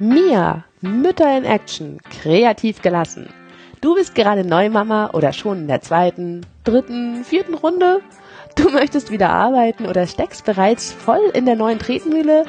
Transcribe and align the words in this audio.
Mia, 0.00 0.64
Mütter 0.80 1.36
in 1.36 1.44
Action, 1.44 1.98
kreativ 2.22 2.82
gelassen. 2.82 3.28
Du 3.80 3.96
bist 3.96 4.14
gerade 4.14 4.44
Neumama 4.44 5.10
oder 5.12 5.32
schon 5.32 5.62
in 5.62 5.66
der 5.68 5.80
zweiten, 5.80 6.46
dritten, 6.62 7.24
vierten 7.24 7.54
Runde? 7.54 8.00
Du 8.54 8.70
möchtest 8.70 9.10
wieder 9.10 9.30
arbeiten 9.30 9.86
oder 9.86 10.06
steckst 10.06 10.44
bereits 10.44 10.92
voll 10.92 11.30
in 11.34 11.46
der 11.46 11.56
neuen 11.56 11.80
Tretmühle? 11.80 12.44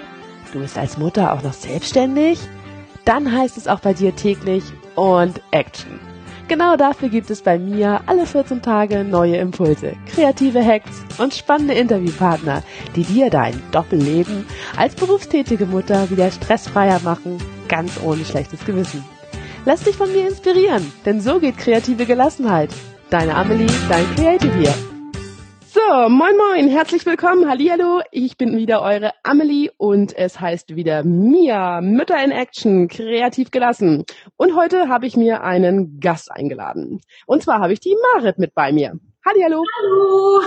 Du 0.54 0.60
bist 0.60 0.78
als 0.78 0.98
Mutter 1.00 1.34
auch 1.34 1.42
noch 1.42 1.54
selbstständig? 1.54 2.40
Dann 3.06 3.32
heißt 3.32 3.58
es 3.58 3.68
auch 3.68 3.80
bei 3.80 3.94
dir 3.94 4.16
täglich 4.16 4.64
und 4.96 5.42
Action. 5.50 6.09
Genau 6.50 6.76
dafür 6.76 7.10
gibt 7.10 7.30
es 7.30 7.44
bei 7.44 7.60
mir 7.60 8.02
alle 8.08 8.26
14 8.26 8.64
Tage 8.64 9.04
neue 9.04 9.38
Impulse, 9.38 9.94
kreative 10.08 10.66
Hacks 10.66 11.04
und 11.20 11.36
spannende 11.36 11.76
Interviewpartner, 11.76 12.64
die 12.96 13.04
dir 13.04 13.30
dein 13.30 13.62
Doppelleben 13.72 14.48
als 14.76 14.96
berufstätige 14.96 15.68
Mutter 15.68 16.10
wieder 16.10 16.32
stressfreier 16.32 17.02
machen, 17.04 17.38
ganz 17.68 18.02
ohne 18.04 18.26
schlechtes 18.26 18.66
Gewissen. 18.66 19.06
Lass 19.66 19.84
dich 19.84 19.96
von 19.96 20.12
mir 20.12 20.28
inspirieren, 20.28 20.92
denn 21.06 21.22
so 21.22 21.40
geht 21.40 21.60
kreative 21.60 22.08
Gelassenheit. 22.08 22.72
Deine 23.12 23.36
Amelie, 23.36 23.70
dein 23.88 24.06
Creative 24.16 24.58
hier. 24.58 24.89
So, 25.88 26.10
moin 26.10 26.36
moin, 26.36 26.68
herzlich 26.68 27.06
willkommen, 27.06 27.48
hallihallo, 27.48 28.02
ich 28.12 28.38
bin 28.38 28.58
wieder 28.58 28.82
eure 28.82 29.14
Amelie 29.24 29.70
und 29.78 30.16
es 30.16 30.40
heißt 30.40 30.76
wieder 30.76 31.04
Mia, 31.04 31.80
Mütter 31.80 32.22
in 32.22 32.32
Action, 32.32 32.90
kreativ 32.90 33.50
gelassen. 33.50 34.04
Und 34.36 34.56
heute 34.56 34.90
habe 34.90 35.08
ich 35.08 35.16
mir 35.16 35.42
einen 35.42 36.00
Gast 36.02 36.32
eingeladen. 36.32 37.00
Und 37.28 37.44
zwar 37.44 37.62
habe 37.62 37.72
ich 37.72 37.80
die 37.80 37.96
Marit 38.14 38.40
mit 38.40 38.54
bei 38.54 38.74
mir. 38.74 39.00
Hallihallo. 39.26 39.64
Hallo. 39.78 40.42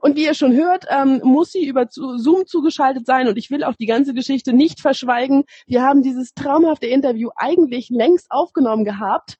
und 0.00 0.16
wie 0.16 0.24
ihr 0.24 0.34
schon 0.34 0.56
hört, 0.56 0.86
ähm, 0.88 1.20
muss 1.22 1.52
sie 1.52 1.66
über 1.66 1.86
Zoom 1.90 2.46
zugeschaltet 2.46 3.04
sein 3.04 3.28
und 3.28 3.36
ich 3.36 3.50
will 3.50 3.62
auch 3.62 3.74
die 3.74 3.86
ganze 3.86 4.14
Geschichte 4.14 4.54
nicht 4.54 4.80
verschweigen. 4.80 5.44
Wir 5.66 5.82
haben 5.82 6.02
dieses 6.02 6.32
traumhafte 6.32 6.86
Interview 6.86 7.28
eigentlich 7.36 7.90
längst 7.90 8.30
aufgenommen 8.30 8.84
gehabt 8.84 9.38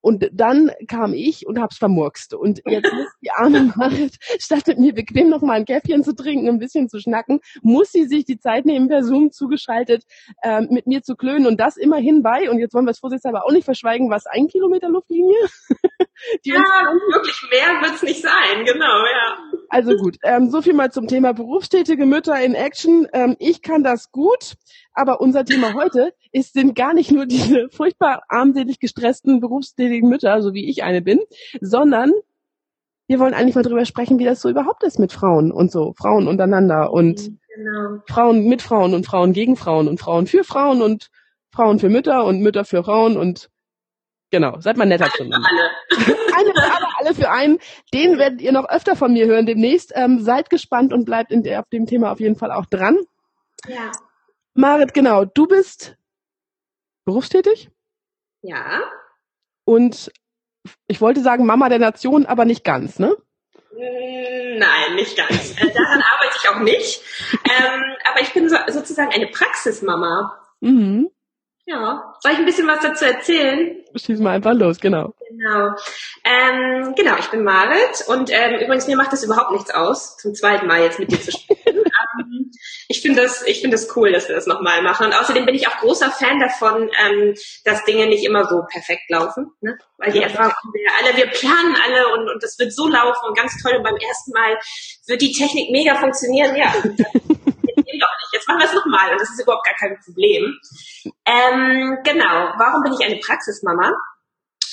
und 0.00 0.28
dann 0.32 0.70
kam 0.86 1.14
ich 1.14 1.46
und 1.46 1.60
hab's 1.60 1.78
vermurkst. 1.78 2.34
Und 2.34 2.60
jetzt 2.66 2.92
muss 2.92 3.06
die 3.20 3.30
arme 3.30 3.72
Marit, 3.76 4.16
statt 4.38 4.66
mit 4.66 4.78
mir 4.78 4.94
bequem 4.94 5.28
noch 5.28 5.42
mal 5.42 5.54
ein 5.54 5.64
Käffchen 5.64 6.04
zu 6.04 6.14
trinken, 6.14 6.48
ein 6.48 6.58
bisschen 6.58 6.88
zu 6.88 7.00
schnacken, 7.00 7.40
muss 7.62 7.92
sie 7.92 8.04
sich 8.04 8.24
die 8.24 8.38
Zeit 8.38 8.66
nehmen, 8.66 8.88
per 8.88 9.02
Zoom 9.02 9.30
zugeschaltet, 9.32 10.04
äh, 10.42 10.60
mit 10.62 10.86
mir 10.86 11.02
zu 11.02 11.16
klönen. 11.16 11.46
Und 11.46 11.58
das 11.58 11.76
immerhin 11.76 12.22
bei, 12.22 12.50
und 12.50 12.58
jetzt 12.58 12.74
wollen 12.74 12.86
wir 12.86 12.92
es 12.92 13.00
vorsichtshalber 13.00 13.44
auch 13.44 13.52
nicht 13.52 13.64
verschweigen, 13.64 14.10
was 14.10 14.26
ein 14.26 14.48
Kilometer 14.48 14.88
Luftlinie? 14.88 15.36
ja, 16.44 16.54
wirklich 16.54 17.48
mehr 17.50 17.80
wird's 17.82 18.02
nicht 18.02 18.22
sein, 18.22 18.64
genau, 18.64 18.84
ja. 18.84 19.38
Also 19.68 19.96
gut, 19.96 20.16
ähm, 20.22 20.50
so 20.50 20.62
viel 20.62 20.74
mal 20.74 20.90
zum 20.90 21.08
Thema 21.08 21.34
berufstätige 21.34 22.06
Mütter 22.06 22.40
in 22.40 22.54
Action. 22.54 23.06
Ähm, 23.12 23.36
ich 23.38 23.62
kann 23.62 23.84
das 23.84 24.10
gut, 24.10 24.54
aber 24.98 25.20
unser 25.20 25.44
Thema 25.44 25.74
heute 25.74 26.12
ist, 26.32 26.54
sind 26.54 26.74
gar 26.74 26.92
nicht 26.92 27.10
nur 27.10 27.26
diese 27.26 27.68
furchtbar 27.70 28.22
armselig 28.28 28.80
gestressten 28.80 29.40
berufstätigen 29.40 30.08
Mütter, 30.08 30.42
so 30.42 30.52
wie 30.54 30.68
ich 30.68 30.82
eine 30.82 31.02
bin, 31.02 31.20
sondern 31.60 32.12
wir 33.06 33.18
wollen 33.18 33.32
eigentlich 33.32 33.54
mal 33.54 33.62
drüber 33.62 33.86
sprechen, 33.86 34.18
wie 34.18 34.24
das 34.24 34.40
so 34.40 34.50
überhaupt 34.50 34.82
ist 34.82 34.98
mit 34.98 35.12
Frauen 35.12 35.50
und 35.50 35.72
so, 35.72 35.94
Frauen 35.96 36.28
untereinander 36.28 36.92
und 36.92 37.28
mhm, 37.28 37.38
genau. 37.54 38.02
Frauen 38.06 38.46
mit 38.46 38.60
Frauen 38.60 38.92
und 38.92 39.06
Frauen 39.06 39.32
gegen 39.32 39.56
Frauen 39.56 39.88
und 39.88 39.98
Frauen 39.98 40.26
für 40.26 40.44
Frauen 40.44 40.82
und 40.82 41.10
Frauen 41.50 41.78
für 41.78 41.88
Mütter 41.88 42.24
und 42.24 42.40
Mütter 42.40 42.64
für 42.64 42.84
Frauen 42.84 43.16
und 43.16 43.50
Genau, 44.30 44.60
seid 44.60 44.76
mal 44.76 44.84
netter 44.84 45.08
zueinander. 45.16 45.48
Alle. 45.48 46.16
Eine 46.36 46.52
für 46.52 46.74
alle, 46.74 46.86
alle 46.98 47.14
für 47.14 47.30
einen. 47.30 47.58
Den 47.94 48.18
werdet 48.18 48.42
ihr 48.42 48.52
noch 48.52 48.68
öfter 48.68 48.94
von 48.94 49.14
mir 49.14 49.26
hören 49.26 49.46
demnächst. 49.46 49.92
Ähm, 49.94 50.20
seid 50.20 50.50
gespannt 50.50 50.92
und 50.92 51.06
bleibt 51.06 51.32
in 51.32 51.42
der, 51.42 51.60
auf 51.60 51.68
dem 51.70 51.86
Thema 51.86 52.12
auf 52.12 52.20
jeden 52.20 52.36
Fall 52.36 52.52
auch 52.52 52.66
dran. 52.66 52.98
Ja. 53.66 53.90
Marit, 54.58 54.92
genau, 54.92 55.24
du 55.24 55.46
bist 55.46 55.96
berufstätig? 57.04 57.70
Ja. 58.42 58.82
Und 59.64 60.10
ich 60.88 61.00
wollte 61.00 61.20
sagen 61.20 61.46
Mama 61.46 61.68
der 61.68 61.78
Nation, 61.78 62.26
aber 62.26 62.44
nicht 62.44 62.64
ganz, 62.64 62.98
ne? 62.98 63.16
Mm, 63.70 64.58
nein, 64.58 64.96
nicht 64.96 65.16
ganz. 65.16 65.52
Äh, 65.52 65.72
daran 65.72 66.02
arbeite 66.12 66.36
ich 66.42 66.48
auch 66.48 66.58
nicht. 66.58 67.02
Ähm, 67.44 67.82
aber 68.10 68.20
ich 68.20 68.32
bin 68.32 68.48
so, 68.48 68.56
sozusagen 68.66 69.12
eine 69.12 69.28
Praxismama. 69.28 70.36
Mhm. 70.58 71.08
Ja, 71.64 72.14
soll 72.18 72.32
ich 72.32 72.38
ein 72.38 72.46
bisschen 72.46 72.66
was 72.66 72.80
dazu 72.80 73.04
erzählen? 73.04 73.84
Schieß 73.94 74.18
mal 74.18 74.34
einfach 74.34 74.54
los, 74.54 74.80
genau. 74.80 75.14
Genau. 75.28 75.76
Ähm, 76.24 76.94
genau, 76.96 77.16
ich 77.18 77.30
bin 77.30 77.44
Marit 77.44 78.04
und 78.08 78.30
ähm, 78.32 78.54
übrigens 78.54 78.88
mir 78.88 78.96
macht 78.96 79.12
das 79.12 79.22
überhaupt 79.22 79.52
nichts 79.52 79.70
aus, 79.70 80.16
zum 80.16 80.34
zweiten 80.34 80.66
Mal 80.66 80.82
jetzt 80.82 80.98
mit 80.98 81.12
dir 81.12 81.20
zu 81.20 81.30
sprechen. 81.30 81.57
Ich 82.88 83.00
finde 83.00 83.22
das, 83.22 83.42
ich 83.42 83.60
finde 83.60 83.76
das 83.76 83.94
cool, 83.96 84.12
dass 84.12 84.28
wir 84.28 84.34
das 84.34 84.46
nochmal 84.46 84.82
machen. 84.82 85.06
Und 85.06 85.14
außerdem 85.14 85.46
bin 85.46 85.54
ich 85.54 85.68
auch 85.68 85.78
großer 85.78 86.10
Fan 86.10 86.40
davon, 86.40 86.90
ähm, 87.04 87.34
dass 87.64 87.84
Dinge 87.84 88.06
nicht 88.06 88.24
immer 88.24 88.44
so 88.44 88.62
perfekt 88.70 89.08
laufen, 89.08 89.52
ne? 89.60 89.78
Weil 89.98 90.12
die 90.12 90.22
Erfahrung 90.22 90.52
haben 90.52 90.72
wir 90.72 90.82
ja 90.82 90.90
alle, 91.02 91.16
wir 91.16 91.26
planen 91.26 91.76
alle 91.84 92.08
und, 92.14 92.28
und 92.30 92.42
das 92.42 92.58
wird 92.58 92.72
so 92.72 92.88
laufen 92.88 93.26
und 93.26 93.36
ganz 93.36 93.60
toll 93.62 93.76
und 93.76 93.82
beim 93.82 93.96
ersten 93.96 94.32
Mal 94.32 94.58
wird 95.06 95.20
die 95.20 95.32
Technik 95.32 95.70
mega 95.70 95.96
funktionieren. 95.96 96.54
Ja, 96.56 96.72
doch 97.98 98.14
nicht. 98.18 98.32
Jetzt 98.32 98.48
machen 98.48 98.60
wir 98.60 98.66
es 98.66 98.74
nochmal 98.74 99.12
und 99.12 99.20
das 99.20 99.30
ist 99.30 99.42
überhaupt 99.42 99.66
gar 99.66 99.74
kein 99.74 99.98
Problem. 100.04 100.58
Ähm, 101.26 101.98
genau. 102.04 102.52
Warum 102.58 102.82
bin 102.82 102.92
ich 102.92 103.04
eine 103.04 103.16
Praxismama? 103.16 103.92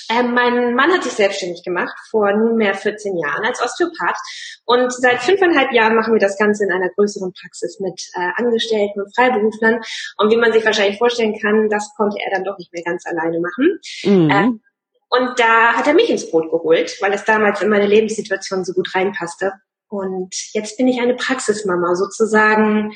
Ähm, 0.10 0.34
mein 0.34 0.76
Mann 0.76 0.92
hat 0.92 1.04
sich 1.04 1.14
selbstständig 1.14 1.64
gemacht 1.64 1.96
vor 2.10 2.32
nunmehr 2.32 2.76
14 2.76 3.18
Jahren 3.18 3.46
als 3.46 3.62
Osteopath 3.62 4.18
und 4.66 4.94
seit 4.94 5.22
fünfeinhalb 5.22 5.72
Jahren 5.72 5.96
machen 5.96 6.14
wir 6.14 6.20
das 6.20 6.38
Ganze 6.38 6.66
in 6.66 6.72
einer 6.72 6.90
größeren 6.90 7.34
Praxis 7.34 7.80
mit 7.80 8.02
äh, 8.14 8.30
Angestellten 8.36 9.02
und 9.02 9.16
Freiberuflern 9.16 9.82
und 10.18 10.32
wie 10.32 10.38
man 10.38 10.54
sich 10.54 10.66
wahrscheinlich 10.66 10.98
vorstellen 10.98 11.38
kann, 11.42 11.70
das 11.70 11.94
konnte 11.96 12.18
er 12.24 12.32
dann 12.32 12.44
doch 12.44 12.58
nicht 12.58 12.72
mehr 12.74 12.84
ganz 12.84 13.06
alleine 13.06 13.40
machen. 13.40 13.80
Mhm. 14.04 14.30
Ähm, 14.30 14.62
und 15.10 15.40
da 15.40 15.74
hat 15.74 15.88
er 15.88 15.94
mich 15.94 16.10
ins 16.10 16.30
Boot 16.30 16.52
geholt, 16.52 16.98
weil 17.02 17.14
es 17.14 17.24
damals 17.24 17.62
in 17.62 17.70
meine 17.70 17.88
Lebenssituation 17.88 18.66
so 18.66 18.74
gut 18.74 18.94
reinpasste. 18.94 19.54
Und 19.88 20.36
jetzt 20.54 20.78
bin 20.78 20.88
ich 20.88 21.00
eine 21.00 21.16
Praxismama, 21.16 21.96
sozusagen 21.96 22.94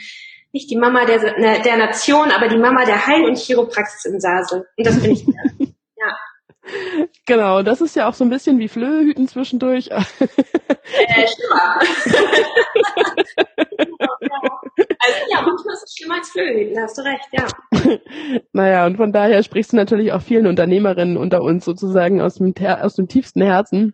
nicht 0.51 0.69
die 0.71 0.77
Mama 0.77 1.05
der, 1.05 1.61
der 1.61 1.77
Nation, 1.77 2.31
aber 2.31 2.47
die 2.47 2.57
Mama 2.57 2.83
der 2.85 3.05
Heil- 3.05 3.25
und 3.25 3.37
Chiropraxis 3.37 4.05
in 4.05 4.19
Sasel. 4.19 4.67
Und 4.77 4.87
das 4.87 4.99
bin 4.99 5.11
ich. 5.11 5.25
Genau, 7.25 7.61
das 7.61 7.81
ist 7.81 7.95
ja 7.95 8.09
auch 8.09 8.13
so 8.13 8.23
ein 8.23 8.29
bisschen 8.29 8.59
wie 8.59 8.67
Flöhüten 8.67 9.27
zwischendurch. 9.27 9.87
äh, 9.91 11.27
schlimmer. 11.27 11.79
Also 15.01 15.17
ja, 15.31 15.41
manchmal 15.41 15.73
ist 15.73 15.83
es 15.85 15.95
schlimmer 15.97 16.15
als 16.15 16.29
Flöhüten, 16.29 16.75
da 16.75 16.81
hast 16.83 16.97
du 16.97 17.01
recht, 17.01 17.27
ja. 17.31 17.47
naja, 18.53 18.85
und 18.85 18.97
von 18.97 19.11
daher 19.11 19.41
sprichst 19.43 19.71
du 19.71 19.77
natürlich 19.77 20.11
auch 20.11 20.21
vielen 20.21 20.47
Unternehmerinnen 20.47 21.17
unter 21.17 21.41
uns 21.41 21.65
sozusagen 21.65 22.21
aus 22.21 22.35
dem, 22.35 22.53
aus 22.57 22.95
dem 22.95 23.07
tiefsten 23.07 23.41
Herzen 23.41 23.93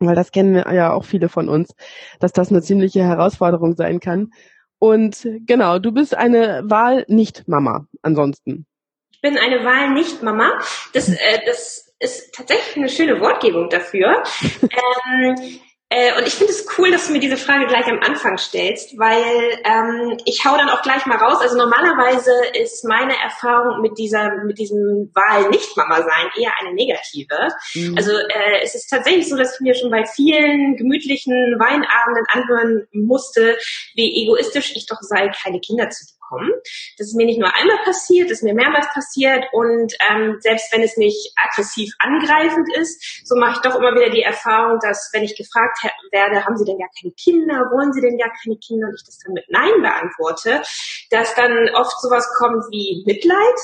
weil 0.00 0.14
das 0.14 0.32
kennen 0.32 0.54
ja 0.54 0.92
auch 0.92 1.04
viele 1.04 1.28
von 1.28 1.48
uns, 1.48 1.74
dass 2.20 2.32
das 2.32 2.50
eine 2.50 2.62
ziemliche 2.62 3.02
Herausforderung 3.02 3.74
sein 3.74 4.00
kann. 4.00 4.30
Und 4.78 5.26
genau, 5.46 5.78
du 5.78 5.92
bist 5.92 6.16
eine 6.16 6.62
Wahl 6.64 7.04
nicht 7.08 7.48
Mama 7.48 7.86
ansonsten. 8.02 8.66
Ich 9.12 9.20
bin 9.20 9.38
eine 9.38 9.64
Wahl 9.64 9.94
nicht 9.94 10.22
Mama. 10.22 10.50
Das, 10.92 11.08
äh, 11.08 11.40
das 11.46 11.93
ist 12.04 12.32
tatsächlich 12.34 12.76
eine 12.76 12.88
schöne 12.88 13.20
Wortgebung 13.20 13.68
dafür. 13.68 14.22
ähm, 14.62 15.60
äh, 15.90 16.16
und 16.18 16.26
ich 16.26 16.34
finde 16.34 16.52
es 16.52 16.66
cool, 16.76 16.90
dass 16.90 17.06
du 17.06 17.12
mir 17.12 17.20
diese 17.20 17.36
Frage 17.36 17.66
gleich 17.66 17.86
am 17.86 18.00
Anfang 18.00 18.36
stellst, 18.36 18.98
weil 18.98 19.22
ähm, 19.64 20.16
ich 20.24 20.44
hau 20.44 20.56
dann 20.56 20.68
auch 20.68 20.82
gleich 20.82 21.06
mal 21.06 21.18
raus. 21.18 21.38
Also 21.40 21.56
normalerweise 21.56 22.32
ist 22.58 22.84
meine 22.84 23.14
Erfahrung 23.22 23.80
mit 23.80 23.96
dieser, 23.96 24.42
mit 24.44 24.58
diesem 24.58 25.12
Wahl 25.14 25.50
nicht 25.50 25.76
Mama 25.76 25.98
sein 25.98 26.30
eher 26.36 26.52
eine 26.60 26.74
negative. 26.74 27.48
Mhm. 27.74 27.96
Also 27.96 28.10
äh, 28.12 28.62
es 28.62 28.74
ist 28.74 28.88
tatsächlich 28.88 29.28
so, 29.28 29.36
dass 29.36 29.54
ich 29.54 29.60
mir 29.60 29.74
schon 29.74 29.90
bei 29.90 30.04
vielen 30.04 30.76
gemütlichen 30.76 31.32
Weinabenden 31.60 32.24
anhören 32.28 32.88
musste, 32.92 33.56
wie 33.94 34.24
egoistisch 34.24 34.74
ich 34.74 34.86
doch 34.86 35.00
sei, 35.00 35.30
keine 35.42 35.60
Kinder 35.60 35.90
zu 35.90 36.06
bekommen. 36.24 36.50
Das 36.98 37.08
ist 37.08 37.16
mir 37.16 37.26
nicht 37.26 37.38
nur 37.38 37.54
einmal 37.54 37.78
passiert, 37.84 38.30
das 38.30 38.38
ist 38.38 38.44
mir 38.44 38.54
mehrmals 38.54 38.86
passiert 38.92 39.44
und 39.52 39.94
ähm, 40.10 40.36
selbst 40.40 40.72
wenn 40.72 40.82
es 40.82 40.96
nicht 40.96 41.32
aggressiv 41.36 41.92
angreifend 41.98 42.66
ist, 42.76 43.26
so 43.26 43.36
mache 43.36 43.52
ich 43.54 43.60
doch 43.60 43.78
immer 43.78 43.94
wieder 43.94 44.10
die 44.10 44.22
Erfahrung, 44.22 44.78
dass 44.80 45.10
wenn 45.12 45.22
ich 45.22 45.36
gefragt 45.36 45.78
werde, 46.10 46.44
haben 46.44 46.56
Sie 46.56 46.64
denn 46.64 46.78
gar 46.78 46.90
keine 47.00 47.12
Kinder, 47.12 47.54
wollen 47.72 47.92
Sie 47.92 48.00
denn 48.00 48.18
gar 48.18 48.32
keine 48.42 48.56
Kinder 48.56 48.88
und 48.88 48.94
ich 48.94 49.06
das 49.06 49.18
dann 49.18 49.34
mit 49.34 49.44
Nein 49.48 49.82
beantworte, 49.82 50.62
dass 51.10 51.34
dann 51.34 51.68
oft 51.74 52.00
sowas 52.00 52.28
kommt 52.36 52.64
wie 52.70 53.02
Mitleid 53.06 53.60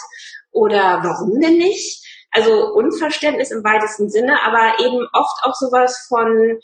oder 0.52 1.00
warum 1.02 1.40
denn 1.40 1.58
nicht? 1.58 2.06
Also 2.32 2.72
Unverständnis 2.74 3.50
im 3.50 3.64
weitesten 3.64 4.08
Sinne, 4.08 4.40
aber 4.42 4.78
eben 4.84 5.04
oft 5.12 5.42
auch 5.42 5.54
sowas 5.54 6.06
von 6.08 6.60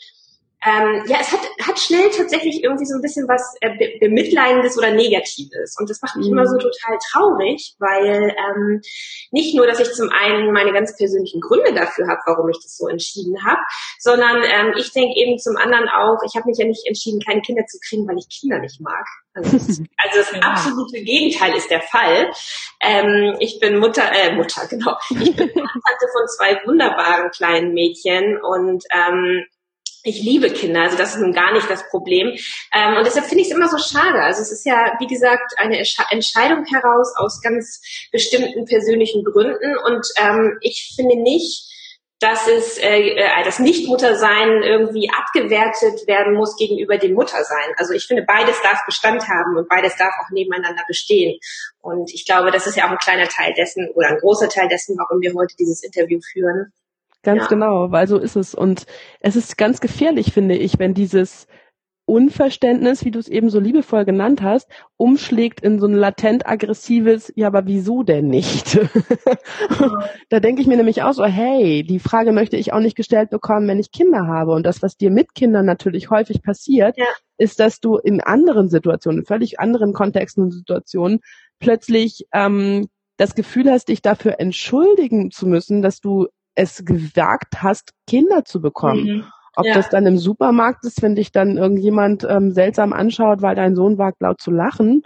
ähm, 0.67 1.03
ja, 1.07 1.17
es 1.21 1.31
hat, 1.31 1.39
hat 1.65 1.79
schnell 1.79 2.09
tatsächlich 2.09 2.61
irgendwie 2.63 2.85
so 2.85 2.95
ein 2.95 3.01
bisschen 3.01 3.27
was 3.27 3.55
äh, 3.61 3.99
Bemitleidendes 3.99 4.77
oder 4.77 4.91
Negatives. 4.91 5.75
Und 5.79 5.89
das 5.89 6.01
macht 6.01 6.17
mich 6.17 6.27
mhm. 6.27 6.33
immer 6.33 6.45
so 6.45 6.57
total 6.57 6.97
traurig, 7.11 7.75
weil 7.79 8.35
ähm, 8.35 8.81
nicht 9.31 9.55
nur, 9.55 9.65
dass 9.65 9.79
ich 9.79 9.93
zum 9.93 10.09
einen 10.09 10.51
meine 10.51 10.73
ganz 10.73 10.95
persönlichen 10.97 11.39
Gründe 11.39 11.73
dafür 11.73 12.07
habe, 12.07 12.19
warum 12.25 12.49
ich 12.49 12.59
das 12.61 12.75
so 12.75 12.87
entschieden 12.87 13.45
habe, 13.45 13.61
sondern 13.99 14.43
ähm, 14.43 14.73
ich 14.77 14.91
denke 14.91 15.13
eben 15.15 15.37
zum 15.39 15.55
anderen 15.55 15.87
auch, 15.87 16.19
ich 16.25 16.35
habe 16.35 16.47
mich 16.47 16.57
ja 16.57 16.65
nicht 16.65 16.85
entschieden, 16.85 17.21
keine 17.25 17.41
Kinder 17.41 17.65
zu 17.65 17.77
kriegen, 17.87 18.07
weil 18.07 18.17
ich 18.17 18.27
Kinder 18.27 18.59
nicht 18.59 18.81
mag. 18.81 19.05
Also, 19.33 19.57
also 19.57 20.17
das 20.17 20.33
absolute 20.41 21.01
Gegenteil 21.01 21.55
ist 21.55 21.71
der 21.71 21.81
Fall. 21.81 22.29
Ähm, 22.81 23.37
ich 23.39 23.59
bin 23.59 23.77
Mutter, 23.77 24.03
äh, 24.11 24.35
Mutter, 24.35 24.67
genau. 24.67 24.97
Ich 25.11 25.35
bin 25.35 25.53
Tante 25.53 26.07
von 26.11 26.27
zwei 26.27 26.59
wunderbaren 26.65 27.31
kleinen 27.31 27.73
Mädchen 27.73 28.37
und 28.41 28.83
ähm, 28.91 29.45
ich 30.07 30.21
liebe 30.21 30.49
Kinder, 30.49 30.81
also 30.81 30.97
das 30.97 31.15
ist 31.15 31.21
nun 31.21 31.33
gar 31.33 31.53
nicht 31.53 31.69
das 31.69 31.87
Problem. 31.89 32.37
Ähm, 32.73 32.97
und 32.97 33.05
deshalb 33.05 33.25
finde 33.25 33.41
ich 33.41 33.49
es 33.49 33.55
immer 33.55 33.67
so 33.67 33.77
schade. 33.77 34.21
Also 34.21 34.41
es 34.41 34.51
ist 34.51 34.65
ja, 34.65 34.93
wie 34.99 35.07
gesagt, 35.07 35.53
eine 35.57 35.77
Entscheidung 35.77 36.65
heraus 36.65 37.13
aus 37.17 37.41
ganz 37.41 37.81
bestimmten 38.11 38.65
persönlichen 38.65 39.23
Gründen. 39.23 39.77
Und 39.85 40.07
ähm, 40.17 40.57
ich 40.61 40.93
finde 40.95 41.21
nicht, 41.21 41.67
dass 42.19 42.47
es 42.47 42.79
äh, 42.79 43.09
äh, 43.09 43.43
das 43.43 43.59
Nichtmuttersein 43.59 44.63
irgendwie 44.63 45.09
abgewertet 45.09 46.07
werden 46.07 46.33
muss 46.33 46.55
gegenüber 46.55 46.97
dem 46.97 47.13
Muttersein. 47.13 47.73
Also 47.77 47.93
ich 47.93 48.07
finde, 48.07 48.23
beides 48.23 48.59
darf 48.63 48.83
Bestand 48.85 49.27
haben 49.27 49.55
und 49.55 49.69
beides 49.69 49.95
darf 49.97 50.13
auch 50.23 50.31
nebeneinander 50.31 50.83
bestehen. 50.87 51.37
Und 51.79 52.11
ich 52.13 52.25
glaube, 52.25 52.49
das 52.49 52.65
ist 52.65 52.75
ja 52.75 52.87
auch 52.87 52.91
ein 52.91 52.97
kleiner 52.97 53.27
Teil 53.27 53.53
dessen 53.53 53.89
oder 53.93 54.07
ein 54.07 54.17
großer 54.17 54.49
Teil 54.49 54.67
dessen, 54.67 54.97
warum 54.97 55.21
wir 55.21 55.33
heute 55.35 55.55
dieses 55.59 55.83
Interview 55.83 56.19
führen. 56.31 56.73
Ganz 57.27 57.41
ja. 57.41 57.47
genau, 57.47 57.91
weil 57.91 58.07
so 58.07 58.17
ist 58.17 58.37
es. 58.37 58.55
Und 58.55 58.85
es 59.19 59.35
ist 59.35 59.57
ganz 59.57 59.81
gefährlich, 59.81 60.31
finde 60.31 60.55
ich, 60.55 60.79
wenn 60.79 60.93
dieses 60.93 61.45
Unverständnis, 62.05 63.03
wie 63.03 63.11
du 63.11 63.19
es 63.19 63.27
eben 63.27 63.49
so 63.49 63.59
liebevoll 63.59 64.05
genannt 64.05 64.41
hast, 64.41 64.69
umschlägt 64.95 65.59
in 65.59 65.77
so 65.77 65.87
ein 65.87 65.93
latent 65.93 66.47
aggressives, 66.47 67.33
ja, 67.35 67.47
aber 67.47 67.65
wieso 67.65 68.03
denn 68.03 68.29
nicht? 68.29 68.79
da 70.29 70.39
denke 70.39 70.61
ich 70.61 70.67
mir 70.67 70.77
nämlich 70.77 71.03
auch 71.03 71.11
so, 71.11 71.25
hey, 71.25 71.83
die 71.83 71.99
Frage 71.99 72.31
möchte 72.31 72.55
ich 72.55 72.71
auch 72.71 72.79
nicht 72.79 72.95
gestellt 72.95 73.29
bekommen, 73.29 73.67
wenn 73.67 73.79
ich 73.79 73.91
Kinder 73.91 74.25
habe. 74.25 74.53
Und 74.53 74.65
das, 74.65 74.81
was 74.81 74.95
dir 74.95 75.11
mit 75.11 75.35
Kindern 75.35 75.65
natürlich 75.65 76.09
häufig 76.09 76.41
passiert, 76.41 76.97
ja. 76.97 77.07
ist, 77.37 77.59
dass 77.59 77.81
du 77.81 77.97
in 77.97 78.21
anderen 78.21 78.69
Situationen, 78.69 79.19
in 79.19 79.25
völlig 79.25 79.59
anderen 79.59 79.91
Kontexten 79.91 80.43
und 80.43 80.51
Situationen 80.51 81.19
plötzlich 81.59 82.25
ähm, 82.31 82.87
das 83.17 83.35
Gefühl 83.35 83.69
hast, 83.69 83.89
dich 83.89 84.01
dafür 84.01 84.39
entschuldigen 84.39 85.29
zu 85.29 85.45
müssen, 85.45 85.81
dass 85.81 85.99
du 85.99 86.27
es 86.57 86.83
gewagt 86.83 87.61
hast, 87.61 87.93
Kinder 88.07 88.43
zu 88.43 88.59
bekommen. 88.59 89.03
Mhm. 89.03 89.23
Ob 89.55 89.65
ja. 89.65 89.73
das 89.75 89.89
dann 89.89 90.05
im 90.05 90.17
Supermarkt 90.17 90.83
ist, 90.85 91.01
wenn 91.01 91.15
dich 91.15 91.31
dann 91.31 91.57
irgendjemand 91.57 92.25
ähm, 92.29 92.51
seltsam 92.51 92.93
anschaut, 92.93 93.41
weil 93.41 93.55
dein 93.55 93.75
Sohn 93.75 93.97
wagt 93.97 94.21
laut 94.21 94.41
zu 94.41 94.51
lachen. 94.51 95.03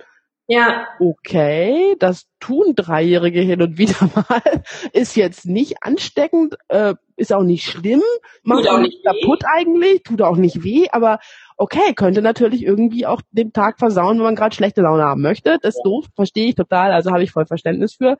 Ja. 0.47 0.87
Okay, 0.99 1.95
das 1.99 2.25
tun 2.39 2.73
Dreijährige 2.75 3.41
hin 3.41 3.61
und 3.61 3.77
wieder 3.77 4.09
mal. 4.15 4.63
Ist 4.93 5.15
jetzt 5.15 5.45
nicht 5.45 5.75
ansteckend, 5.81 6.55
äh, 6.69 6.95
ist 7.15 7.33
auch 7.33 7.43
nicht 7.43 7.65
schlimm, 7.65 8.01
macht 8.43 8.67
auch 8.67 8.79
nicht 8.79 9.03
kaputt 9.05 9.43
weh. 9.43 9.47
eigentlich, 9.53 10.03
tut 10.03 10.21
auch 10.21 10.37
nicht 10.37 10.63
weh, 10.63 10.87
aber 10.91 11.19
okay, 11.61 11.93
könnte 11.95 12.23
natürlich 12.23 12.63
irgendwie 12.63 13.05
auch 13.05 13.21
den 13.29 13.53
Tag 13.53 13.77
versauen, 13.77 14.17
wenn 14.17 14.25
man 14.25 14.35
gerade 14.35 14.55
schlechte 14.55 14.81
Laune 14.81 15.03
haben 15.03 15.21
möchte. 15.21 15.59
Das 15.61 15.75
ist 15.75 15.83
doof, 15.83 16.07
verstehe 16.15 16.47
ich 16.47 16.55
total, 16.55 16.91
also 16.91 17.11
habe 17.11 17.23
ich 17.23 17.31
voll 17.31 17.45
Verständnis 17.45 17.93
für. 17.93 18.17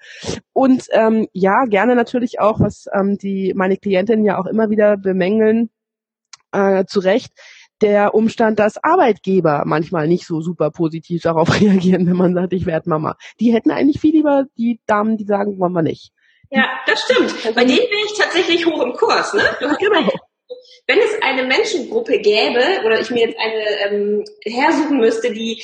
Und 0.54 0.86
ähm, 0.92 1.28
ja, 1.34 1.66
gerne 1.66 1.96
natürlich 1.96 2.40
auch, 2.40 2.60
was 2.60 2.86
ähm, 2.94 3.18
die 3.18 3.54
meine 3.56 3.78
Klientinnen 3.78 4.26
ja 4.26 4.38
auch 4.38 4.46
immer 4.46 4.70
wieder 4.70 4.96
bemängeln, 4.96 5.72
äh, 6.52 6.86
zu 6.86 7.00
Recht, 7.00 7.32
der 7.82 8.14
Umstand, 8.14 8.60
dass 8.60 8.78
Arbeitgeber 8.84 9.64
manchmal 9.66 10.08
nicht 10.08 10.28
so 10.28 10.42
super 10.42 10.70
positiv 10.70 11.24
darauf 11.24 11.52
reagieren, 11.62 12.06
wenn 12.06 12.18
man 12.18 12.36
sagt, 12.36 12.54
ich 12.54 12.68
werde 12.68 12.90
Mama. 12.90 13.18
Die 13.40 13.52
hätten 13.52 13.72
eigentlich 13.72 14.00
viel 14.00 14.14
lieber 14.14 14.46
die 14.56 14.80
Damen, 14.86 15.18
die 15.18 15.26
sagen, 15.26 15.58
wollen 15.58 15.74
wir 15.74 15.82
nicht. 15.82 16.12
Ja, 16.52 16.66
das 16.86 17.02
stimmt. 17.02 17.56
Bei 17.56 17.66
denen 17.66 17.78
bin 17.78 18.00
ich 18.06 18.20
tatsächlich 18.20 18.68
hoch 18.68 18.84
im 18.84 18.94
Kurs. 18.94 19.34
Ne? 19.34 19.42
Du 19.60 19.68
hast 19.70 19.80
genau 19.80 20.12
wenn 20.92 21.00
es 21.00 21.22
eine 21.22 21.44
Menschengruppe 21.48 22.20
gäbe 22.20 22.86
oder 22.86 23.00
ich 23.00 23.10
mir 23.12 23.28
jetzt 23.28 23.38
eine 23.40 23.96
ähm, 23.96 24.26
hersuchen 24.44 24.98
müsste, 24.98 25.32
die 25.32 25.64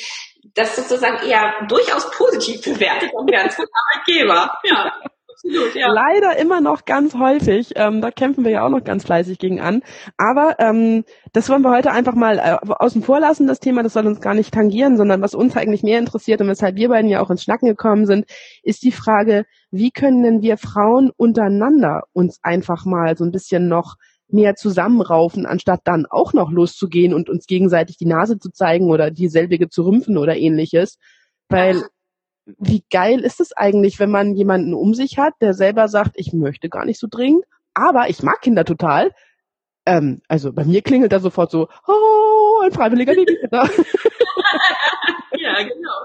das 0.53 0.75
sozusagen 0.75 1.27
eher 1.27 1.53
durchaus 1.68 2.09
positiv 2.12 2.62
bewertet, 2.62 3.12
es 3.12 3.56
von 3.56 3.65
Arbeitgeber. 3.94 4.51
Ja. 4.63 4.94
Absolut, 5.29 5.75
ja. 5.75 5.88
Leider 5.88 6.39
immer 6.39 6.62
noch 6.62 6.85
ganz 6.85 7.13
häufig. 7.13 7.74
Ähm, 7.75 8.01
da 8.01 8.09
kämpfen 8.09 8.44
wir 8.44 8.51
ja 8.51 8.65
auch 8.65 8.69
noch 8.69 8.83
ganz 8.83 9.06
fleißig 9.06 9.38
gegen 9.38 9.62
an. 9.62 9.83
Aber 10.18 10.56
ähm, 10.57 11.03
das 11.31 11.47
wollen 11.50 11.62
wir 11.62 11.69
heute 11.69 11.91
einfach 11.91 12.15
mal 12.15 12.39
äh, 12.39 12.57
außen 12.68 13.03
vor 13.03 13.19
lassen, 13.19 13.45
das 13.45 13.59
Thema. 13.59 13.83
Das 13.83 13.94
soll 13.94 14.07
uns 14.07 14.19
gar 14.19 14.33
nicht 14.33 14.51
tangieren, 14.51 14.97
sondern 14.97 15.21
was 15.21 15.35
uns 15.35 15.56
eigentlich 15.56 15.83
mehr 15.83 16.00
interessiert 16.00 16.41
und 16.41 16.47
weshalb 16.47 16.75
wir 16.75 16.89
beiden 16.89 17.09
ja 17.12 17.21
auch 17.21 17.29
ins 17.29 17.44
Schnacken 17.44 17.68
gekommen 17.68 18.07
sind, 18.07 18.25
ist 18.63 18.81
die 18.81 18.91
Frage, 18.91 19.45
wie 19.69 19.91
können 19.91 20.24
denn 20.24 20.41
wir 20.41 20.57
Frauen 20.57 21.12
untereinander 21.15 22.03
uns 22.13 22.39
einfach 22.41 22.85
mal 22.85 23.15
so 23.15 23.24
ein 23.24 23.31
bisschen 23.31 23.68
noch 23.68 23.95
mehr 24.29 24.56
zusammenraufen, 24.56 25.45
anstatt 25.45 25.81
dann 25.85 26.06
auch 26.06 26.33
noch 26.33 26.51
loszugehen 26.51 27.13
und 27.13 27.29
uns 27.29 27.45
gegenseitig 27.45 27.97
die 27.97 28.06
Nase 28.06 28.39
zu 28.39 28.51
zeigen 28.51 28.89
oder 28.89 29.12
dieselbige 29.12 29.69
zu 29.69 29.83
rümpfen 29.83 30.18
oder 30.18 30.35
ähnliches. 30.35 30.97
Weil 31.50 31.83
wie 32.45 32.83
geil 32.89 33.21
ist 33.21 33.39
es 33.39 33.53
eigentlich, 33.53 34.00
wenn 34.00 34.12
man 34.12 34.33
jemanden 34.33 34.74
um 34.74 34.94
sich 34.94 35.18
hat, 35.18 35.33
der 35.41 35.53
selber 35.53 35.88
sagt, 35.88 36.12
ich 36.15 36.33
möchte 36.33 36.69
gar 36.69 36.85
nicht 36.85 37.00
so 37.00 37.07
dringend, 37.09 37.44
aber 37.74 38.09
ich 38.09 38.24
mag 38.24 38.41
Kinder 38.41 38.65
total. 38.65 39.12
Ähm, 39.85 40.21
also 40.27 40.51
bei 40.51 40.65
mir 40.65 40.81
klingelt 40.81 41.12
da 41.12 41.19
sofort 41.19 41.51
so, 41.51 41.68
oh, 41.88 42.62
ein 42.63 42.71
freiwilliger 42.71 43.13
Babysitter. 43.15 43.69
ja, 45.38 45.63
genau. 45.63 46.00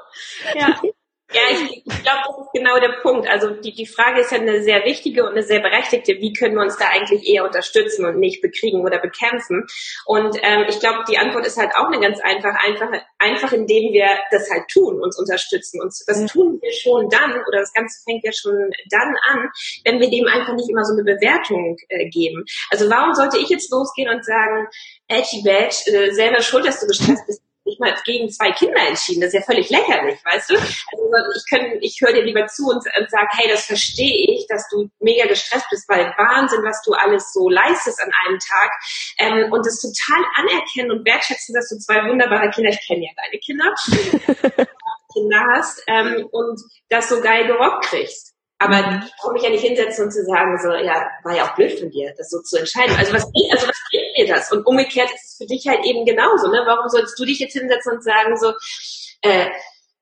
Ja. 0.55 0.81
Ja, 1.35 1.41
ich, 1.51 1.83
ich 1.87 2.03
glaube, 2.03 2.21
das 2.27 2.39
ist 2.39 2.42
genau 2.53 2.79
der 2.79 3.01
Punkt. 3.03 3.29
Also 3.29 3.51
die, 3.51 3.73
die 3.73 3.87
Frage 3.87 4.21
ist 4.21 4.33
ja 4.33 4.39
eine 4.39 4.63
sehr 4.63 4.85
wichtige 4.85 5.25
und 5.25 5.33
eine 5.33 5.43
sehr 5.43 5.61
berechtigte. 5.61 6.15
Wie 6.19 6.33
können 6.33 6.55
wir 6.55 6.63
uns 6.63 6.77
da 6.77 6.87
eigentlich 6.89 7.27
eher 7.29 7.45
unterstützen 7.45 8.05
und 8.05 8.19
nicht 8.19 8.43
bekriegen 8.43 8.83
oder 8.83 8.99
bekämpfen? 8.99 9.65
Und 10.07 10.37
ähm, 10.43 10.67
ich 10.69 10.81
glaube, 10.81 11.05
die 11.09 11.19
Antwort 11.19 11.47
ist 11.47 11.57
halt 11.57 11.75
auch 11.75 11.87
eine 11.87 12.01
ganz 12.01 12.21
einfache, 12.21 12.59
einfach, 12.61 12.91
einfach 13.19 13.53
indem 13.53 13.93
wir 13.93 14.09
das 14.31 14.51
halt 14.51 14.65
tun, 14.73 15.01
uns 15.03 15.19
unterstützen. 15.19 15.81
Und 15.81 15.93
das 16.07 16.21
ja. 16.21 16.27
tun 16.27 16.59
wir 16.61 16.73
schon 16.73 17.09
dann, 17.09 17.33
oder 17.33 17.61
das 17.61 17.73
Ganze 17.73 18.03
fängt 18.05 18.25
ja 18.25 18.33
schon 18.33 18.71
dann 18.91 19.15
an, 19.29 19.51
wenn 19.85 20.01
wir 20.01 20.11
dem 20.11 20.27
einfach 20.27 20.55
nicht 20.55 20.71
immer 20.71 20.85
so 20.85 20.95
eine 20.95 21.05
Bewertung 21.05 21.77
äh, 21.89 22.09
geben. 22.09 22.45
Also 22.71 22.89
warum 22.91 23.15
sollte 23.15 23.39
ich 23.39 23.49
jetzt 23.49 23.71
losgehen 23.71 24.11
und 24.11 24.25
sagen, 24.25 24.67
Edgy 25.09 25.43
Badge, 25.45 25.91
äh, 25.91 26.11
selber 26.13 26.41
schuld, 26.41 26.67
dass 26.67 26.81
du 26.81 26.87
gestresst 26.87 27.27
bist? 27.27 27.43
Nicht 27.73 27.81
mal 27.81 27.95
gegen 28.05 28.31
zwei 28.31 28.53
Kinder 28.53 28.87
entschieden. 28.87 29.21
Das 29.21 29.29
ist 29.29 29.41
ja 29.41 29.43
völlig 29.43 29.71
lächerlich, 29.71 30.19
weißt 30.25 30.51
du? 30.51 30.55
Also 30.55 31.31
ich, 31.37 31.45
kann, 31.49 31.79
ich 31.81 31.99
höre 32.01 32.13
dir 32.13 32.23
lieber 32.23 32.47
zu 32.47 32.69
und, 32.69 32.77
und 32.77 33.11
sage, 33.11 33.29
hey, 33.33 33.49
das 33.51 33.67
verstehe 33.67 34.35
ich, 34.35 34.47
dass 34.49 34.69
du 34.69 34.91
mega 35.01 35.27
gestresst 35.27 35.67
bist, 35.71 35.89
weil 35.89 36.13
Wahnsinn, 36.17 36.63
was 36.63 36.83
du 36.83 36.93
alles 36.93 37.33
so 37.33 37.49
leistest 37.49 38.01
an 38.01 38.13
einem 38.25 38.39
Tag. 38.39 38.71
Ähm, 39.19 39.53
und 39.53 39.67
das 39.67 39.81
total 39.81 40.23
anerkennen 40.37 40.93
und 40.93 41.05
wertschätzen, 41.07 41.55
dass 41.55 41.69
du 41.69 41.79
zwei 41.79 42.09
wunderbare 42.09 42.51
Kinder, 42.51 42.71
ich 42.71 42.87
kenne 42.87 43.05
ja 43.05 43.13
deine 43.17 43.39
Kinder, 43.39 43.75
Kinder 45.13 45.47
hast 45.53 45.83
ähm, 45.87 46.27
und 46.31 46.61
das 46.89 47.09
so 47.09 47.21
geil 47.21 47.47
gerockt 47.47 47.87
kriegst. 47.87 48.32
Aber 48.63 49.03
ich 49.05 49.13
brauche 49.21 49.33
mich 49.33 49.43
ja 49.43 49.51
nicht 49.51 49.65
hinsetzen 49.65 50.05
und 50.05 50.11
zu 50.13 50.25
sagen, 50.25 50.59
so, 50.63 50.71
ja, 50.73 51.07
war 51.25 51.35
ja 51.35 51.45
auch 51.45 51.55
blöd 51.55 51.79
von 51.79 51.91
dir, 51.91 52.15
das 52.17 52.31
so 52.31 52.41
zu 52.41 52.59
entscheiden. 52.59 52.95
Also 52.97 53.13
was, 53.13 53.25
also 53.25 53.69
was 53.69 53.81
bringt 53.91 54.19
mir 54.19 54.27
das? 54.27 54.53
Und 54.53 54.67
umgekehrt 54.67 55.11
ist 55.13 55.33
es 55.33 55.37
für 55.39 55.47
dich 55.47 55.67
halt 55.67 55.85
eben 55.85 56.05
genauso, 56.05 56.49
ne? 56.49 56.63
Warum 56.67 56.89
sollst 56.89 57.19
du 57.19 57.25
dich 57.25 57.39
jetzt 57.41 57.55
hinsetzen 57.55 57.95
und 57.95 58.05
sagen, 58.05 58.37
so, 58.37 58.53
äh, 59.23 59.47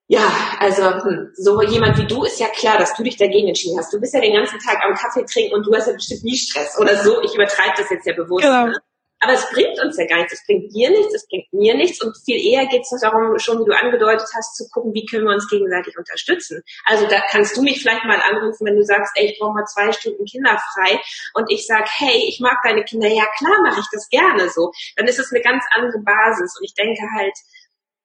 ja, 0.09 0.29
also 0.59 1.05
hm, 1.05 1.31
so 1.35 1.63
jemand 1.63 1.97
wie 1.97 2.07
du 2.07 2.25
ist 2.25 2.41
ja 2.41 2.49
klar, 2.49 2.79
dass 2.79 2.95
du 2.95 3.05
dich 3.05 3.17
dagegen 3.17 3.47
entschieden 3.47 3.79
hast. 3.79 3.93
Du 3.93 4.01
bist 4.01 4.13
ja 4.13 4.21
den 4.21 4.35
ganzen 4.35 4.59
Tag 4.59 4.85
am 4.85 4.95
Kaffee 4.95 5.25
trinken 5.25 5.55
und 5.55 5.65
du 5.65 5.73
hast 5.73 5.87
ja 5.87 5.93
bestimmt 5.93 6.25
nie 6.25 6.37
Stress 6.37 6.77
oder 6.81 6.97
so. 6.97 7.23
Ich 7.23 7.33
übertreibe 7.33 7.75
das 7.77 7.89
jetzt 7.91 8.07
ja 8.07 8.15
bewusst. 8.15 8.45
Genau. 8.45 8.67
Ne? 8.67 8.75
Aber 9.21 9.35
es 9.35 9.49
bringt 9.51 9.79
uns 9.83 9.99
ja 9.99 10.07
gar 10.07 10.19
nichts. 10.19 10.33
Es 10.33 10.47
bringt 10.47 10.73
dir 10.73 10.91
nichts, 10.91 11.15
es 11.15 11.29
bringt 11.29 11.53
mir 11.53 11.75
nichts. 11.75 12.03
Und 12.03 12.17
viel 12.25 12.41
eher 12.41 12.67
geht 12.67 12.83
es 12.83 13.01
darum, 13.01 13.39
schon 13.39 13.61
wie 13.61 13.69
du 13.69 13.77
angedeutet 13.77 14.27
hast, 14.35 14.57
zu 14.57 14.69
gucken, 14.71 14.95
wie 14.95 15.05
können 15.05 15.27
wir 15.27 15.35
uns 15.35 15.49
gegenseitig 15.49 15.97
unterstützen. 15.99 16.63
Also 16.87 17.07
da 17.07 17.21
kannst 17.31 17.57
du 17.57 17.63
mich 17.63 17.81
vielleicht 17.83 18.05
mal 18.05 18.21
anrufen, 18.21 18.67
wenn 18.67 18.77
du 18.77 18.83
sagst, 18.83 19.13
ey, 19.17 19.31
ich 19.31 19.39
brauche 19.39 19.53
mal 19.53 19.67
zwei 19.67 19.93
Stunden 19.93 20.25
kinderfrei. 20.25 21.01
Und 21.35 21.51
ich 21.51 21.67
sag, 21.67 21.87
hey, 21.87 22.25
ich 22.29 22.41
mag 22.41 22.59
deine 22.65 22.83
Kinder. 22.83 23.09
Ja, 23.09 23.27
klar 23.37 23.61
mache 23.63 23.81
ich 23.81 23.87
das 23.93 24.09
gerne 24.09 24.49
so. 24.49 24.73
Dann 24.97 25.07
ist 25.07 25.19
es 25.19 25.31
eine 25.31 25.43
ganz 25.43 25.65
andere 25.73 26.01
Basis. 26.03 26.57
Und 26.59 26.65
ich 26.65 26.75
denke 26.75 27.03
halt, 27.15 27.35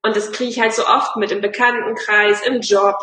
und 0.04 0.16
das 0.16 0.32
kriege 0.32 0.52
ich 0.52 0.60
halt 0.60 0.74
so 0.74 0.86
oft 0.86 1.16
mit 1.16 1.32
im 1.32 1.42
Bekanntenkreis, 1.42 2.46
im 2.46 2.60
Job, 2.62 2.96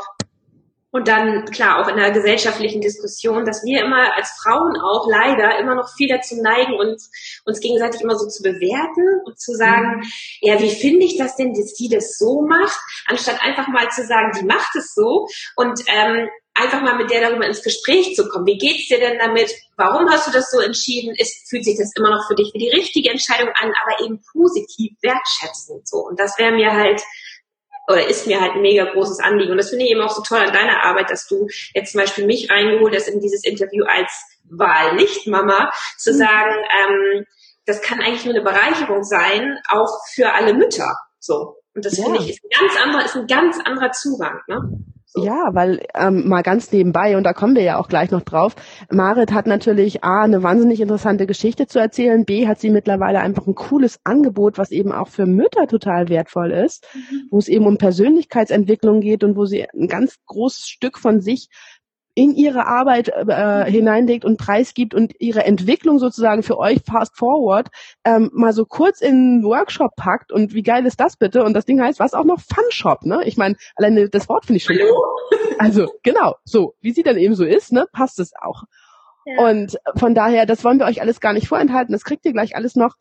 Und 0.92 1.08
dann, 1.08 1.46
klar, 1.46 1.80
auch 1.80 1.88
in 1.88 1.96
der 1.96 2.10
gesellschaftlichen 2.10 2.82
Diskussion, 2.82 3.46
dass 3.46 3.64
wir 3.64 3.82
immer 3.82 4.14
als 4.14 4.30
Frauen 4.42 4.76
auch 4.78 5.08
leider 5.08 5.58
immer 5.58 5.74
noch 5.74 5.88
viel 5.96 6.06
dazu 6.06 6.36
neigen, 6.42 6.74
uns, 6.74 7.10
uns 7.46 7.60
gegenseitig 7.60 8.02
immer 8.02 8.14
so 8.14 8.28
zu 8.28 8.42
bewerten 8.42 9.22
und 9.24 9.40
zu 9.40 9.54
sagen, 9.54 10.00
mhm. 10.00 10.02
ja, 10.42 10.60
wie 10.60 10.70
finde 10.70 11.06
ich 11.06 11.16
das 11.16 11.34
denn, 11.36 11.54
dass 11.54 11.72
die 11.72 11.88
das 11.88 12.18
so 12.18 12.42
macht, 12.42 12.78
anstatt 13.06 13.42
einfach 13.42 13.68
mal 13.68 13.88
zu 13.88 14.04
sagen, 14.04 14.32
die 14.38 14.44
macht 14.44 14.76
es 14.76 14.94
so 14.94 15.26
und 15.56 15.80
ähm, 15.86 16.28
einfach 16.52 16.82
mal 16.82 16.98
mit 16.98 17.10
der 17.10 17.22
darüber 17.22 17.46
ins 17.46 17.62
Gespräch 17.62 18.14
zu 18.14 18.28
kommen. 18.28 18.44
Wie 18.44 18.58
geht's 18.58 18.88
dir 18.88 19.00
denn 19.00 19.18
damit? 19.18 19.50
Warum 19.76 20.10
hast 20.10 20.26
du 20.26 20.30
das 20.30 20.50
so 20.50 20.60
entschieden? 20.60 21.14
Ist, 21.16 21.48
fühlt 21.48 21.64
sich 21.64 21.78
das 21.78 21.92
immer 21.96 22.10
noch 22.10 22.26
für 22.28 22.34
dich 22.34 22.50
wie 22.52 22.58
die 22.58 22.76
richtige 22.76 23.10
Entscheidung 23.10 23.48
an, 23.54 23.72
aber 23.82 24.04
eben 24.04 24.20
positiv 24.30 24.92
wertschätzend 25.00 25.88
so. 25.88 25.98
Und 25.98 26.20
das 26.20 26.38
wäre 26.38 26.52
mir 26.52 26.72
halt 26.72 27.00
oder 27.88 28.06
ist 28.06 28.26
mir 28.26 28.40
halt 28.40 28.52
ein 28.52 28.62
mega 28.62 28.84
großes 28.84 29.18
Anliegen. 29.20 29.52
Und 29.52 29.58
das 29.58 29.70
finde 29.70 29.84
ich 29.84 29.90
eben 29.90 30.02
auch 30.02 30.14
so 30.14 30.22
toll 30.22 30.38
an 30.38 30.52
deiner 30.52 30.84
Arbeit, 30.84 31.10
dass 31.10 31.26
du 31.26 31.48
jetzt 31.74 31.92
zum 31.92 32.00
Beispiel 32.00 32.26
mich 32.26 32.50
reingeholt 32.50 32.94
hast 32.94 33.08
in 33.08 33.20
dieses 33.20 33.44
Interview 33.44 33.84
als 33.84 34.10
Wahl-Nicht-Mama, 34.50 35.72
zu 35.98 36.12
mhm. 36.12 36.16
sagen, 36.16 36.54
ähm, 36.54 37.26
das 37.66 37.80
kann 37.80 38.00
eigentlich 38.00 38.24
nur 38.24 38.34
eine 38.34 38.44
Bereicherung 38.44 39.02
sein, 39.04 39.58
auch 39.68 39.90
für 40.14 40.32
alle 40.32 40.54
Mütter. 40.54 40.96
So. 41.18 41.56
Und 41.74 41.84
das 41.84 41.96
ja. 41.96 42.04
finde 42.04 42.20
ich 42.20 42.30
ist 42.30 42.44
ein 42.44 42.68
ganz 42.68 42.82
anderer, 42.82 43.04
ist 43.04 43.16
ein 43.16 43.26
ganz 43.26 43.58
anderer 43.64 43.92
Zugang, 43.92 44.40
ne? 44.46 44.60
So. 45.14 45.26
Ja, 45.26 45.50
weil 45.52 45.80
ähm, 45.94 46.26
mal 46.26 46.42
ganz 46.42 46.72
nebenbei, 46.72 47.18
und 47.18 47.24
da 47.24 47.34
kommen 47.34 47.54
wir 47.54 47.62
ja 47.62 47.78
auch 47.78 47.88
gleich 47.88 48.10
noch 48.10 48.22
drauf, 48.22 48.54
Marit 48.90 49.30
hat 49.32 49.46
natürlich 49.46 50.02
A, 50.02 50.22
eine 50.22 50.42
wahnsinnig 50.42 50.80
interessante 50.80 51.26
Geschichte 51.26 51.66
zu 51.66 51.78
erzählen, 51.78 52.24
B, 52.24 52.46
hat 52.46 52.60
sie 52.60 52.70
mittlerweile 52.70 53.20
einfach 53.20 53.46
ein 53.46 53.54
cooles 53.54 54.00
Angebot, 54.04 54.56
was 54.56 54.70
eben 54.70 54.90
auch 54.90 55.08
für 55.08 55.26
Mütter 55.26 55.66
total 55.66 56.08
wertvoll 56.08 56.50
ist, 56.52 56.86
mhm. 56.94 57.28
wo 57.30 57.38
es 57.38 57.48
eben 57.48 57.66
um 57.66 57.76
Persönlichkeitsentwicklung 57.76 59.00
geht 59.00 59.22
und 59.22 59.36
wo 59.36 59.44
sie 59.44 59.68
ein 59.68 59.86
ganz 59.86 60.16
großes 60.24 60.66
Stück 60.66 60.98
von 60.98 61.20
sich 61.20 61.50
in 62.14 62.34
ihre 62.34 62.66
Arbeit 62.66 63.08
äh, 63.08 63.70
hineinlegt 63.70 64.24
und 64.24 64.36
preisgibt 64.36 64.94
und 64.94 65.14
ihre 65.18 65.44
Entwicklung 65.44 65.98
sozusagen 65.98 66.42
für 66.42 66.58
euch 66.58 66.80
fast 66.84 67.16
forward 67.16 67.68
ähm, 68.04 68.30
mal 68.34 68.52
so 68.52 68.66
kurz 68.66 69.00
in 69.00 69.12
einen 69.12 69.44
Workshop 69.44 69.96
packt 69.96 70.32
und 70.32 70.52
wie 70.52 70.62
geil 70.62 70.84
ist 70.86 71.00
das 71.00 71.16
bitte? 71.16 71.42
Und 71.42 71.54
das 71.54 71.64
Ding 71.64 71.80
heißt, 71.80 72.00
was 72.00 72.14
auch 72.14 72.24
noch 72.24 72.40
Fun 72.40 72.64
Shop, 72.70 73.04
ne? 73.04 73.20
Ich 73.24 73.36
meine, 73.36 73.56
alleine 73.76 74.08
das 74.08 74.28
Wort 74.28 74.46
finde 74.46 74.58
ich 74.58 74.64
schon. 74.64 74.76
Hallo? 74.78 74.94
Also 75.58 75.86
genau, 76.02 76.34
so 76.44 76.74
wie 76.80 76.92
sie 76.92 77.04
dann 77.04 77.16
eben 77.16 77.34
so 77.36 77.44
ist, 77.44 77.72
ne, 77.72 77.86
passt 77.92 78.18
es 78.18 78.32
auch. 78.40 78.64
Ja. 79.24 79.48
Und 79.48 79.78
von 79.94 80.14
daher, 80.14 80.46
das 80.46 80.64
wollen 80.64 80.78
wir 80.78 80.86
euch 80.86 81.00
alles 81.00 81.20
gar 81.20 81.32
nicht 81.32 81.46
vorenthalten. 81.46 81.92
Das 81.92 82.04
kriegt 82.04 82.24
ihr 82.24 82.32
gleich 82.32 82.56
alles 82.56 82.74
noch. 82.74 82.96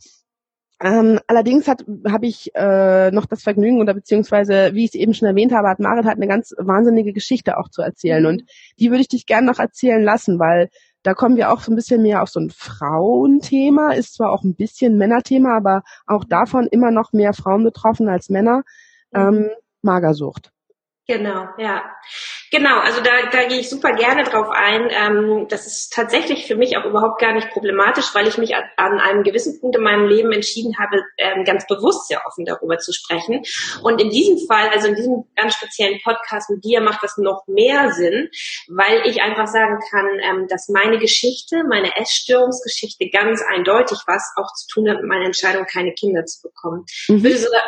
Ähm, 0.83 1.19
allerdings 1.27 1.67
habe 1.67 2.25
ich 2.25 2.49
äh, 2.55 3.11
noch 3.11 3.27
das 3.27 3.43
Vergnügen 3.43 3.79
oder 3.79 3.93
beziehungsweise, 3.93 4.71
wie 4.73 4.85
ich 4.85 4.91
es 4.91 4.95
eben 4.95 5.13
schon 5.13 5.27
erwähnt 5.27 5.53
habe, 5.53 5.69
hat 5.69 5.79
Marit 5.79 6.05
halt 6.05 6.17
eine 6.17 6.27
ganz 6.27 6.53
wahnsinnige 6.57 7.13
Geschichte 7.13 7.57
auch 7.57 7.69
zu 7.69 7.81
erzählen. 7.83 8.25
Und 8.25 8.43
die 8.79 8.89
würde 8.89 9.01
ich 9.01 9.07
dich 9.07 9.27
gerne 9.27 9.45
noch 9.45 9.59
erzählen 9.59 10.01
lassen, 10.01 10.39
weil 10.39 10.69
da 11.03 11.13
kommen 11.13 11.35
wir 11.35 11.51
auch 11.51 11.61
so 11.61 11.71
ein 11.71 11.75
bisschen 11.75 12.01
mehr 12.01 12.21
auf 12.21 12.29
so 12.29 12.39
ein 12.39 12.49
Frauenthema, 12.49 13.93
ist 13.93 14.15
zwar 14.15 14.31
auch 14.31 14.43
ein 14.43 14.55
bisschen 14.55 14.97
Männerthema, 14.97 15.55
aber 15.55 15.83
auch 16.07 16.25
davon 16.25 16.67
immer 16.67 16.91
noch 16.91 17.13
mehr 17.13 17.33
Frauen 17.33 17.63
betroffen 17.63 18.09
als 18.09 18.29
Männer. 18.29 18.63
Ähm, 19.13 19.49
Magersucht. 19.81 20.51
Genau, 21.07 21.47
ja. 21.57 21.81
Genau, 22.51 22.79
also 22.79 22.99
da, 22.99 23.11
da 23.31 23.47
gehe 23.47 23.59
ich 23.59 23.69
super 23.69 23.93
gerne 23.93 24.25
drauf 24.25 24.49
ein. 24.49 24.89
Ähm, 24.91 25.47
das 25.47 25.67
ist 25.67 25.93
tatsächlich 25.93 26.47
für 26.47 26.57
mich 26.57 26.75
auch 26.75 26.83
überhaupt 26.83 27.21
gar 27.21 27.33
nicht 27.33 27.49
problematisch, 27.49 28.13
weil 28.13 28.27
ich 28.27 28.37
mich 28.37 28.53
an, 28.57 28.65
an 28.75 28.99
einem 28.99 29.23
gewissen 29.23 29.61
Punkt 29.61 29.77
in 29.77 29.83
meinem 29.83 30.05
Leben 30.05 30.33
entschieden 30.33 30.77
habe, 30.77 31.01
ähm, 31.17 31.45
ganz 31.45 31.65
bewusst 31.65 32.09
sehr 32.09 32.21
offen 32.27 32.43
darüber 32.43 32.77
zu 32.77 32.91
sprechen. 32.91 33.41
Und 33.83 34.01
in 34.01 34.09
diesem 34.09 34.37
Fall, 34.49 34.67
also 34.67 34.89
in 34.89 34.95
diesem 34.95 35.23
ganz 35.37 35.53
speziellen 35.53 36.01
Podcast 36.03 36.49
mit 36.49 36.65
dir, 36.65 36.81
macht 36.81 37.01
das 37.01 37.17
noch 37.17 37.43
mehr 37.47 37.93
Sinn, 37.93 38.29
weil 38.67 39.07
ich 39.07 39.21
einfach 39.21 39.47
sagen 39.47 39.79
kann, 39.89 40.07
ähm, 40.21 40.47
dass 40.49 40.67
meine 40.67 40.99
Geschichte, 40.99 41.63
meine 41.69 41.95
Essstörungsgeschichte 41.95 43.09
ganz 43.11 43.41
eindeutig 43.49 43.99
was 44.07 44.29
auch 44.35 44.51
zu 44.55 44.67
tun 44.67 44.89
hat 44.89 44.97
mit 44.97 45.07
meiner 45.07 45.25
Entscheidung, 45.25 45.65
keine 45.71 45.93
Kinder 45.93 46.25
zu 46.25 46.41
bekommen. 46.41 46.83
Mhm. 47.07 47.15
Ich 47.15 47.23
würde 47.23 47.37
sogar, 47.37 47.63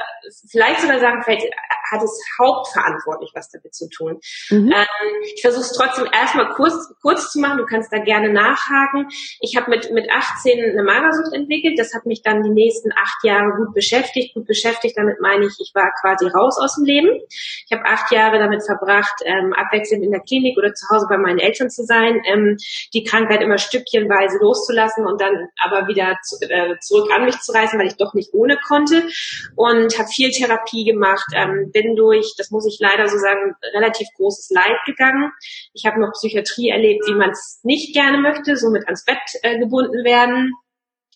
vielleicht 0.51 0.81
sogar 0.81 0.99
sagen, 0.99 1.21
vielleicht 1.23 1.47
hat 1.89 2.03
es 2.03 2.19
hauptverantwortlich 2.41 3.31
was 3.33 3.49
damit 3.49 3.73
zu 3.73 3.87
tun. 3.87 4.19
Mhm. 4.49 4.73
Ähm, 4.74 5.24
ich 5.36 5.42
versuche 5.42 5.62
es 5.62 5.74
trotzdem 5.74 6.08
erstmal 6.12 6.50
kurz, 6.50 6.74
kurz 7.01 7.32
zu 7.32 7.39
machen. 7.39 7.58
Du 7.58 7.65
kannst 7.65 7.94
da 7.94 8.00
gerne 8.00 8.34
nachhaken. 8.34 9.08
Ich 9.39 9.56
habe 9.56 9.70
mit, 9.70 9.92
mit 9.92 10.10
18 10.12 10.72
eine 10.72 10.84
Magersucht 10.84 11.34
entwickelt. 11.34 11.77
Das 11.77 11.94
hat 11.94 12.06
mich 12.06 12.24
dann 12.24 12.42
die 12.42 12.50
nächsten 12.50 12.92
acht 12.92 13.24
Jahre 13.24 13.53
gut 13.58 13.74
beschäftigt. 13.74 14.34
Gut 14.34 14.48
beschäftigt, 14.48 14.98
damit 14.98 15.22
meine 15.22 15.46
ich, 15.46 15.53
ich 15.60 15.72
war 15.75 15.92
quasi 16.01 16.27
raus 16.27 16.58
aus 16.60 16.75
dem 16.75 16.86
Leben. 16.86 17.10
Ich 17.30 17.72
habe 17.72 17.86
acht 17.86 18.12
Jahre 18.12 18.39
damit 18.39 18.65
verbracht, 18.65 19.22
ähm, 19.25 19.53
abwechselnd 19.53 20.03
in 20.03 20.12
der 20.12 20.22
Klinik 20.22 20.58
oder 20.58 20.74
zu 20.74 20.88
Hause 20.89 21.06
bei 21.08 21.18
meinen 21.18 21.39
Eltern 21.39 21.70
zu 21.70 21.84
sein, 21.84 22.22
ähm, 22.25 22.58
die 22.94 23.03
Krankheit 23.03 23.42
immer 23.42 23.58
stückchenweise 23.58 24.39
loszulassen 24.39 25.06
und 25.06 25.22
dann 25.22 25.50
aber 25.63 25.88
wieder 25.88 26.18
zu, 26.24 26.38
äh, 26.42 26.80
zurück 26.80 27.12
an 27.13 27.25
mich 27.25 27.39
zu 27.39 27.51
reißen, 27.51 27.77
weil 27.80 27.88
ich 27.88 27.98
doch 27.98 28.13
nicht 28.13 28.34
ohne 28.34 28.58
konnte. 28.68 29.03
Und 29.56 29.98
habe 30.00 30.10
viel 30.10 30.32
Therapie 30.32 30.86
gemacht, 30.86 31.27
ähm, 31.36 31.72
bin 31.72 31.96
durch, 31.96 32.34
das 32.38 32.50
muss 32.50 32.65
ich 32.65 32.80
leider 32.80 33.08
so 33.08 33.18
sagen, 33.18 33.56
relativ 33.75 34.08
großes 34.18 34.50
Leid 34.50 34.62
gegangen. 34.86 35.32
Ich 35.74 35.86
habe 35.86 36.00
noch 36.00 36.12
Psychiatrie 36.13 36.70
erlebt, 36.70 37.03
wie 37.08 37.15
man 37.15 37.32
es 37.32 37.60
nicht 37.63 37.93
gerne 37.93 38.17
möchte, 38.20 38.58
somit 38.58 38.86
ans 38.86 39.05
Bett 39.05 39.17
äh, 39.41 39.60
gebunden 39.60 40.03
werden. 40.03 40.53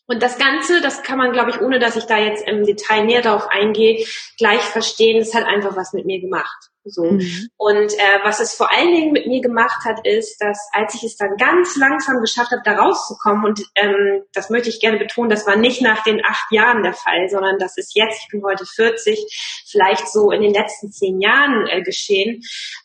Und 0.08 0.24
das 0.24 0.38
Ganze, 0.38 0.82
das 0.82 1.04
kann 1.04 1.18
man, 1.18 1.34
glaube 1.34 1.52
ich, 1.52 1.62
ohne 1.62 1.80
dass 1.80 1.98
ich 1.98 2.06
da 2.06 2.18
jetzt 2.18 2.48
im 2.48 2.64
Detail 2.66 3.06
näher 3.06 3.22
darauf 3.22 3.48
eingehe, 3.50 4.06
gleich 4.38 4.62
verstehen. 4.62 5.20
Das 5.20 5.34
hat 5.34 5.44
einfach 5.44 5.76
was 5.76 5.94
mit 5.94 6.06
mir 6.06 6.22
gemacht. 6.22 6.70
So. 6.90 7.04
Mhm. 7.04 7.50
Und 7.58 7.94
äh, 7.94 8.20
was 8.24 8.40
es 8.40 8.54
vor 8.54 8.72
allen 8.72 8.92
Dingen 8.92 9.12
mit 9.12 9.28
mir 9.28 9.42
gemacht 9.42 9.86
hat, 9.86 10.06
ist, 10.06 10.42
dass 10.42 10.70
als 10.72 10.94
ich 10.96 11.04
es 11.04 11.18
dann 11.18 11.36
ganz 11.38 11.76
langsam 11.76 12.22
geschafft 12.22 12.52
habe, 12.52 12.62
da 12.64 12.78
rauszukommen, 12.78 13.46
und 13.46 13.62
ähm, 13.76 14.24
das 14.34 14.50
möchte 14.50 14.70
ich 14.70 14.80
gerne 14.80 14.98
betonen, 14.98 15.30
das 15.30 15.46
war 15.48 15.56
nicht 15.56 15.82
nach 15.82 16.04
den 16.04 16.22
acht 16.26 16.52
Jahren 16.52 16.84
der 16.84 16.94
Fall, 16.94 17.28
sondern 17.30 17.58
das 17.60 17.78
ist 17.78 17.96
jetzt, 17.96 18.22
ich 18.24 18.28
bin 18.32 18.44
heute 18.44 18.66
40, 18.66 19.66
vielleicht 19.70 20.10
so 20.10 20.32
in 20.32 20.42
den 20.42 20.54
letzten 20.54 20.92
zehn 20.92 21.20
Jahren 21.20 21.68
äh, 21.68 21.82
geschehen. 21.82 22.44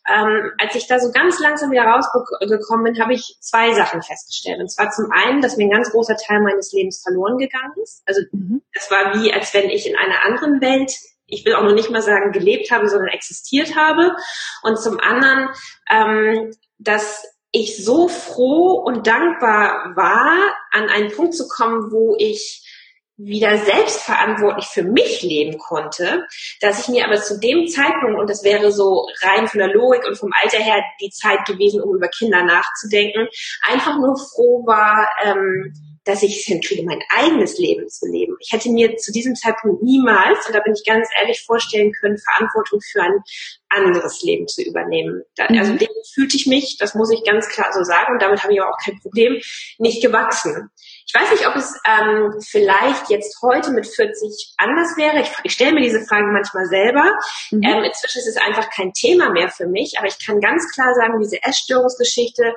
Ähm, 0.08 0.52
als 0.58 0.74
ich 0.74 0.86
da 0.86 0.98
so 0.98 1.10
ganz 1.12 1.38
langsam 1.40 1.70
wieder 1.70 1.84
rausgekommen 1.84 2.84
bin, 2.84 3.02
habe 3.02 3.14
ich 3.14 3.36
zwei 3.40 3.72
Sachen 3.72 4.02
festgestellt. 4.02 4.60
Und 4.60 4.70
zwar 4.70 4.90
zum 4.90 5.10
einen, 5.12 5.40
dass 5.40 5.56
mir 5.56 5.64
ein 5.64 5.70
ganz 5.70 5.90
großer 5.90 6.16
Teil 6.16 6.40
meines 6.40 6.72
Lebens 6.72 7.02
verloren 7.02 7.38
gegangen 7.38 7.72
ist. 7.82 8.02
Also 8.06 8.22
mhm. 8.32 8.62
das 8.74 8.90
war 8.90 9.14
wie, 9.14 9.32
als 9.32 9.54
wenn 9.54 9.70
ich 9.70 9.88
in 9.88 9.96
einer 9.96 10.24
anderen 10.24 10.60
Welt 10.60 10.92
ich 11.32 11.44
will 11.44 11.54
auch 11.54 11.64
noch 11.64 11.74
nicht 11.74 11.90
mal 11.90 12.02
sagen 12.02 12.30
gelebt 12.32 12.70
habe, 12.70 12.88
sondern 12.88 13.08
existiert 13.08 13.74
habe. 13.74 14.14
Und 14.62 14.78
zum 14.78 15.00
anderen, 15.00 15.48
ähm, 15.90 16.52
dass 16.78 17.24
ich 17.50 17.84
so 17.84 18.08
froh 18.08 18.82
und 18.84 19.06
dankbar 19.06 19.92
war, 19.96 20.54
an 20.70 20.88
einen 20.88 21.10
Punkt 21.10 21.34
zu 21.34 21.48
kommen, 21.48 21.90
wo 21.90 22.16
ich 22.18 22.68
wieder 23.16 23.58
selbstverantwortlich 23.58 24.66
für 24.66 24.82
mich 24.82 25.22
leben 25.22 25.58
konnte, 25.58 26.26
dass 26.60 26.80
ich 26.80 26.88
mir 26.88 27.04
aber 27.04 27.20
zu 27.20 27.38
dem 27.38 27.68
Zeitpunkt, 27.68 28.18
und 28.18 28.28
das 28.28 28.42
wäre 28.42 28.72
so 28.72 29.06
rein 29.22 29.46
von 29.46 29.58
der 29.58 29.72
Logik 29.72 30.06
und 30.06 30.18
vom 30.18 30.32
Alter 30.42 30.58
her 30.58 30.82
die 31.00 31.10
Zeit 31.10 31.44
gewesen, 31.46 31.82
um 31.82 31.94
über 31.94 32.08
Kinder 32.08 32.42
nachzudenken, 32.42 33.28
einfach 33.62 33.98
nur 33.98 34.16
froh 34.16 34.66
war, 34.66 35.08
ähm, 35.24 35.72
dass 36.04 36.22
ich 36.22 36.40
es 36.40 36.44
hinkriege, 36.46 36.82
mein 36.84 37.00
eigenes 37.10 37.58
Leben 37.58 37.88
zu 37.88 38.06
leben. 38.06 38.36
Ich 38.40 38.52
hätte 38.52 38.70
mir 38.70 38.96
zu 38.96 39.12
diesem 39.12 39.34
Zeitpunkt 39.36 39.82
niemals, 39.82 40.46
und 40.46 40.54
da 40.54 40.60
bin 40.60 40.74
ich 40.74 40.84
ganz 40.84 41.08
ehrlich, 41.20 41.42
vorstellen 41.46 41.92
können, 41.92 42.18
Verantwortung 42.18 42.80
für 42.80 43.02
ein 43.02 43.22
anderes 43.68 44.22
Leben 44.22 44.48
zu 44.48 44.62
übernehmen. 44.62 45.22
Da, 45.36 45.48
mhm. 45.48 45.58
Also 45.58 45.74
dem 45.74 45.88
fühlte 46.14 46.36
ich 46.36 46.46
mich, 46.46 46.76
das 46.78 46.94
muss 46.94 47.10
ich 47.10 47.24
ganz 47.24 47.48
klar 47.48 47.72
so 47.72 47.84
sagen, 47.84 48.12
und 48.12 48.22
damit 48.22 48.42
habe 48.42 48.52
ich 48.52 48.60
aber 48.60 48.70
auch 48.70 48.78
kein 48.84 48.98
Problem, 49.00 49.40
nicht 49.78 50.02
gewachsen. 50.02 50.70
Ich 51.06 51.14
weiß 51.14 51.30
nicht, 51.30 51.46
ob 51.46 51.56
es 51.56 51.74
ähm, 51.86 52.40
vielleicht 52.40 53.10
jetzt 53.10 53.40
heute 53.42 53.70
mit 53.70 53.86
40 53.86 54.54
anders 54.56 54.96
wäre. 54.96 55.20
Ich, 55.20 55.30
ich 55.44 55.52
stelle 55.52 55.72
mir 55.72 55.82
diese 55.82 56.04
Fragen 56.04 56.32
manchmal 56.32 56.66
selber. 56.66 57.12
Mhm. 57.50 57.62
Ähm, 57.62 57.84
inzwischen 57.84 58.18
ist 58.18 58.28
es 58.28 58.36
einfach 58.36 58.70
kein 58.70 58.92
Thema 58.92 59.30
mehr 59.30 59.48
für 59.48 59.66
mich, 59.66 59.94
aber 59.98 60.08
ich 60.08 60.24
kann 60.24 60.40
ganz 60.40 60.70
klar 60.72 60.92
sagen, 60.94 61.20
diese 61.20 61.42
Essstörungsgeschichte 61.42 62.54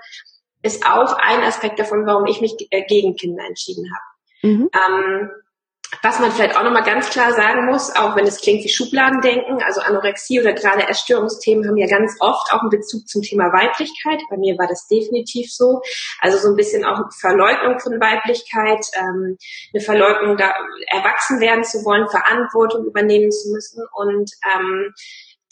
ist 0.66 0.86
auch 0.86 1.14
ein 1.18 1.42
Aspekt 1.42 1.80
davon, 1.80 2.06
warum 2.06 2.26
ich 2.26 2.42
mich 2.42 2.56
äh, 2.72 2.84
gegen 2.86 3.16
Kinder 3.16 3.46
entschieden 3.46 3.86
habe. 3.94 4.54
Mhm. 4.54 4.70
Ähm, 4.74 5.30
was 6.02 6.20
man 6.20 6.32
vielleicht 6.32 6.58
auch 6.58 6.64
nochmal 6.64 6.84
ganz 6.84 7.10
klar 7.10 7.32
sagen 7.34 7.68
muss, 7.68 7.96
auch 7.96 8.16
wenn 8.16 8.26
es 8.26 8.42
klingt 8.42 8.64
wie 8.64 8.70
Schubladendenken, 8.70 9.62
also 9.64 9.82
Anorexie 9.82 10.42
oder 10.42 10.54
gerade 10.54 10.88
Essstörungsthemen 10.88 11.68
haben 11.68 11.78
ja 11.78 11.88
ganz 11.88 12.18
oft 12.20 12.52
auch 12.52 12.62
einen 12.62 12.70
Bezug 12.70 13.08
zum 13.08 13.22
Thema 13.22 13.46
Weiblichkeit. 13.46 14.20
Bei 14.30 14.38
mir 14.38 14.58
war 14.58 14.68
das 14.68 14.88
definitiv 14.88 15.54
so. 15.54 15.82
Also 16.20 16.38
so 16.38 16.50
ein 16.50 16.56
bisschen 16.56 16.86
auch 16.86 16.98
eine 16.98 17.12
Verleugnung 17.12 17.80
von 17.80 17.94
Weiblichkeit, 18.02 18.86
ähm, 18.98 19.38
eine 19.74 19.84
Verleugnung, 19.84 20.38
da 20.38 20.54
erwachsen 20.88 21.40
werden 21.40 21.64
zu 21.64 21.86
wollen, 21.86 22.10
Verantwortung 22.10 22.86
übernehmen 22.86 23.32
zu 23.32 23.52
müssen. 23.52 23.84
Und 23.94 24.32
ähm, 24.54 24.94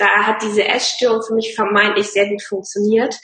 da 0.04 0.28
hat 0.28 0.42
diese 0.42 0.66
Essstörung 0.66 1.22
für 1.24 1.34
mich 1.34 1.56
vermeintlich 1.56 2.08
sehr 2.08 2.28
gut 2.30 2.44
funktioniert. 2.44 3.16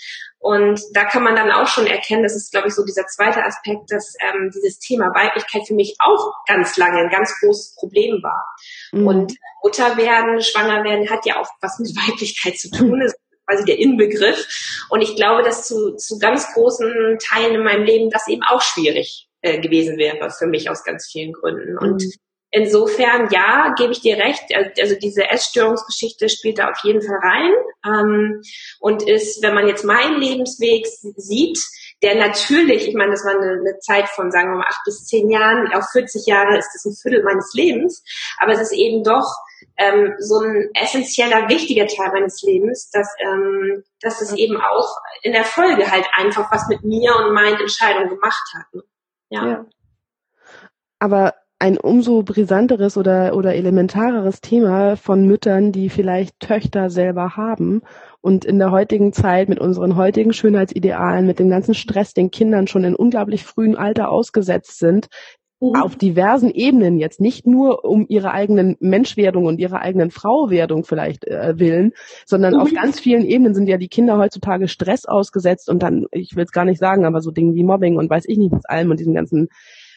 Und 0.42 0.82
da 0.94 1.04
kann 1.04 1.24
man 1.24 1.36
dann 1.36 1.52
auch 1.52 1.68
schon 1.68 1.86
erkennen, 1.86 2.24
das 2.24 2.36
ist, 2.36 2.52
glaube 2.52 2.70
ich, 2.70 2.74
so 2.74 2.86
dieser 2.86 3.06
zweite 3.08 3.44
Aspekt, 3.44 3.92
dass 3.92 4.16
ähm, 4.22 4.50
dieses 4.56 4.80
Thema 4.80 5.08
Weiblichkeit 5.14 5.68
für 5.68 5.74
mich 5.74 5.96
auch 6.00 6.34
ganz 6.48 6.78
lange 6.78 7.00
ein 7.00 7.10
ganz 7.10 7.38
großes 7.42 7.76
Problem 7.76 8.24
war. 8.24 8.46
Mhm. 8.94 9.08
Und 9.08 9.34
Mutter 9.62 9.98
werden, 9.98 10.42
schwanger 10.42 10.84
werden, 10.86 11.10
hat 11.10 11.26
ja 11.26 11.42
auch 11.42 11.50
was 11.62 11.78
mit 11.80 11.94
Weiblichkeit 12.08 12.58
zu 12.58 12.72
tun. 12.72 13.02
Es 13.02 13.14
quasi 13.46 13.66
der 13.66 13.80
Inbegriff. 13.80 14.48
Und 14.90 15.02
ich 15.02 15.16
glaube, 15.16 15.44
dass 15.44 15.68
zu, 15.68 15.96
zu 15.96 16.20
ganz 16.20 16.54
großen 16.54 17.18
Teilen 17.20 17.56
in 17.56 17.64
meinem 17.64 17.84
Leben 17.84 18.10
das 18.10 18.28
eben 18.28 18.44
auch 18.44 18.62
schwierig 18.62 19.28
äh, 19.42 19.60
gewesen 19.60 19.98
wäre 19.98 20.30
für 20.30 20.48
mich 20.48 20.70
aus 20.70 20.84
ganz 20.84 21.10
vielen 21.12 21.34
Gründen. 21.34 21.78
Und 21.78 22.04
mhm. 22.04 22.12
Insofern, 22.52 23.30
ja, 23.32 23.74
gebe 23.78 23.92
ich 23.92 24.02
dir 24.02 24.18
recht. 24.18 24.44
Also 24.80 24.96
diese 24.96 25.30
Essstörungsgeschichte 25.30 26.30
spielt 26.30 26.60
da 26.60 26.70
auf 26.70 26.80
jeden 26.84 27.02
Fall 27.02 27.20
rein 27.22 27.54
ähm, 27.86 28.42
und 28.80 29.08
ist, 29.08 29.44
wenn 29.44 29.54
man 29.54 29.68
jetzt 29.68 29.84
meinen 29.84 30.20
Lebensweg 30.20 30.86
sieht, 30.88 31.60
der 32.02 32.16
natürlich, 32.16 32.88
ich 32.88 32.96
meine, 32.96 33.12
das 33.12 33.26
war 33.26 33.34
eine, 33.34 33.60
eine, 33.60 33.80
Zeit 33.80 34.08
von, 34.10 34.32
sagen 34.32 34.52
wir 34.52 34.58
mal, 34.58 34.68
acht 34.68 34.84
bis 34.86 35.06
zehn 35.06 35.30
Jahren, 35.30 35.72
auf 35.74 35.86
40 35.92 36.26
Jahre 36.26 36.58
ist 36.58 36.72
das 36.74 36.86
ein 36.86 36.96
Viertel 36.96 37.24
meines 37.24 37.54
Lebens, 37.54 38.04
aber 38.38 38.54
es 38.54 38.62
ist 38.62 38.72
eben 38.72 39.04
doch 39.04 39.28
ähm, 39.78 40.16
so 40.20 40.40
ein 40.40 40.70
essentieller, 40.74 41.50
wichtiger 41.50 41.88
Teil 41.88 42.12
meines 42.14 42.42
Lebens, 42.42 42.90
dass, 42.92 43.08
ähm, 43.20 43.84
dass 44.02 44.22
es 44.22 44.32
eben 44.34 44.58
auch 44.62 44.98
in 45.24 45.34
der 45.34 45.44
Folge 45.44 45.92
halt 45.92 46.08
einfach 46.14 46.52
was 46.52 46.68
mit 46.70 46.84
mir 46.84 47.16
und 47.18 47.34
meinen 47.34 47.60
Entscheidungen 47.60 48.10
gemacht 48.10 48.54
hat. 48.56 48.74
Ne? 48.74 48.84
Ja. 49.30 49.48
ja. 49.48 49.66
Aber 51.00 51.34
ein 51.60 51.78
umso 51.78 52.24
brisanteres 52.24 52.98
oder, 52.98 53.36
oder 53.36 53.54
elementareres 53.54 54.40
Thema 54.40 54.96
von 54.96 55.26
Müttern, 55.26 55.74
die 55.74 55.90
vielleicht 55.90 56.40
Töchter 56.40 56.90
selber 56.90 57.36
haben 57.36 57.82
und 58.22 58.46
in 58.46 58.60
der 58.60 58.72
heutigen 58.72 59.12
Zeit 59.12 59.50
mit 59.50 59.60
unseren 59.60 59.98
heutigen 59.98 60.32
Schönheitsidealen, 60.32 61.28
mit 61.28 61.38
dem 61.38 61.50
ganzen 61.50 61.74
Stress, 61.74 62.14
den 62.14 62.32
Kindern 62.32 62.68
schon 62.68 62.86
in 62.86 62.96
unglaublich 62.96 63.44
frühem 63.44 63.76
Alter 63.76 64.10
ausgesetzt 64.10 64.80
sind, 64.80 65.10
mhm. 65.60 65.76
auf 65.76 65.98
diversen 65.98 66.50
Ebenen 66.50 66.98
jetzt, 66.98 67.20
nicht 67.20 67.46
nur 67.46 67.84
um 67.84 68.06
ihre 68.08 68.32
eigenen 68.32 68.78
Menschwerdung 68.80 69.46
und 69.46 69.60
ihre 69.60 69.82
eigenen 69.82 70.12
Frauwerdung 70.12 70.86
vielleicht 70.86 71.28
äh, 71.28 71.60
willen, 71.60 71.92
sondern 72.26 72.54
mhm. 72.54 72.62
auf 72.62 72.74
ganz 72.74 73.02
vielen 73.02 73.26
Ebenen 73.26 73.54
sind 73.54 73.68
ja 73.68 73.78
die 73.78 73.90
Kinder 73.90 74.18
heutzutage 74.18 74.70
Stress 74.70 75.06
ausgesetzt 75.06 75.70
und 75.70 75.84
dann, 75.84 76.06
ich 76.12 76.38
will 76.38 76.46
es 76.46 76.54
gar 76.54 76.64
nicht 76.64 76.80
sagen, 76.80 77.06
aber 77.06 77.22
so 77.22 77.32
Dinge 77.32 77.56
wie 77.56 77.66
Mobbing 77.66 77.98
und 77.98 78.10
weiß 78.10 78.24
ich 78.28 78.38
nicht 78.38 78.54
was 78.54 78.66
allem 78.66 78.92
und 78.92 79.00
diesen 79.00 79.14
ganzen 79.14 79.50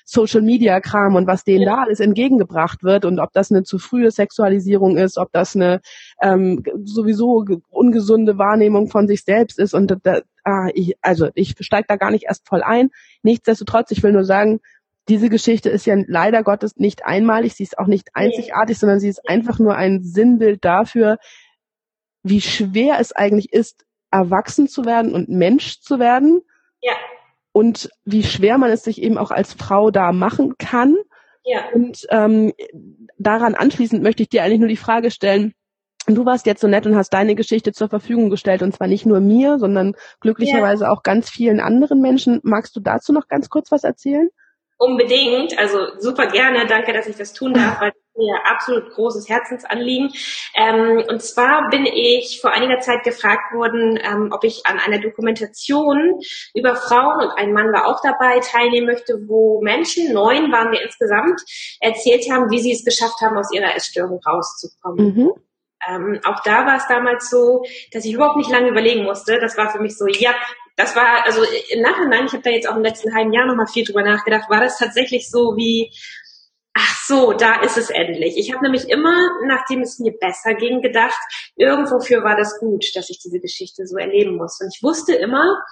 Social 0.04 0.42
Media 0.42 0.80
Kram 0.80 1.14
und 1.14 1.26
was 1.26 1.44
denen 1.44 1.62
ja. 1.62 1.76
da 1.76 1.82
alles 1.82 2.00
entgegengebracht 2.00 2.82
wird 2.82 3.04
und 3.04 3.18
ob 3.18 3.32
das 3.32 3.50
eine 3.50 3.62
zu 3.62 3.78
frühe 3.78 4.10
Sexualisierung 4.10 4.96
ist, 4.96 5.18
ob 5.18 5.32
das 5.32 5.56
eine 5.56 5.80
ähm, 6.20 6.62
sowieso 6.84 7.44
ungesunde 7.68 8.38
Wahrnehmung 8.38 8.88
von 8.88 9.08
sich 9.08 9.24
selbst 9.24 9.58
ist 9.58 9.74
und 9.74 9.96
da, 10.02 10.20
ah, 10.44 10.68
ich, 10.74 10.96
also 11.00 11.28
ich 11.34 11.54
steige 11.60 11.86
da 11.88 11.96
gar 11.96 12.10
nicht 12.10 12.24
erst 12.24 12.46
voll 12.46 12.62
ein. 12.62 12.90
Nichtsdestotrotz, 13.22 13.90
ich 13.90 14.02
will 14.02 14.12
nur 14.12 14.24
sagen, 14.24 14.60
diese 15.08 15.28
Geschichte 15.28 15.68
ist 15.68 15.86
ja 15.86 15.96
leider 16.06 16.42
Gottes 16.42 16.76
nicht 16.76 17.04
einmalig, 17.04 17.54
sie 17.54 17.64
ist 17.64 17.78
auch 17.78 17.88
nicht 17.88 18.10
einzigartig, 18.14 18.78
sondern 18.78 19.00
sie 19.00 19.08
ist 19.08 19.28
einfach 19.28 19.58
nur 19.58 19.74
ein 19.74 20.02
Sinnbild 20.02 20.64
dafür, 20.64 21.18
wie 22.22 22.40
schwer 22.40 22.98
es 23.00 23.12
eigentlich 23.12 23.52
ist, 23.52 23.84
erwachsen 24.12 24.68
zu 24.68 24.84
werden 24.84 25.12
und 25.12 25.28
Mensch 25.28 25.80
zu 25.80 25.98
werden. 25.98 26.42
Ja 26.80 26.92
und 27.52 27.90
wie 28.04 28.22
schwer 28.22 28.58
man 28.58 28.70
es 28.70 28.82
sich 28.82 29.00
eben 29.02 29.18
auch 29.18 29.30
als 29.30 29.52
Frau 29.52 29.90
da 29.90 30.12
machen 30.12 30.54
kann. 30.58 30.96
Ja. 31.44 31.64
Und 31.74 32.06
ähm, 32.10 32.52
daran 33.18 33.54
anschließend 33.54 34.02
möchte 34.02 34.22
ich 34.22 34.28
dir 34.28 34.42
eigentlich 34.42 34.60
nur 34.60 34.68
die 34.68 34.76
Frage 34.76 35.10
stellen, 35.10 35.54
Du 36.08 36.24
warst 36.26 36.46
jetzt 36.46 36.60
so 36.60 36.66
nett 36.66 36.84
und 36.84 36.96
hast 36.96 37.10
deine 37.10 37.36
Geschichte 37.36 37.72
zur 37.72 37.88
Verfügung 37.88 38.28
gestellt 38.28 38.62
und 38.62 38.74
zwar 38.74 38.88
nicht 38.88 39.06
nur 39.06 39.20
mir, 39.20 39.58
sondern 39.60 39.94
glücklicherweise 40.20 40.84
ja. 40.84 40.90
auch 40.90 41.04
ganz 41.04 41.30
vielen 41.30 41.60
anderen 41.60 42.00
Menschen. 42.00 42.40
Magst 42.42 42.74
du 42.74 42.80
dazu 42.80 43.12
noch 43.12 43.28
ganz 43.28 43.48
kurz 43.48 43.70
was 43.70 43.84
erzählen? 43.84 44.28
Unbedingt, 44.82 45.56
also 45.60 45.78
super 46.00 46.26
gerne. 46.26 46.66
Danke, 46.66 46.92
dass 46.92 47.06
ich 47.06 47.14
das 47.14 47.32
tun 47.32 47.54
darf, 47.54 47.80
weil 47.80 47.92
mir 48.16 48.34
absolut 48.50 48.90
großes 48.90 49.28
Herzensanliegen. 49.28 50.10
Ähm, 50.56 51.04
und 51.08 51.22
zwar 51.22 51.70
bin 51.70 51.86
ich 51.86 52.40
vor 52.40 52.50
einiger 52.50 52.80
Zeit 52.80 53.04
gefragt 53.04 53.54
worden, 53.54 53.96
ähm, 54.02 54.30
ob 54.32 54.42
ich 54.42 54.66
an 54.66 54.80
einer 54.80 54.98
Dokumentation 54.98 56.18
über 56.52 56.74
Frauen 56.74 57.22
und 57.22 57.30
ein 57.38 57.52
Mann 57.52 57.72
war 57.72 57.86
auch 57.86 58.00
dabei 58.02 58.40
teilnehmen 58.40 58.88
möchte, 58.88 59.20
wo 59.28 59.60
Menschen, 59.62 60.12
neun 60.12 60.50
waren 60.50 60.72
wir 60.72 60.82
insgesamt, 60.82 61.40
erzählt 61.78 62.28
haben, 62.28 62.50
wie 62.50 62.58
sie 62.58 62.72
es 62.72 62.84
geschafft 62.84 63.20
haben, 63.20 63.38
aus 63.38 63.52
ihrer 63.54 63.76
Essstörung 63.76 64.18
rauszukommen. 64.26 65.14
Mhm. 65.14 65.32
Ähm, 65.88 66.20
auch 66.24 66.42
da 66.42 66.66
war 66.66 66.76
es 66.76 66.88
damals 66.88 67.30
so, 67.30 67.64
dass 67.92 68.04
ich 68.04 68.14
überhaupt 68.14 68.36
nicht 68.36 68.50
lange 68.50 68.68
überlegen 68.68 69.04
musste. 69.04 69.38
Das 69.38 69.56
war 69.56 69.70
für 69.70 69.80
mich 69.80 69.96
so, 69.96 70.06
ja, 70.08 70.34
das 70.76 70.96
war, 70.96 71.24
also 71.24 71.42
im 71.70 71.82
Nachhinein, 71.82 72.26
ich 72.26 72.32
habe 72.32 72.42
da 72.42 72.50
jetzt 72.50 72.68
auch 72.68 72.76
im 72.76 72.82
letzten 72.82 73.14
halben 73.14 73.32
Jahr 73.32 73.46
nochmal 73.46 73.66
viel 73.66 73.84
drüber 73.84 74.02
nachgedacht, 74.02 74.48
war 74.48 74.60
das 74.60 74.78
tatsächlich 74.78 75.28
so 75.30 75.54
wie, 75.56 75.92
ach 76.74 77.04
so, 77.06 77.32
da 77.32 77.60
ist 77.60 77.76
es 77.76 77.90
endlich. 77.90 78.36
Ich 78.36 78.52
habe 78.52 78.62
nämlich 78.62 78.88
immer, 78.88 79.20
nachdem 79.46 79.82
es 79.82 79.98
mir 79.98 80.12
besser 80.18 80.54
ging, 80.54 80.80
gedacht, 80.80 81.18
irgendwofür 81.56 82.24
war 82.24 82.36
das 82.36 82.58
gut, 82.58 82.84
dass 82.94 83.10
ich 83.10 83.18
diese 83.18 83.40
Geschichte 83.40 83.86
so 83.86 83.96
erleben 83.96 84.36
muss. 84.36 84.60
Und 84.60 84.72
ich 84.74 84.82
wusste 84.82 85.14
immer, 85.14 85.62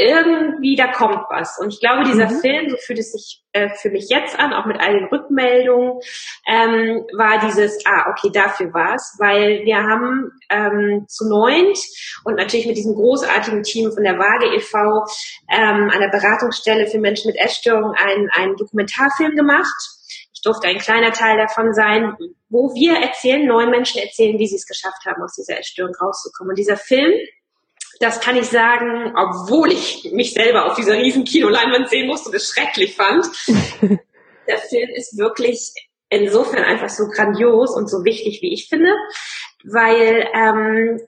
irgendwie 0.00 0.76
da 0.76 0.88
kommt 0.88 1.24
was. 1.28 1.58
Und 1.58 1.72
ich 1.74 1.80
glaube, 1.80 2.04
dieser 2.04 2.30
mhm. 2.30 2.40
Film, 2.40 2.70
so 2.70 2.76
fühlt 2.76 2.98
es 2.98 3.12
sich 3.12 3.42
äh, 3.52 3.68
für 3.70 3.90
mich 3.90 4.08
jetzt 4.08 4.38
an, 4.38 4.52
auch 4.52 4.66
mit 4.66 4.80
all 4.80 4.94
den 4.94 5.08
Rückmeldungen, 5.08 6.00
ähm, 6.46 7.04
war 7.16 7.40
dieses, 7.40 7.84
ah, 7.86 8.10
okay, 8.10 8.30
dafür 8.32 8.72
war's, 8.72 9.16
weil 9.18 9.64
wir 9.64 9.76
haben 9.76 10.32
ähm, 10.48 11.04
zu 11.08 11.28
neunt 11.28 11.78
und 12.24 12.36
natürlich 12.36 12.66
mit 12.66 12.76
diesem 12.76 12.94
großartigen 12.94 13.62
Team 13.62 13.92
von 13.92 14.02
der 14.02 14.18
Waage 14.18 14.54
e.V., 14.56 14.78
ähm, 15.50 15.90
einer 15.90 16.10
Beratungsstelle 16.10 16.86
für 16.86 16.98
Menschen 16.98 17.30
mit 17.30 17.40
Essstörungen, 17.40 17.94
einen, 17.96 18.30
einen 18.30 18.56
Dokumentarfilm 18.56 19.36
gemacht. 19.36 19.74
Ich 20.32 20.42
durfte 20.42 20.68
ein 20.68 20.78
kleiner 20.78 21.12
Teil 21.12 21.36
davon 21.36 21.74
sein, 21.74 22.16
wo 22.48 22.72
wir 22.74 22.96
erzählen, 22.96 23.46
neun 23.46 23.68
Menschen 23.68 24.00
erzählen, 24.00 24.38
wie 24.38 24.46
sie 24.46 24.56
es 24.56 24.66
geschafft 24.66 25.04
haben, 25.04 25.22
aus 25.22 25.34
dieser 25.34 25.58
Essstörung 25.58 25.94
rauszukommen. 26.00 26.52
Und 26.52 26.58
dieser 26.58 26.78
Film 26.78 27.12
das 28.00 28.20
kann 28.20 28.36
ich 28.36 28.48
sagen, 28.48 29.12
obwohl 29.14 29.70
ich 29.70 30.10
mich 30.12 30.32
selber 30.32 30.64
auf 30.66 30.74
dieser 30.74 30.94
riesen 30.94 31.24
Kinoleinwand 31.24 31.90
sehen 31.90 32.06
musste 32.06 32.30
und 32.30 32.34
es 32.34 32.48
schrecklich 32.48 32.96
fand. 32.96 33.26
Der 34.48 34.58
Film 34.58 34.88
ist 34.94 35.18
wirklich 35.18 35.72
insofern 36.08 36.64
einfach 36.64 36.88
so 36.88 37.08
grandios 37.08 37.76
und 37.76 37.88
so 37.88 38.02
wichtig, 38.04 38.40
wie 38.42 38.54
ich 38.54 38.68
finde, 38.68 38.90
weil 39.64 40.26
ähm, 40.34 41.00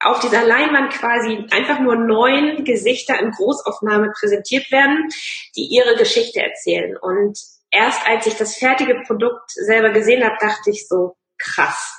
auf 0.00 0.20
dieser 0.20 0.44
Leinwand 0.44 0.92
quasi 0.92 1.46
einfach 1.50 1.80
nur 1.80 1.96
neun 1.96 2.62
Gesichter 2.62 3.18
in 3.18 3.32
Großaufnahme 3.32 4.12
präsentiert 4.16 4.70
werden, 4.70 5.08
die 5.56 5.64
ihre 5.64 5.96
Geschichte 5.96 6.40
erzählen. 6.40 6.96
Und 6.98 7.38
erst 7.70 8.06
als 8.06 8.26
ich 8.26 8.36
das 8.36 8.56
fertige 8.56 9.02
Produkt 9.06 9.50
selber 9.50 9.90
gesehen 9.90 10.22
habe, 10.22 10.36
dachte 10.38 10.70
ich 10.70 10.86
so, 10.86 11.16
krass. 11.38 11.97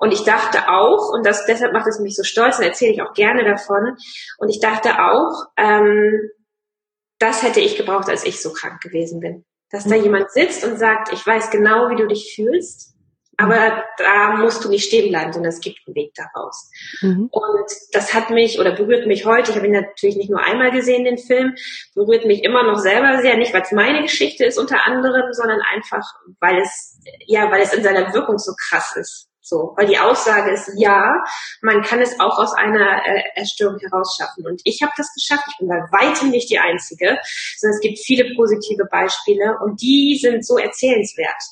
Und 0.00 0.12
ich 0.12 0.24
dachte 0.24 0.68
auch, 0.68 1.12
und 1.12 1.26
das, 1.26 1.44
deshalb 1.44 1.74
macht 1.74 1.86
es 1.86 2.00
mich 2.00 2.16
so 2.16 2.24
stolz, 2.24 2.58
und 2.58 2.64
erzähle 2.64 2.92
ich 2.92 3.02
auch 3.02 3.12
gerne 3.12 3.44
davon, 3.44 3.96
und 4.38 4.48
ich 4.48 4.58
dachte 4.58 4.98
auch, 4.98 5.44
ähm, 5.58 6.30
das 7.18 7.42
hätte 7.42 7.60
ich 7.60 7.76
gebraucht, 7.76 8.08
als 8.08 8.24
ich 8.24 8.40
so 8.40 8.50
krank 8.52 8.80
gewesen 8.80 9.20
bin. 9.20 9.44
Dass 9.70 9.84
da 9.84 9.96
mhm. 9.96 10.04
jemand 10.04 10.32
sitzt 10.32 10.64
und 10.64 10.78
sagt, 10.78 11.12
ich 11.12 11.24
weiß 11.24 11.50
genau, 11.50 11.90
wie 11.90 11.96
du 11.96 12.06
dich 12.08 12.32
fühlst, 12.34 12.94
aber 13.36 13.84
da 13.98 14.36
musst 14.36 14.64
du 14.64 14.70
nicht 14.70 14.84
stehen 14.84 15.10
bleiben, 15.10 15.32
sondern 15.32 15.50
es 15.50 15.60
gibt 15.60 15.78
einen 15.86 15.94
Weg 15.94 16.12
daraus. 16.14 16.70
Mhm. 17.02 17.28
Und 17.30 17.70
das 17.92 18.14
hat 18.14 18.30
mich 18.30 18.58
oder 18.58 18.72
berührt 18.72 19.06
mich 19.06 19.26
heute, 19.26 19.50
ich 19.50 19.56
habe 19.56 19.66
ihn 19.66 19.72
natürlich 19.72 20.16
nicht 20.16 20.30
nur 20.30 20.42
einmal 20.42 20.70
gesehen, 20.70 21.04
den 21.04 21.18
Film, 21.18 21.54
berührt 21.94 22.24
mich 22.24 22.42
immer 22.42 22.62
noch 22.62 22.78
selber 22.78 23.20
sehr, 23.20 23.36
nicht 23.36 23.52
weil 23.52 23.62
es 23.62 23.72
meine 23.72 24.02
Geschichte 24.02 24.44
ist 24.46 24.58
unter 24.58 24.86
anderem, 24.86 25.32
sondern 25.32 25.60
einfach, 25.60 26.04
weil 26.40 26.58
es, 26.60 26.98
ja, 27.26 27.50
weil 27.50 27.60
es 27.60 27.74
in 27.74 27.82
seiner 27.82 28.12
Wirkung 28.14 28.38
so 28.38 28.52
krass 28.68 28.96
ist. 28.96 29.29
So, 29.42 29.74
weil 29.76 29.86
die 29.86 29.98
Aussage 29.98 30.50
ist, 30.50 30.70
ja, 30.76 31.14
man 31.62 31.82
kann 31.82 32.00
es 32.00 32.20
auch 32.20 32.38
aus 32.38 32.52
einer 32.54 33.04
äh, 33.06 33.22
Erstörung 33.34 33.78
herausschaffen. 33.78 34.46
Und 34.46 34.60
ich 34.64 34.82
habe 34.82 34.92
das 34.96 35.12
geschafft. 35.14 35.46
Ich 35.50 35.58
bin 35.58 35.68
bei 35.68 35.80
weitem 35.90 36.30
nicht 36.30 36.50
die 36.50 36.58
Einzige, 36.58 37.18
sondern 37.56 37.76
es 37.76 37.80
gibt 37.80 37.98
viele 37.98 38.34
positive 38.36 38.84
Beispiele 38.90 39.56
und 39.62 39.80
die 39.80 40.18
sind 40.20 40.44
so 40.46 40.58
erzählenswert. 40.58 41.42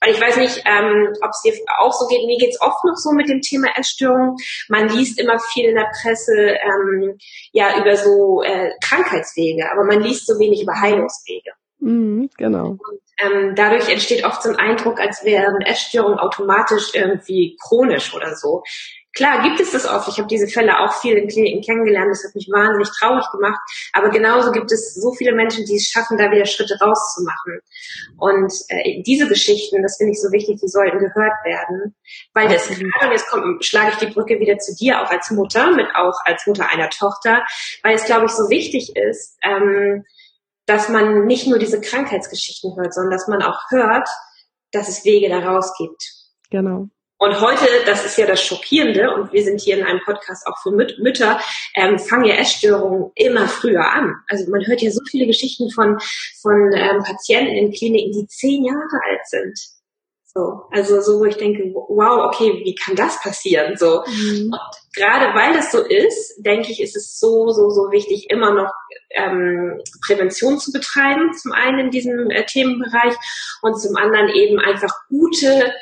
Weil 0.00 0.14
ich 0.14 0.20
weiß 0.20 0.36
nicht, 0.38 0.62
ähm, 0.64 1.12
ob 1.22 1.30
es 1.30 1.42
dir 1.42 1.54
auch 1.78 1.92
so 1.92 2.06
geht. 2.06 2.26
Mir 2.26 2.38
geht's 2.38 2.60
oft 2.60 2.84
noch 2.84 2.96
so 2.96 3.12
mit 3.12 3.28
dem 3.28 3.40
Thema 3.40 3.68
Erstörung. 3.76 4.36
Man 4.68 4.88
liest 4.88 5.20
immer 5.20 5.38
viel 5.38 5.66
in 5.66 5.74
der 5.74 5.90
Presse 6.00 6.34
ähm, 6.34 7.18
ja 7.52 7.78
über 7.78 7.96
so 7.96 8.42
äh, 8.42 8.70
Krankheitswege, 8.82 9.70
aber 9.70 9.84
man 9.84 10.00
liest 10.00 10.26
so 10.26 10.38
wenig 10.38 10.62
über 10.62 10.80
Heilungswege. 10.80 11.52
Mhm, 11.84 12.30
genau. 12.38 12.70
Und, 12.70 13.00
ähm, 13.18 13.54
dadurch 13.54 13.88
entsteht 13.90 14.24
oft 14.24 14.42
so 14.42 14.48
ein 14.48 14.56
Eindruck, 14.56 14.98
als 15.00 15.22
wären 15.24 15.60
Essstörungen 15.60 16.18
automatisch 16.18 16.94
irgendwie 16.94 17.56
chronisch 17.62 18.14
oder 18.14 18.34
so. 18.34 18.62
Klar 19.14 19.42
gibt 19.44 19.60
es 19.60 19.70
das 19.70 19.86
oft. 19.86 20.08
Ich 20.08 20.18
habe 20.18 20.26
diese 20.26 20.48
Fälle 20.48 20.80
auch 20.80 20.92
viel 20.94 21.16
in 21.16 21.28
Kliniken 21.28 21.62
kennengelernt. 21.62 22.10
Das 22.10 22.24
hat 22.24 22.34
mich 22.34 22.48
wahnsinnig 22.50 22.88
traurig 22.98 23.24
gemacht. 23.30 23.60
Aber 23.92 24.08
genauso 24.08 24.50
gibt 24.50 24.72
es 24.72 24.94
so 24.94 25.12
viele 25.12 25.32
Menschen, 25.32 25.64
die 25.66 25.76
es 25.76 25.86
schaffen, 25.86 26.18
da 26.18 26.32
wieder 26.32 26.46
Schritte 26.46 26.76
rauszumachen. 26.80 27.60
Und 28.18 28.52
äh, 28.70 29.02
diese 29.02 29.28
Geschichten, 29.28 29.82
das 29.82 29.98
finde 29.98 30.14
ich 30.14 30.20
so 30.20 30.32
wichtig, 30.32 30.58
die 30.60 30.68
sollten 30.68 30.98
gehört 30.98 31.44
werden. 31.44 31.94
Weil 32.32 32.48
das 32.48 32.66
gerade, 32.66 33.06
und 33.06 33.12
jetzt 33.12 33.28
kommt, 33.28 33.64
schlage 33.64 33.90
ich 33.92 33.98
die 33.98 34.12
Brücke 34.12 34.40
wieder 34.40 34.58
zu 34.58 34.74
dir, 34.74 35.00
auch 35.00 35.10
als 35.10 35.30
Mutter, 35.30 35.70
mit 35.70 35.86
auch 35.94 36.18
als 36.24 36.44
Mutter 36.48 36.68
einer 36.68 36.90
Tochter, 36.90 37.44
weil 37.84 37.94
es, 37.94 38.06
glaube 38.06 38.26
ich, 38.26 38.32
so 38.32 38.50
wichtig 38.50 38.96
ist, 38.96 39.38
ähm, 39.44 40.04
dass 40.66 40.88
man 40.88 41.26
nicht 41.26 41.46
nur 41.46 41.58
diese 41.58 41.80
Krankheitsgeschichten 41.80 42.76
hört, 42.76 42.94
sondern 42.94 43.12
dass 43.12 43.28
man 43.28 43.42
auch 43.42 43.60
hört, 43.70 44.08
dass 44.72 44.88
es 44.88 45.04
Wege 45.04 45.28
daraus 45.28 45.72
gibt. 45.78 46.04
Genau. 46.50 46.88
Und 47.18 47.40
heute, 47.40 47.64
das 47.86 48.04
ist 48.04 48.18
ja 48.18 48.26
das 48.26 48.42
Schockierende, 48.42 49.14
und 49.14 49.32
wir 49.32 49.42
sind 49.44 49.60
hier 49.60 49.78
in 49.78 49.84
einem 49.84 50.00
Podcast 50.04 50.46
auch 50.46 50.60
für 50.62 50.72
Müt 50.72 50.98
Mütter, 50.98 51.40
ähm, 51.74 51.98
fangen 51.98 52.24
ja 52.24 52.34
Essstörungen 52.34 53.12
immer 53.14 53.48
früher 53.48 53.84
an. 53.92 54.14
Also 54.28 54.50
man 54.50 54.66
hört 54.66 54.82
ja 54.82 54.90
so 54.90 55.00
viele 55.08 55.26
Geschichten 55.26 55.70
von, 55.70 55.98
von 56.42 56.72
ähm, 56.74 57.02
Patienten 57.02 57.54
in 57.54 57.72
Kliniken, 57.72 58.12
die 58.12 58.26
zehn 58.26 58.64
Jahre 58.64 59.00
alt 59.08 59.26
sind. 59.26 59.58
So, 60.36 60.62
also 60.72 61.00
so, 61.00 61.20
wo 61.20 61.26
ich 61.26 61.36
denke, 61.36 61.72
wow, 61.72 62.26
okay, 62.26 62.60
wie 62.64 62.74
kann 62.74 62.96
das 62.96 63.22
passieren? 63.22 63.76
So. 63.76 64.02
Mhm. 64.04 64.52
Und 64.52 64.60
gerade 64.96 65.26
weil 65.32 65.54
das 65.54 65.70
so 65.70 65.80
ist, 65.80 66.34
denke 66.38 66.72
ich, 66.72 66.82
ist 66.82 66.96
es 66.96 67.20
so, 67.20 67.50
so, 67.50 67.70
so 67.70 67.92
wichtig, 67.92 68.30
immer 68.30 68.52
noch 68.52 68.72
ähm, 69.10 69.80
Prävention 70.04 70.58
zu 70.58 70.72
betreiben, 70.72 71.32
zum 71.34 71.52
einen 71.52 71.78
in 71.78 71.90
diesem 71.90 72.30
äh, 72.30 72.44
Themenbereich 72.46 73.14
und 73.62 73.80
zum 73.80 73.94
anderen 73.96 74.28
eben 74.30 74.58
einfach 74.58 74.92
gute 75.08 75.72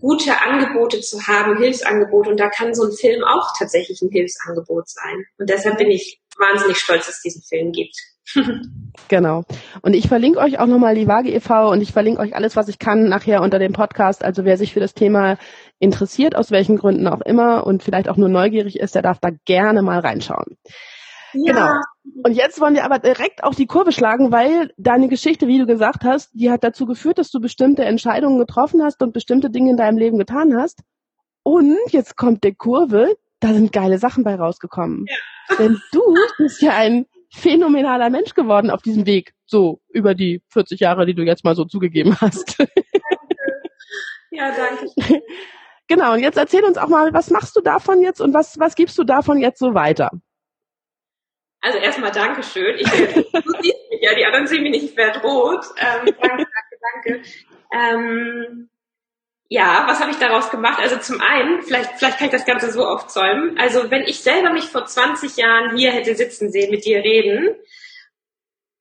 gute 0.00 0.40
Angebote 0.40 1.00
zu 1.00 1.26
haben, 1.26 1.58
Hilfsangebote. 1.58 2.30
Und 2.30 2.40
da 2.40 2.48
kann 2.48 2.74
so 2.74 2.84
ein 2.84 2.92
Film 2.92 3.22
auch 3.22 3.52
tatsächlich 3.58 4.00
ein 4.02 4.10
Hilfsangebot 4.10 4.88
sein. 4.88 5.26
Und 5.38 5.50
deshalb 5.50 5.76
bin 5.78 5.90
ich 5.90 6.20
wahnsinnig 6.38 6.78
stolz, 6.78 7.06
dass 7.06 7.16
es 7.16 7.22
diesen 7.22 7.42
Film 7.42 7.72
gibt. 7.72 7.94
genau. 9.08 9.44
Und 9.82 9.94
ich 9.94 10.08
verlinke 10.08 10.38
euch 10.38 10.58
auch 10.58 10.66
nochmal 10.66 10.94
die 10.94 11.08
Waage 11.08 11.32
e.V. 11.32 11.70
und 11.70 11.80
ich 11.80 11.92
verlinke 11.92 12.20
euch 12.20 12.34
alles, 12.34 12.56
was 12.56 12.68
ich 12.68 12.78
kann, 12.78 13.08
nachher 13.08 13.42
unter 13.42 13.58
dem 13.58 13.72
Podcast. 13.72 14.24
Also 14.24 14.44
wer 14.44 14.56
sich 14.56 14.72
für 14.72 14.80
das 14.80 14.94
Thema 14.94 15.36
interessiert, 15.78 16.36
aus 16.36 16.50
welchen 16.50 16.76
Gründen 16.76 17.08
auch 17.08 17.20
immer 17.20 17.66
und 17.66 17.82
vielleicht 17.82 18.08
auch 18.08 18.16
nur 18.16 18.28
neugierig 18.28 18.78
ist, 18.78 18.94
der 18.94 19.02
darf 19.02 19.18
da 19.20 19.30
gerne 19.44 19.82
mal 19.82 20.00
reinschauen. 20.00 20.56
Ja. 21.32 21.52
Genau. 21.52 22.22
Und 22.24 22.32
jetzt 22.32 22.60
wollen 22.60 22.74
wir 22.74 22.84
aber 22.84 22.98
direkt 22.98 23.44
auf 23.44 23.54
die 23.54 23.66
Kurve 23.66 23.92
schlagen, 23.92 24.32
weil 24.32 24.72
deine 24.76 25.08
Geschichte, 25.08 25.46
wie 25.46 25.58
du 25.58 25.66
gesagt 25.66 26.04
hast, 26.04 26.30
die 26.32 26.50
hat 26.50 26.64
dazu 26.64 26.86
geführt, 26.86 27.18
dass 27.18 27.30
du 27.30 27.40
bestimmte 27.40 27.84
Entscheidungen 27.84 28.38
getroffen 28.38 28.82
hast 28.82 29.02
und 29.02 29.12
bestimmte 29.12 29.50
Dinge 29.50 29.70
in 29.70 29.76
deinem 29.76 29.98
Leben 29.98 30.18
getan 30.18 30.56
hast. 30.56 30.80
Und 31.42 31.78
jetzt 31.88 32.16
kommt 32.16 32.44
die 32.44 32.54
Kurve, 32.54 33.16
da 33.38 33.54
sind 33.54 33.72
geile 33.72 33.98
Sachen 33.98 34.24
bei 34.24 34.34
rausgekommen. 34.34 35.06
Ja. 35.08 35.56
Denn 35.56 35.80
du 35.92 36.00
bist 36.38 36.62
ja 36.62 36.72
ein 36.72 37.06
phänomenaler 37.32 38.10
Mensch 38.10 38.34
geworden 38.34 38.70
auf 38.70 38.82
diesem 38.82 39.06
Weg, 39.06 39.34
so 39.46 39.80
über 39.88 40.14
die 40.14 40.42
40 40.48 40.80
Jahre, 40.80 41.06
die 41.06 41.14
du 41.14 41.22
jetzt 41.22 41.44
mal 41.44 41.54
so 41.54 41.64
zugegeben 41.64 42.16
hast. 42.20 42.56
Ja, 44.30 44.52
danke. 44.56 44.90
Genau, 45.88 46.12
und 46.12 46.20
jetzt 46.20 46.38
erzähl 46.38 46.62
uns 46.62 46.78
auch 46.78 46.86
mal, 46.86 47.12
was 47.12 47.30
machst 47.30 47.56
du 47.56 47.60
davon 47.60 48.00
jetzt 48.00 48.20
und 48.20 48.32
was, 48.32 48.60
was 48.60 48.76
gibst 48.76 48.96
du 48.96 49.02
davon 49.02 49.38
jetzt 49.40 49.58
so 49.58 49.74
weiter? 49.74 50.12
Also 51.60 51.78
erstmal 51.78 52.12
Dankeschön. 52.12 52.76
Ich, 52.78 52.88
du 52.88 53.52
siehst 53.60 53.90
mich 53.90 54.00
ja, 54.00 54.14
die 54.14 54.24
anderen 54.24 54.46
sehen 54.46 54.62
mich 54.62 54.82
nicht, 54.82 54.96
rot. 54.96 55.64
Ähm, 55.78 56.14
danke, 56.20 56.46
danke, 56.46 56.78
danke. 56.94 57.22
Ähm, 57.74 58.69
ja, 59.52 59.84
was 59.88 59.98
habe 60.00 60.12
ich 60.12 60.18
daraus 60.18 60.48
gemacht? 60.50 60.78
Also 60.80 60.96
zum 60.98 61.20
einen, 61.20 61.62
vielleicht, 61.62 61.98
vielleicht 61.98 62.18
kann 62.18 62.28
ich 62.28 62.32
das 62.32 62.46
Ganze 62.46 62.70
so 62.70 62.86
aufzäumen. 62.86 63.58
Also 63.58 63.90
wenn 63.90 64.02
ich 64.02 64.20
selber 64.20 64.52
mich 64.52 64.66
vor 64.66 64.86
20 64.86 65.36
Jahren 65.36 65.76
hier 65.76 65.90
hätte 65.90 66.14
sitzen 66.14 66.52
sehen, 66.52 66.70
mit 66.70 66.84
dir 66.84 66.98
reden, 66.98 67.56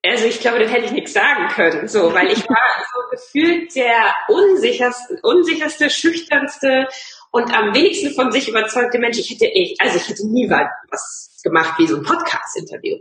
also 0.05 0.25
ich 0.25 0.39
glaube, 0.39 0.59
dann 0.59 0.69
hätte 0.69 0.85
ich 0.85 0.91
nichts 0.91 1.13
sagen 1.13 1.47
können, 1.49 1.87
so, 1.87 2.13
weil 2.13 2.27
ich 2.27 2.47
war 2.47 2.85
so 2.93 3.09
gefühlt 3.09 3.75
der 3.75 4.13
unsicherste, 4.27 5.19
unsicherste, 5.23 5.89
schüchternste 5.89 6.87
und 7.31 7.55
am 7.55 7.73
wenigsten 7.73 8.13
von 8.13 8.31
sich 8.31 8.49
überzeugte 8.49 8.99
Mensch. 8.99 9.19
Ich 9.19 9.29
hätte, 9.29 9.45
ich, 9.45 9.75
also 9.79 9.97
ich 9.97 10.09
hätte 10.09 10.27
nie 10.27 10.49
was 10.49 11.39
gemacht 11.43 11.75
wie 11.77 11.87
so 11.87 11.97
ein 11.97 12.03
Podcast-Interview. 12.03 12.97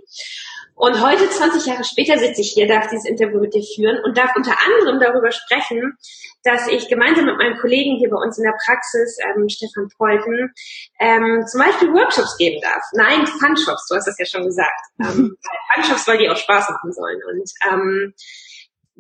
Und 0.79 1.03
heute, 1.03 1.29
20 1.29 1.67
Jahre 1.67 1.83
später, 1.83 2.17
sitze 2.19 2.41
ich 2.41 2.53
hier, 2.53 2.69
darf 2.69 2.87
dieses 2.89 3.05
Interview 3.05 3.41
mit 3.41 3.53
dir 3.53 3.65
führen 3.75 3.99
und 4.05 4.17
darf 4.17 4.31
unter 4.37 4.55
anderem 4.65 5.01
darüber 5.01 5.33
sprechen, 5.33 5.99
dass 6.45 6.69
ich 6.69 6.89
gemeinsam 6.89 7.25
mit 7.25 7.37
meinem 7.37 7.59
Kollegen 7.59 7.97
hier 7.99 8.11
bei 8.11 8.17
uns 8.17 8.39
in 8.39 8.45
der 8.45 8.57
Praxis, 8.65 9.19
ähm, 9.27 9.49
Stefan 9.49 9.89
Polten, 9.99 10.55
ähm, 11.01 11.45
zum 11.51 11.61
Beispiel 11.61 11.93
Workshops 11.93 12.37
geben 12.39 12.61
darf. 12.63 12.83
Nein, 12.93 13.27
Funshops, 13.27 13.89
du 13.89 13.97
hast 13.97 14.07
das 14.07 14.19
ja 14.21 14.25
schon 14.25 14.45
gesagt. 14.45 14.81
Ähm, 15.01 15.37
Funshops, 15.75 16.07
weil 16.07 16.19
die 16.19 16.31
auch 16.31 16.37
Spaß 16.37 16.69
machen 16.71 16.93
sollen. 16.93 17.19
Und 17.29 17.51
ähm, 17.73 18.15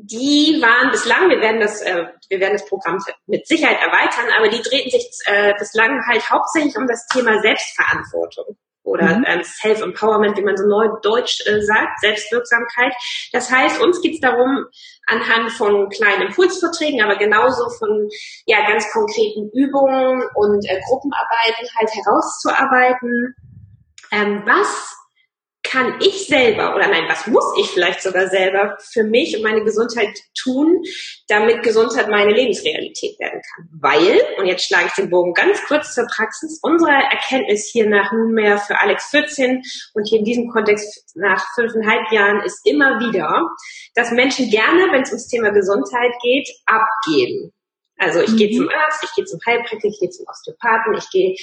die 0.01 0.63
waren 0.63 0.93
bislang, 0.93 1.29
wir 1.29 1.41
werden 1.41 1.61
das, 1.61 1.83
äh, 1.83 2.07
wir 2.29 2.39
werden 2.39 2.53
das 2.53 2.69
Programm 2.69 2.99
mit 3.27 3.49
Sicherheit 3.49 3.81
erweitern, 3.81 4.27
aber 4.37 4.49
die 4.49 4.63
drehten 4.63 4.91
sich 4.91 5.11
äh, 5.27 5.55
bislang 5.59 6.01
halt 6.07 6.31
hauptsächlich 6.31 6.77
um 6.77 6.87
das 6.87 7.05
Thema 7.09 7.41
Selbstverantwortung 7.41 8.57
oder 8.85 9.19
mhm. 9.19 9.25
ähm, 9.27 9.43
Self-Empowerment, 9.43 10.37
wie 10.39 10.45
man 10.45 10.57
so 10.57 10.69
neu 10.69 10.89
deutsch 11.03 11.45
äh, 11.47 11.61
sagt, 11.61 11.99
Selbstwirksamkeit. 12.01 12.95
Das 13.33 13.51
heißt, 13.51 13.81
uns 13.81 14.01
geht 14.01 14.15
es 14.15 14.21
darum, 14.21 14.67
anhand 15.07 15.51
von 15.51 15.89
kleinen 15.89 16.29
Impulsverträgen, 16.29 17.03
aber 17.03 17.17
genauso 17.17 17.69
von 17.79 18.09
ja 18.47 18.69
ganz 18.69 18.91
konkreten 18.93 19.51
Übungen 19.53 20.23
und 20.35 20.65
äh, 20.65 20.81
Gruppenarbeiten 20.87 21.69
halt 21.77 21.91
herauszuarbeiten, 21.91 23.35
ähm, 24.13 24.43
was 24.47 24.98
kann 25.69 25.99
ich 26.01 26.27
selber 26.27 26.75
oder 26.75 26.89
nein, 26.89 27.05
was 27.09 27.27
muss 27.27 27.45
ich 27.61 27.67
vielleicht 27.67 28.03
sogar 28.03 28.29
selber 28.29 28.77
für 28.81 29.05
mich 29.05 29.37
und 29.37 29.43
meine 29.43 29.63
Gesundheit 29.63 30.09
tun, 30.41 30.83
damit 31.29 31.63
Gesundheit 31.63 32.09
meine 32.09 32.33
Lebensrealität 32.33 33.19
werden 33.21 33.41
kann? 33.43 33.69
Weil, 33.81 34.21
und 34.39 34.47
jetzt 34.47 34.67
schlage 34.67 34.87
ich 34.87 34.93
den 34.95 35.11
Bogen 35.11 35.35
ganz 35.35 35.63
kurz 35.67 35.95
zur 35.95 36.07
Praxis, 36.07 36.59
unsere 36.63 36.91
Erkenntnis 36.91 37.69
hier 37.71 37.89
nach 37.89 38.11
nunmehr 38.13 38.59
für 38.59 38.81
Alex 38.81 39.11
14 39.11 39.63
und 39.95 40.09
hier 40.09 40.21
in 40.21 40.25
diesem 40.25 40.49
Kontext 40.49 41.13
nach 41.17 41.45
fünfeinhalb 41.55 42.11
Jahren 42.13 42.41
ist 42.45 42.67
immer 42.67 42.99
wieder, 43.01 43.29
dass 43.95 44.11
Menschen 44.11 44.51
gerne, 44.51 44.91
wenn 44.91 45.03
es 45.03 45.11
ums 45.11 45.29
Thema 45.29 45.51
Gesundheit 45.51 46.13
geht, 46.23 46.49
abgeben. 46.65 47.53
Also 47.99 48.21
ich 48.21 48.31
mhm. 48.31 48.37
gehe 48.37 48.57
zum 48.57 48.69
Arzt, 48.69 49.03
ich 49.03 49.15
gehe 49.15 49.25
zum 49.25 49.41
Heilpraktiker, 49.45 49.89
ich 49.89 49.99
gehe 49.99 50.11
zum 50.11 50.27
Osteopathen, 50.29 50.95
ich 50.97 51.11
gehe 51.11 51.35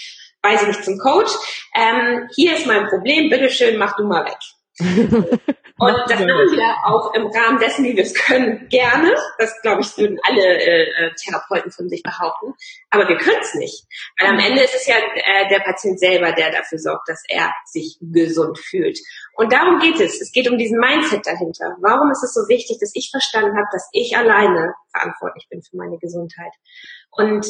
weiß 0.46 0.62
ich 0.62 0.68
nicht, 0.68 0.84
zum 0.84 0.98
Coach. 0.98 1.32
Ähm, 1.74 2.28
hier 2.36 2.56
ist 2.56 2.68
mein 2.68 2.88
Problem, 2.88 3.30
bitteschön, 3.30 3.78
mach 3.78 3.96
du 3.96 4.06
mal 4.06 4.26
weg. 4.26 4.38
Und 5.78 5.96
das 6.08 6.20
machen 6.20 6.52
wir 6.56 6.76
auch 6.86 7.14
im 7.16 7.28
Rahmen 7.28 7.60
dessen, 7.60 7.84
wie 7.84 7.98
wir 7.98 8.04
es 8.04 8.14
können, 8.14 8.70
gerne. 8.70 9.14
Das, 9.38 9.62
glaube 9.62 9.82
ich, 9.82 9.98
würden 9.98 10.18
alle 10.24 10.42
äh, 10.42 10.84
äh, 10.84 11.12
Therapeuten 11.22 11.70
von 11.70 11.90
sich 11.90 12.02
behaupten. 12.02 12.54
Aber 12.92 13.10
wir 13.10 13.18
können 13.18 13.42
es 13.42 13.54
nicht. 13.56 13.84
Weil 14.18 14.30
am 14.30 14.40
Ende 14.40 14.64
ist 14.64 14.74
es 14.74 14.88
ja 14.88 14.96
äh, 14.96 15.50
der 15.50 15.60
Patient 15.60 16.00
selber, 16.00 16.32
der 16.32 16.52
dafür 16.52 16.80
sorgt, 16.80 17.10
dass 17.10 17.22
er 17.28 17.54
sich 17.66 17.98
gesund 18.00 18.58
fühlt. 18.58 18.98
Und 19.36 19.52
darum 19.52 19.80
geht 19.80 20.00
es. 20.00 20.22
Es 20.22 20.32
geht 20.32 20.50
um 20.50 20.58
diesen 20.58 20.80
Mindset 20.80 21.28
dahinter. 21.28 21.76
Warum 21.82 22.10
ist 22.12 22.24
es 22.24 22.34
so 22.34 22.48
wichtig, 22.48 22.78
dass 22.80 22.92
ich 22.94 23.10
verstanden 23.12 23.58
habe, 23.58 23.68
dass 23.74 23.90
ich 23.92 24.16
alleine 24.16 24.76
verantwortlich 24.92 25.48
bin 25.50 25.62
für 25.62 25.76
meine 25.76 25.98
Gesundheit? 25.98 26.54
Und 27.12 27.46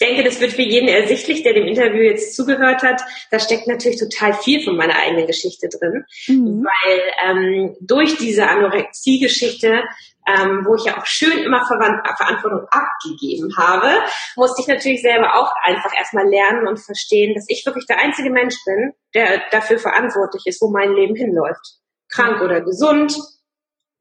ich 0.00 0.06
denke, 0.06 0.22
das 0.22 0.40
wird 0.40 0.52
für 0.52 0.62
jeden 0.62 0.88
ersichtlich, 0.88 1.42
der 1.42 1.54
dem 1.54 1.66
Interview 1.66 2.02
jetzt 2.02 2.36
zugehört 2.36 2.84
hat. 2.84 3.02
Da 3.32 3.40
steckt 3.40 3.66
natürlich 3.66 3.98
total 3.98 4.32
viel 4.32 4.62
von 4.62 4.76
meiner 4.76 4.94
eigenen 4.94 5.26
Geschichte 5.26 5.68
drin, 5.68 6.04
mhm. 6.28 6.64
weil 6.64 7.00
ähm, 7.26 7.76
durch 7.80 8.16
diese 8.16 8.48
Anorexie-Geschichte, 8.48 9.82
ähm, 10.28 10.64
wo 10.64 10.76
ich 10.76 10.84
ja 10.84 10.98
auch 10.98 11.06
schön 11.06 11.38
immer 11.38 11.66
Verantwortung 11.66 12.68
abgegeben 12.70 13.56
habe, 13.56 13.88
musste 14.36 14.62
ich 14.62 14.68
natürlich 14.68 15.02
selber 15.02 15.34
auch 15.34 15.52
einfach 15.64 15.92
erstmal 15.96 16.28
lernen 16.28 16.68
und 16.68 16.78
verstehen, 16.78 17.34
dass 17.34 17.46
ich 17.48 17.66
wirklich 17.66 17.86
der 17.86 17.98
einzige 17.98 18.30
Mensch 18.30 18.54
bin, 18.64 18.92
der 19.14 19.42
dafür 19.50 19.80
verantwortlich 19.80 20.44
ist, 20.46 20.62
wo 20.62 20.70
mein 20.70 20.92
Leben 20.92 21.16
hinläuft. 21.16 21.80
Krank 22.08 22.40
oder 22.40 22.60
gesund, 22.60 23.18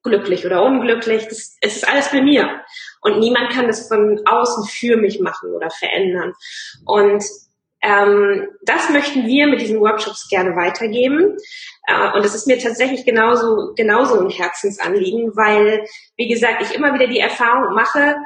glücklich 0.03 0.45
oder 0.45 0.63
unglücklich, 0.63 1.27
das, 1.27 1.57
es 1.59 1.77
ist 1.77 1.89
alles 1.89 2.09
bei 2.11 2.21
mir. 2.21 2.61
Und 3.07 3.19
niemand 3.19 3.51
kann 3.51 3.67
das 3.67 3.87
von 3.87 4.21
außen 4.25 4.65
für 4.65 4.97
mich 4.97 5.21
machen 5.21 5.53
oder 5.55 5.69
verändern. 5.69 6.33
Und 6.85 7.23
ähm, 7.81 8.47
das 8.63 8.89
möchten 8.89 9.25
wir 9.25 9.47
mit 9.47 9.61
diesen 9.61 9.79
Workshops 9.79 10.27
gerne 10.29 10.57
weitergeben. 10.57 11.37
Äh, 11.87 12.11
und 12.17 12.25
es 12.25 12.35
ist 12.35 12.47
mir 12.47 12.59
tatsächlich 12.59 13.05
genauso, 13.05 13.73
genauso 13.77 14.19
ein 14.19 14.29
Herzensanliegen, 14.29 15.37
weil, 15.37 15.85
wie 16.17 16.27
gesagt, 16.27 16.61
ich 16.63 16.75
immer 16.75 16.93
wieder 16.93 17.07
die 17.07 17.19
Erfahrung 17.19 17.73
mache, 17.73 18.17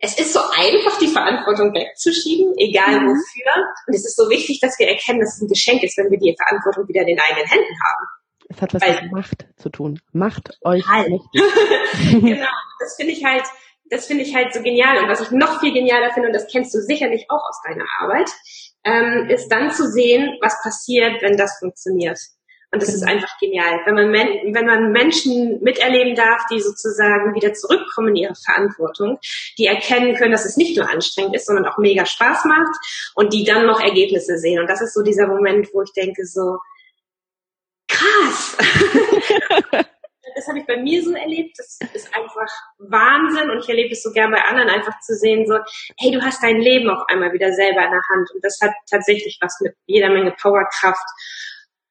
es 0.00 0.18
ist 0.18 0.32
so 0.32 0.40
einfach, 0.40 0.98
die 0.98 1.08
Verantwortung 1.08 1.72
wegzuschieben, 1.74 2.54
egal 2.56 3.00
mhm. 3.00 3.06
wofür. 3.06 3.66
Und 3.86 3.94
es 3.94 4.04
ist 4.04 4.16
so 4.16 4.28
wichtig, 4.28 4.58
dass 4.60 4.78
wir 4.80 4.88
erkennen, 4.88 5.20
dass 5.20 5.36
es 5.36 5.42
ein 5.42 5.48
Geschenk 5.48 5.84
ist, 5.84 5.96
wenn 5.96 6.10
wir 6.10 6.18
die 6.18 6.34
Verantwortung 6.36 6.88
wieder 6.88 7.02
in 7.02 7.08
den 7.08 7.20
eigenen 7.20 7.46
Händen 7.46 7.74
haben. 7.84 8.06
Es 8.48 8.62
hat 8.62 8.74
was 8.74 8.82
weil, 8.82 9.02
mit 9.02 9.12
Macht 9.12 9.46
zu 9.56 9.68
tun. 9.68 10.00
Macht 10.12 10.58
euch 10.62 10.86
halt. 10.88 11.08
genau, 12.10 12.46
das 12.80 12.96
finde 12.96 13.12
ich 13.12 13.24
halt, 13.24 13.44
das 13.90 14.06
finde 14.06 14.24
ich 14.24 14.34
halt 14.34 14.52
so 14.52 14.62
genial. 14.62 14.98
Und 15.02 15.08
was 15.08 15.20
ich 15.20 15.30
noch 15.30 15.60
viel 15.60 15.72
genialer 15.72 16.12
finde, 16.12 16.28
und 16.28 16.34
das 16.34 16.50
kennst 16.50 16.74
du 16.74 16.80
sicherlich 16.80 17.26
auch 17.28 17.42
aus 17.48 17.60
deiner 17.66 17.86
Arbeit, 18.00 18.30
ähm, 18.84 19.28
ist 19.28 19.48
dann 19.48 19.70
zu 19.70 19.90
sehen, 19.90 20.36
was 20.40 20.62
passiert, 20.62 21.22
wenn 21.22 21.36
das 21.36 21.58
funktioniert. 21.58 22.18
Und 22.70 22.82
das 22.82 22.90
ist 22.90 23.00
genau. 23.00 23.12
einfach 23.12 23.38
genial. 23.40 23.80
Wenn 23.86 23.94
man, 23.94 24.12
wenn 24.12 24.66
man 24.66 24.92
Menschen 24.92 25.62
miterleben 25.62 26.14
darf, 26.14 26.42
die 26.50 26.60
sozusagen 26.60 27.34
wieder 27.34 27.54
zurückkommen 27.54 28.08
in 28.08 28.16
ihre 28.16 28.34
Verantwortung, 28.34 29.18
die 29.56 29.66
erkennen 29.66 30.14
können, 30.16 30.32
dass 30.32 30.44
es 30.44 30.58
nicht 30.58 30.76
nur 30.76 30.88
anstrengend 30.88 31.34
ist, 31.34 31.46
sondern 31.46 31.64
auch 31.64 31.78
mega 31.78 32.04
Spaß 32.04 32.44
macht 32.44 32.76
und 33.14 33.32
die 33.32 33.44
dann 33.44 33.66
noch 33.66 33.80
Ergebnisse 33.80 34.36
sehen. 34.36 34.60
Und 34.60 34.68
das 34.68 34.82
ist 34.82 34.92
so 34.92 35.02
dieser 35.02 35.28
Moment, 35.28 35.68
wo 35.72 35.80
ich 35.82 35.92
denke 35.94 36.26
so, 36.26 36.58
krass. 37.88 38.58
das 40.38 40.46
habe 40.46 40.60
ich 40.60 40.66
bei 40.66 40.76
mir 40.76 41.02
so 41.02 41.12
erlebt. 41.12 41.58
Das 41.58 41.78
ist 41.92 42.14
einfach 42.14 42.48
Wahnsinn 42.78 43.50
und 43.50 43.58
ich 43.58 43.68
erlebe 43.68 43.92
es 43.92 44.02
so 44.02 44.12
gern 44.12 44.30
bei 44.30 44.40
anderen, 44.40 44.68
einfach 44.68 44.98
zu 45.00 45.14
sehen, 45.14 45.46
so, 45.46 45.58
hey, 45.98 46.12
du 46.12 46.22
hast 46.22 46.42
dein 46.42 46.60
Leben 46.60 46.88
auf 46.88 47.02
einmal 47.08 47.32
wieder 47.32 47.52
selber 47.52 47.84
in 47.84 47.90
der 47.90 48.02
Hand 48.12 48.30
und 48.32 48.44
das 48.44 48.58
hat 48.62 48.72
tatsächlich 48.88 49.38
was 49.40 49.58
mit 49.60 49.74
jeder 49.86 50.10
Menge 50.10 50.32
Powerkraft, 50.40 51.06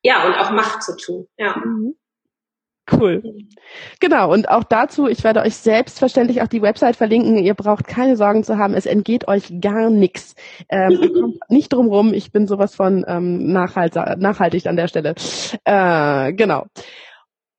ja, 0.01 0.25
und 0.25 0.35
auch 0.35 0.51
Macht 0.51 0.81
zu 0.81 0.95
tun, 0.95 1.27
ja. 1.37 1.57
Mhm. 1.57 1.95
Cool. 2.89 3.21
Genau, 3.99 4.31
und 4.31 4.47
auch 4.47 4.63
dazu, 4.63 5.07
ich 5.07 5.25
werde 5.25 5.41
euch 5.41 5.57
selbstverständlich 5.57 6.41
auch 6.41 6.47
die 6.47 6.61
Website 6.61 6.95
verlinken. 6.95 7.37
Ihr 7.37 7.53
braucht 7.53 7.85
keine 7.85 8.15
Sorgen 8.15 8.45
zu 8.45 8.57
haben, 8.57 8.73
es 8.73 8.85
entgeht 8.85 9.27
euch 9.27 9.59
gar 9.59 9.89
nichts. 9.89 10.35
Ähm, 10.69 10.91
kommt 11.19 11.37
nicht 11.49 11.73
drum 11.73 11.87
rum, 11.87 12.13
ich 12.13 12.31
bin 12.31 12.47
sowas 12.47 12.75
von 12.75 13.03
ähm, 13.05 13.51
nachhalt, 13.51 13.95
nachhaltig 13.95 14.67
an 14.67 14.77
der 14.77 14.87
Stelle. 14.87 15.15
Äh, 15.65 16.31
genau. 16.31 16.67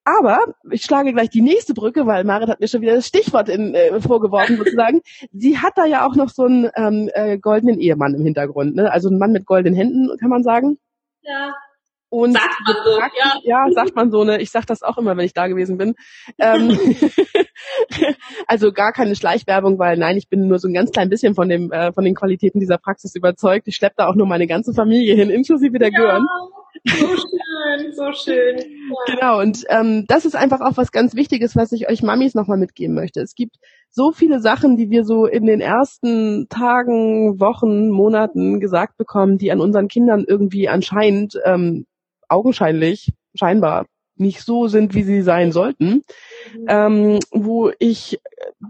Aber 0.09 0.41
ich 0.71 0.85
schlage 0.85 1.13
gleich 1.13 1.29
die 1.29 1.43
nächste 1.43 1.75
Brücke, 1.75 2.07
weil 2.07 2.25
Marit 2.25 2.49
hat 2.49 2.61
mir 2.61 2.69
schon 2.69 2.81
wieder 2.81 2.95
das 2.95 3.07
Stichwort 3.07 3.51
in, 3.51 3.75
äh, 3.75 4.01
vorgeworfen 4.01 4.57
sozusagen. 4.59 5.03
Sie 5.33 5.59
hat 5.59 5.77
da 5.77 5.85
ja 5.85 6.07
auch 6.07 6.15
noch 6.15 6.31
so 6.31 6.45
einen 6.45 6.71
ähm, 6.77 7.11
äh, 7.13 7.37
goldenen 7.37 7.79
Ehemann 7.79 8.15
im 8.15 8.25
Hintergrund, 8.25 8.75
ne? 8.75 8.91
Also 8.91 9.11
ein 9.11 9.19
Mann 9.19 9.33
mit 9.33 9.45
goldenen 9.45 9.75
Händen, 9.75 10.09
kann 10.19 10.31
man 10.31 10.43
sagen. 10.43 10.79
Ja. 11.21 11.53
Und 12.11 12.33
sagt 12.33 12.57
man 12.65 12.77
so, 12.85 12.99
ja. 13.01 13.35
ja, 13.43 13.73
sagt 13.73 13.95
man 13.95 14.11
so, 14.11 14.25
ne? 14.25 14.41
Ich 14.41 14.51
sag 14.51 14.65
das 14.65 14.83
auch 14.83 14.97
immer, 14.97 15.15
wenn 15.15 15.27
ich 15.27 15.35
da 15.35 15.47
gewesen 15.47 15.77
bin. 15.77 15.95
Ähm, 16.39 16.79
also 18.47 18.73
gar 18.73 18.93
keine 18.93 19.15
Schleichwerbung, 19.15 19.79
weil 19.79 19.99
nein, 19.99 20.17
ich 20.17 20.31
bin 20.31 20.49
nur 20.49 20.59
so 20.59 20.69
ein 20.69 20.75
ganz 20.75 20.91
klein 20.91 21.11
bisschen 21.11 21.35
von 21.35 21.51
dem 21.51 21.71
äh, 21.71 21.93
von 21.93 22.05
den 22.05 22.15
Qualitäten 22.15 22.61
dieser 22.61 22.79
Praxis 22.79 23.15
überzeugt. 23.15 23.69
Ich 23.69 23.77
schleppe 23.77 23.97
da 23.99 24.09
auch 24.09 24.15
nur 24.15 24.27
meine 24.27 24.47
ganze 24.47 24.73
Familie 24.73 25.17
hin, 25.17 25.29
inklusive 25.29 25.79
der 25.79 25.91
ja, 25.91 25.99
Gören. 25.99 26.27
So 26.85 27.07
schön, 27.07 27.93
so 27.93 28.13
schön. 28.13 28.57
Ja. 28.59 29.15
Genau, 29.15 29.41
und 29.41 29.65
ähm, 29.69 30.05
das 30.07 30.25
ist 30.25 30.37
einfach 30.37 30.61
auch 30.61 30.77
was 30.77 30.93
ganz 30.93 31.15
Wichtiges, 31.15 31.57
was 31.57 31.73
ich 31.73 31.89
euch 31.89 32.03
Mamis 32.03 32.35
nochmal 32.35 32.59
mitgeben 32.59 32.95
möchte. 32.95 33.21
Es 33.21 33.35
gibt 33.35 33.57
so 33.91 34.13
viele 34.13 34.41
Sachen, 34.41 34.77
die 34.77 34.91
wir 34.91 35.05
so 35.05 35.27
in 35.27 35.47
den 35.47 35.61
ersten 35.61 36.49
Tagen, 36.49 37.41
Wochen, 37.41 37.91
Monaten 37.91 38.61
gesagt 38.61 38.97
bekommen, 38.97 39.39
die 39.39 39.51
an 39.51 39.61
unseren 39.61 39.89
Kindern 39.89 40.25
irgendwie 40.27 40.69
anscheinend 40.69 41.39
ähm, 41.45 41.87
augenscheinlich, 42.29 43.13
scheinbar 43.35 43.87
nicht 44.21 44.43
so 44.43 44.69
sind, 44.69 44.95
wie 44.95 45.03
sie 45.03 45.23
sein 45.23 45.53
sollten, 45.53 46.03
mhm. 46.55 46.67
ähm, 46.69 47.19
wo 47.31 47.71
ich 47.79 48.21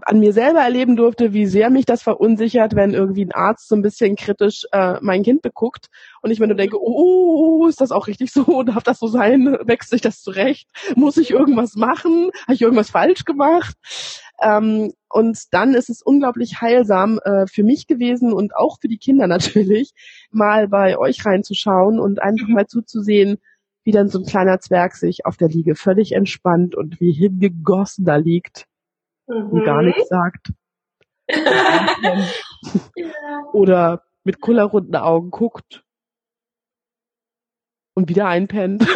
an 0.01 0.19
mir 0.19 0.33
selber 0.33 0.59
erleben 0.59 0.95
durfte, 0.95 1.33
wie 1.33 1.45
sehr 1.45 1.69
mich 1.69 1.85
das 1.85 2.03
verunsichert, 2.03 2.75
wenn 2.75 2.93
irgendwie 2.93 3.25
ein 3.25 3.31
Arzt 3.31 3.67
so 3.67 3.75
ein 3.75 3.81
bisschen 3.81 4.15
kritisch 4.15 4.65
äh, 4.71 4.97
mein 5.01 5.23
Kind 5.23 5.41
beguckt 5.41 5.87
und 6.21 6.31
ich 6.31 6.39
mir 6.39 6.47
nur 6.47 6.57
denke, 6.57 6.77
oh, 6.79 7.67
ist 7.67 7.81
das 7.81 7.91
auch 7.91 8.07
richtig 8.07 8.31
so? 8.31 8.63
Darf 8.63 8.83
das 8.83 8.99
so 8.99 9.07
sein? 9.07 9.57
Wächst 9.63 9.89
sich 9.89 10.01
das 10.01 10.21
zurecht? 10.21 10.69
Muss 10.95 11.17
ich 11.17 11.31
irgendwas 11.31 11.75
machen? 11.75 12.29
Habe 12.43 12.53
ich 12.53 12.61
irgendwas 12.61 12.89
falsch 12.89 13.25
gemacht? 13.25 13.75
Ähm, 14.41 14.93
und 15.09 15.39
dann 15.51 15.73
ist 15.73 15.89
es 15.89 16.01
unglaublich 16.01 16.61
heilsam 16.61 17.19
äh, 17.23 17.47
für 17.47 17.63
mich 17.63 17.87
gewesen 17.87 18.31
und 18.31 18.55
auch 18.55 18.77
für 18.79 18.87
die 18.87 18.97
Kinder 18.97 19.27
natürlich, 19.27 19.93
mal 20.31 20.67
bei 20.67 20.97
euch 20.97 21.25
reinzuschauen 21.25 21.99
und 21.99 22.21
einfach 22.21 22.47
mhm. 22.47 22.53
mal 22.53 22.67
zuzusehen, 22.67 23.39
wie 23.83 23.91
dann 23.91 24.09
so 24.09 24.19
ein 24.19 24.25
kleiner 24.25 24.59
Zwerg 24.59 24.95
sich 24.95 25.25
auf 25.25 25.37
der 25.37 25.49
Liege 25.49 25.75
völlig 25.75 26.13
entspannt 26.13 26.75
und 26.75 26.99
wie 26.99 27.11
hingegossen 27.11 28.05
da 28.05 28.17
liegt 28.17 28.67
mhm. 29.27 29.51
und 29.51 29.63
gar 29.63 29.81
nichts 29.81 30.07
sagt. 30.07 30.51
Oder 33.53 34.03
mit 34.23 34.41
kullerrunden 34.41 34.95
Augen 34.95 35.31
guckt 35.31 35.83
und 37.93 38.09
wieder 38.09 38.27
einpennt. 38.27 38.81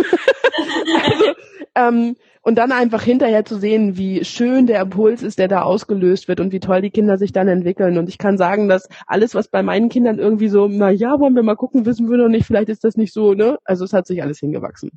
also, 1.04 1.34
ähm, 1.76 2.16
und 2.44 2.58
dann 2.58 2.74
einfach 2.74 3.02
hinterher 3.02 3.46
zu 3.46 3.58
sehen, 3.58 3.98
wie 3.98 4.26
schön 4.26 4.68
der 4.68 4.82
Impuls 4.82 5.24
ist, 5.24 5.40
der 5.40 5.48
da 5.48 5.62
ausgelöst 5.62 6.28
wird 6.28 6.42
und 6.42 6.52
wie 6.52 6.60
toll 6.60 6.82
die 6.82 6.92
Kinder 6.92 7.18
sich 7.18 7.32
dann 7.32 7.48
entwickeln. 7.48 7.98
Und 7.98 8.10
ich 8.10 8.18
kann 8.18 8.38
sagen, 8.38 8.68
dass 8.68 8.90
alles, 9.08 9.34
was 9.34 9.48
bei 9.48 9.64
meinen 9.64 9.88
Kindern 9.90 10.20
irgendwie 10.20 10.50
so, 10.50 10.68
na 10.68 10.92
ja, 10.92 11.20
wollen 11.20 11.36
wir 11.36 11.44
mal 11.44 11.56
gucken, 11.56 11.86
wissen 11.86 12.10
wir 12.10 12.18
noch 12.18 12.28
nicht, 12.28 12.46
vielleicht 12.46 12.70
ist 12.70 12.84
das 12.84 12.98
nicht 12.98 13.14
so, 13.14 13.34
ne? 13.34 13.58
Also 13.64 13.86
es 13.86 13.94
hat 13.94 14.06
sich 14.06 14.22
alles 14.22 14.40
hingewachsen. 14.40 14.92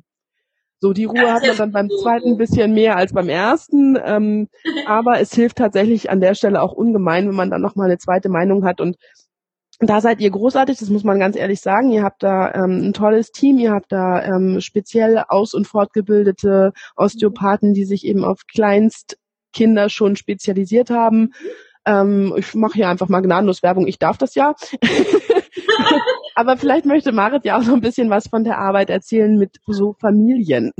So, 0.79 0.93
die 0.93 1.05
Ruhe 1.05 1.33
hat 1.33 1.47
man 1.47 1.57
dann 1.57 1.71
beim 1.71 1.89
zweiten 1.89 2.37
bisschen 2.37 2.73
mehr 2.73 2.97
als 2.97 3.13
beim 3.13 3.29
ersten, 3.29 3.97
ähm, 4.03 4.47
aber 4.85 5.19
es 5.19 5.33
hilft 5.33 5.57
tatsächlich 5.57 6.11
an 6.11 6.19
der 6.19 6.35
Stelle 6.35 6.61
auch 6.61 6.73
ungemein, 6.73 7.27
wenn 7.27 7.35
man 7.35 7.49
dann 7.49 7.61
nochmal 7.61 7.87
eine 7.87 7.97
zweite 7.97 8.29
Meinung 8.29 8.63
hat 8.63 8.79
und 8.79 8.97
da 9.79 10.01
seid 10.01 10.21
ihr 10.21 10.31
großartig, 10.31 10.79
das 10.79 10.89
muss 10.89 11.03
man 11.03 11.19
ganz 11.19 11.35
ehrlich 11.35 11.61
sagen. 11.61 11.91
Ihr 11.91 12.03
habt 12.03 12.23
da 12.23 12.51
ähm, 12.53 12.87
ein 12.89 12.93
tolles 12.93 13.31
Team, 13.31 13.59
ihr 13.59 13.71
habt 13.71 13.91
da 13.91 14.23
ähm, 14.23 14.59
speziell 14.59 15.23
aus- 15.27 15.53
und 15.53 15.67
fortgebildete 15.67 16.73
Osteopathen, 16.95 17.73
die 17.73 17.85
sich 17.85 18.05
eben 18.05 18.23
auf 18.23 18.41
Kleinstkinder 18.51 19.89
schon 19.89 20.15
spezialisiert 20.15 20.89
haben. 20.89 21.33
Ähm, 21.85 22.33
ich 22.37 22.55
mache 22.55 22.73
hier 22.73 22.89
einfach 22.89 23.07
mal 23.07 23.21
gnadenlos 23.21 23.61
Werbung, 23.61 23.87
ich 23.87 23.99
darf 23.99 24.17
das 24.17 24.33
ja. 24.35 24.55
Aber 26.35 26.57
vielleicht 26.57 26.85
möchte 26.85 27.11
Marit 27.11 27.45
ja 27.45 27.57
auch 27.57 27.63
noch 27.63 27.73
ein 27.73 27.81
bisschen 27.81 28.09
was 28.09 28.27
von 28.27 28.43
der 28.43 28.57
Arbeit 28.57 28.89
erzählen 28.89 29.37
mit 29.37 29.57
so 29.67 29.93
Familien. 29.93 30.71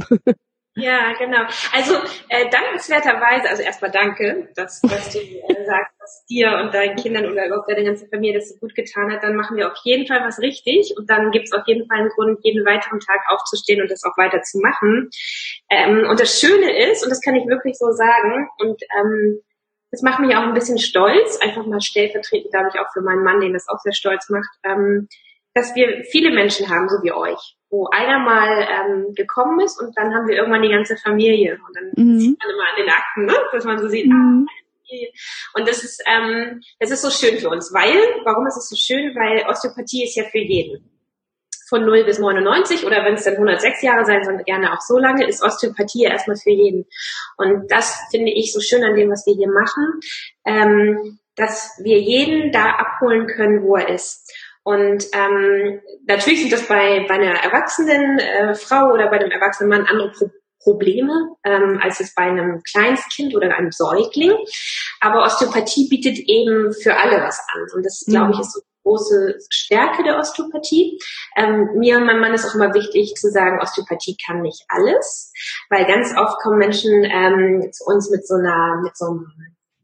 Ja, 0.79 1.13
genau. 1.17 1.41
Also 1.73 1.95
äh, 2.29 2.49
dankenswerterweise, 2.51 3.49
also 3.49 3.63
erstmal 3.63 3.89
danke, 3.89 4.49
dass, 4.55 4.79
dass 4.81 5.11
du 5.11 5.17
äh, 5.17 5.65
sagst, 5.65 5.93
dass 5.99 6.25
dir 6.29 6.51
und 6.61 6.71
deinen 6.71 6.95
Kindern 6.95 7.25
oder 7.25 7.47
überhaupt 7.47 7.67
deiner 7.67 7.83
ganzen 7.83 8.07
Familie 8.09 8.37
das 8.37 8.49
so 8.49 8.57
gut 8.59 8.75
getan 8.75 9.11
hat, 9.11 9.23
dann 9.23 9.35
machen 9.35 9.57
wir 9.57 9.71
auf 9.71 9.77
jeden 9.83 10.05
Fall 10.05 10.21
was 10.23 10.37
richtig 10.39 10.93
und 10.95 11.09
dann 11.09 11.31
gibt 11.31 11.45
es 11.45 11.53
auf 11.53 11.63
jeden 11.65 11.87
Fall 11.87 12.01
einen 12.01 12.09
Grund, 12.09 12.39
jeden 12.43 12.63
weiteren 12.63 12.99
Tag 12.99 13.21
aufzustehen 13.27 13.81
und 13.81 13.89
das 13.89 14.03
auch 14.03 14.15
weiter 14.17 14.43
zu 14.43 14.59
machen. 14.59 15.09
Ähm, 15.71 16.05
und 16.07 16.19
das 16.19 16.39
Schöne 16.39 16.91
ist, 16.91 17.03
und 17.03 17.09
das 17.09 17.21
kann 17.21 17.33
ich 17.33 17.47
wirklich 17.47 17.75
so 17.75 17.89
sagen, 17.91 18.47
und 18.59 18.79
ähm, 18.99 19.41
das 19.89 20.03
macht 20.03 20.19
mich 20.19 20.35
auch 20.35 20.43
ein 20.43 20.53
bisschen 20.53 20.77
stolz, 20.77 21.39
einfach 21.41 21.65
mal 21.65 21.81
stellvertretend, 21.81 22.51
glaube 22.51 22.69
ich, 22.71 22.79
auch 22.79 22.93
für 22.93 23.01
meinen 23.01 23.23
Mann, 23.23 23.41
den 23.41 23.53
das 23.53 23.67
auch 23.67 23.79
sehr 23.79 23.93
stolz 23.93 24.29
macht, 24.29 24.59
ähm, 24.63 25.07
dass 25.57 25.73
wir 25.73 26.03
viele 26.11 26.31
Menschen 26.31 26.69
haben, 26.69 26.87
so 26.87 26.97
wie 27.01 27.11
euch, 27.11 27.57
wo 27.69 27.87
einer 27.87 28.19
mal 28.19 28.61
ähm, 28.61 29.13
gekommen 29.15 29.59
ist 29.59 29.81
und 29.81 29.97
dann 29.97 30.13
haben 30.13 30.27
wir 30.27 30.37
irgendwann 30.37 30.61
die 30.61 30.69
ganze 30.69 30.95
Familie. 30.97 31.57
Und 31.67 31.75
dann 31.75 32.05
mhm. 32.05 32.19
sieht 32.19 32.37
man 32.39 32.49
immer 32.49 32.69
an 32.69 32.77
den 32.77 32.89
Akten, 32.89 33.25
ne? 33.25 33.33
dass 33.51 33.65
man 33.65 33.79
so 33.79 33.87
sieht, 33.87 34.05
ah, 34.11 34.15
mhm. 34.15 34.47
ah, 34.47 34.53
und 35.55 35.67
das 35.67 35.83
ist, 35.83 36.01
ähm, 36.05 36.61
das 36.79 36.91
ist 36.91 37.01
so 37.01 37.09
schön 37.09 37.39
für 37.39 37.49
uns, 37.49 37.73
weil, 37.73 37.97
warum 38.23 38.45
ist 38.47 38.57
es 38.57 38.69
so 38.69 38.75
schön? 38.75 39.15
Weil 39.15 39.49
Osteopathie 39.49 40.03
ist 40.03 40.15
ja 40.15 40.23
für 40.25 40.37
jeden. 40.37 40.91
Von 41.69 41.85
0 41.85 42.05
bis 42.05 42.19
99 42.19 42.85
oder 42.85 43.03
wenn 43.03 43.15
es 43.15 43.25
dann 43.25 43.33
106 43.33 43.81
Jahre 43.81 44.05
sein 44.05 44.23
soll, 44.23 44.37
gerne 44.45 44.71
auch 44.71 44.79
so 44.79 44.97
lange, 44.97 45.27
ist 45.27 45.43
Osteopathie 45.43 46.03
ja 46.03 46.11
erstmal 46.11 46.37
für 46.37 46.51
jeden. 46.51 46.85
Und 47.35 47.69
das 47.69 47.99
finde 48.11 48.31
ich 48.31 48.53
so 48.53 48.61
schön 48.61 48.83
an 48.83 48.95
dem, 48.95 49.09
was 49.09 49.25
wir 49.25 49.35
hier 49.35 49.49
machen, 49.49 49.99
ähm, 50.45 51.19
dass 51.35 51.77
wir 51.83 51.99
jeden 51.99 52.51
da 52.51 52.71
abholen 52.71 53.27
können, 53.27 53.63
wo 53.63 53.75
er 53.75 53.89
ist. 53.89 54.31
Und 54.67 55.05
ähm, 55.13 55.79
natürlich 56.07 56.41
sind 56.41 56.51
das 56.51 56.67
bei, 56.67 57.05
bei 57.07 57.13
einer 57.13 57.41
erwachsenen 57.41 58.19
äh, 58.19 58.53
Frau 58.53 58.91
oder 58.91 59.09
bei 59.09 59.17
einem 59.17 59.31
erwachsenen 59.31 59.69
Mann 59.69 59.85
andere 59.85 60.11
Pro 60.11 60.29
Probleme 60.61 61.13
ähm, 61.45 61.79
als 61.81 62.01
es 62.01 62.13
bei 62.13 62.23
einem 62.23 62.61
Kleinstkind 62.69 63.33
oder 63.33 63.55
einem 63.55 63.71
Säugling. 63.71 64.33
Aber 64.99 65.23
Osteopathie 65.23 65.87
bietet 65.87 66.17
eben 66.17 66.73
für 66.73 66.97
alle 66.97 67.21
was 67.23 67.39
an. 67.53 67.61
Und 67.73 67.85
das, 67.85 68.03
glaube 68.05 68.31
ich, 68.31 68.37
mhm. 68.37 68.41
ist 68.41 68.51
so 68.51 68.59
eine 68.59 68.83
große 68.83 69.37
Stärke 69.49 70.03
der 70.03 70.17
Osteopathie. 70.17 70.99
Ähm, 71.37 71.69
mir 71.77 71.95
und 71.95 72.05
meinem 72.05 72.19
Mann 72.19 72.33
ist 72.33 72.45
auch 72.45 72.55
immer 72.55 72.73
wichtig 72.73 73.13
zu 73.15 73.29
sagen, 73.31 73.61
Osteopathie 73.61 74.17
kann 74.25 74.41
nicht 74.41 74.65
alles, 74.67 75.31
weil 75.69 75.85
ganz 75.85 76.13
oft 76.17 76.41
kommen 76.41 76.57
Menschen 76.57 77.05
ähm, 77.05 77.71
zu 77.71 77.85
uns 77.85 78.11
mit 78.11 78.27
so 78.27 78.35
einer, 78.35 78.81
mit 78.83 78.97
so 78.97 79.05
einem, 79.05 79.31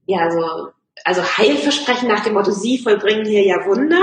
ja, 0.07 0.29
so 0.29 0.73
also 1.03 1.21
Heilversprechen 1.21 2.07
nach 2.07 2.23
dem 2.23 2.33
Motto, 2.33 2.51
Sie 2.51 2.79
vollbringen 2.79 3.25
hier 3.25 3.45
ja 3.45 3.65
Wunder. 3.65 4.01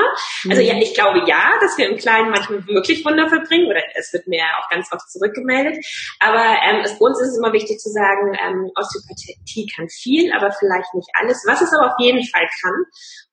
Also 0.48 0.60
ja, 0.60 0.74
mhm. 0.74 0.82
ich 0.82 0.94
glaube 0.94 1.22
ja, 1.26 1.52
dass 1.60 1.78
wir 1.78 1.88
im 1.88 1.96
Kleinen 1.96 2.30
manchmal 2.30 2.66
wirklich 2.66 3.04
Wunder 3.04 3.28
vollbringen 3.28 3.66
oder 3.66 3.80
es 3.94 4.12
wird 4.12 4.26
mir 4.26 4.42
auch 4.60 4.68
ganz 4.68 4.92
oft 4.92 5.10
zurückgemeldet. 5.10 5.84
Aber 6.18 6.44
ähm, 6.68 6.82
es, 6.84 6.92
uns 6.92 7.20
ist 7.20 7.28
es 7.28 7.38
immer 7.38 7.52
wichtig 7.52 7.78
zu 7.78 7.90
sagen, 7.90 8.36
ähm, 8.40 8.70
Osteopathie 8.76 9.66
kann 9.74 9.88
viel, 9.88 10.32
aber 10.32 10.52
vielleicht 10.52 10.94
nicht 10.94 11.08
alles. 11.14 11.42
Was 11.46 11.60
es 11.60 11.72
aber 11.72 11.92
auf 11.92 11.98
jeden 11.98 12.24
Fall 12.26 12.46
kann, 12.62 12.84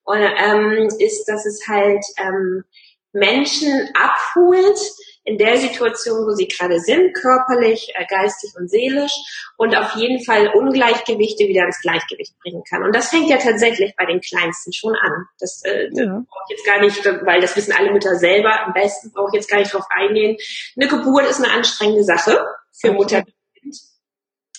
und, 0.04 0.22
ähm, 0.22 0.88
ist, 1.00 1.26
dass 1.26 1.46
es 1.46 1.68
halt 1.68 2.04
ähm, 2.18 2.64
Menschen 3.12 3.90
abholt, 3.94 4.80
in 5.28 5.38
der 5.38 5.58
Situation, 5.58 6.26
wo 6.26 6.32
sie 6.32 6.48
gerade 6.48 6.80
sind, 6.80 7.14
körperlich, 7.14 7.92
äh, 7.96 8.06
geistig 8.06 8.54
und 8.58 8.70
seelisch 8.70 9.12
und 9.58 9.76
auf 9.76 9.96
jeden 9.96 10.24
Fall 10.24 10.48
Ungleichgewichte 10.56 11.48
wieder 11.48 11.66
ins 11.66 11.82
Gleichgewicht 11.82 12.34
bringen 12.40 12.64
kann. 12.68 12.84
Und 12.84 12.96
das 12.96 13.10
fängt 13.10 13.30
ja 13.30 13.36
tatsächlich 13.38 13.94
bei 13.98 14.06
den 14.06 14.22
Kleinsten 14.22 14.72
schon 14.72 14.96
an. 14.96 15.26
Das, 15.40 15.62
äh, 15.66 15.90
ja. 15.92 16.06
brauche 16.06 16.46
ich 16.50 16.58
jetzt 16.58 16.66
gar 16.66 16.80
nicht, 16.80 17.06
weil 17.26 17.42
das 17.42 17.58
wissen 17.58 17.74
alle 17.78 17.92
Mütter 17.92 18.16
selber. 18.16 18.66
Am 18.66 18.74
besten 18.74 19.12
brauche 19.12 19.28
ich 19.34 19.36
jetzt 19.36 19.50
gar 19.50 19.60
nicht 19.60 19.74
drauf 19.74 19.86
eingehen. 19.90 20.38
Eine 20.78 20.88
Geburt 20.88 21.30
ist 21.30 21.44
eine 21.44 21.54
anstrengende 21.54 22.06
Sache 22.06 22.40
für. 22.72 22.94
Mutter 22.94 23.24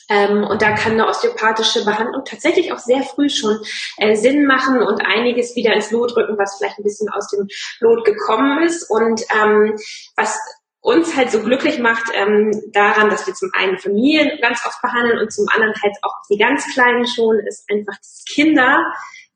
ähm, 0.09 0.44
und 0.44 0.62
da 0.62 0.73
kann 0.73 0.92
eine 0.92 1.07
osteopathische 1.07 1.85
Behandlung 1.85 2.25
tatsächlich 2.25 2.73
auch 2.73 2.79
sehr 2.79 3.03
früh 3.03 3.29
schon 3.29 3.59
äh, 3.99 4.16
Sinn 4.16 4.47
machen 4.47 4.83
und 4.83 5.01
einiges 5.05 5.55
wieder 5.55 5.75
ins 5.75 5.90
Lot 5.90 6.16
rücken, 6.16 6.38
was 6.38 6.57
vielleicht 6.57 6.79
ein 6.79 6.85
bisschen 6.85 7.09
aus 7.11 7.29
dem 7.29 7.47
Lot 7.81 8.05
gekommen 8.05 8.62
ist. 8.62 8.88
Und 8.90 9.23
ähm, 9.35 9.77
was 10.16 10.38
uns 10.81 11.16
halt 11.16 11.31
so 11.31 11.42
glücklich 11.42 11.79
macht 11.79 12.11
ähm, 12.14 12.51
daran, 12.73 13.11
dass 13.11 13.27
wir 13.27 13.35
zum 13.35 13.51
einen 13.53 13.79
Familien 13.79 14.38
ganz 14.40 14.64
oft 14.64 14.81
behandeln 14.81 15.18
und 15.18 15.33
zum 15.33 15.47
anderen 15.49 15.75
halt 15.83 15.97
auch 16.03 16.14
die 16.31 16.38
ganz 16.38 16.64
Kleinen 16.73 17.07
schon, 17.07 17.38
ist 17.47 17.68
einfach, 17.71 17.97
dass 17.99 18.25
Kinder 18.27 18.85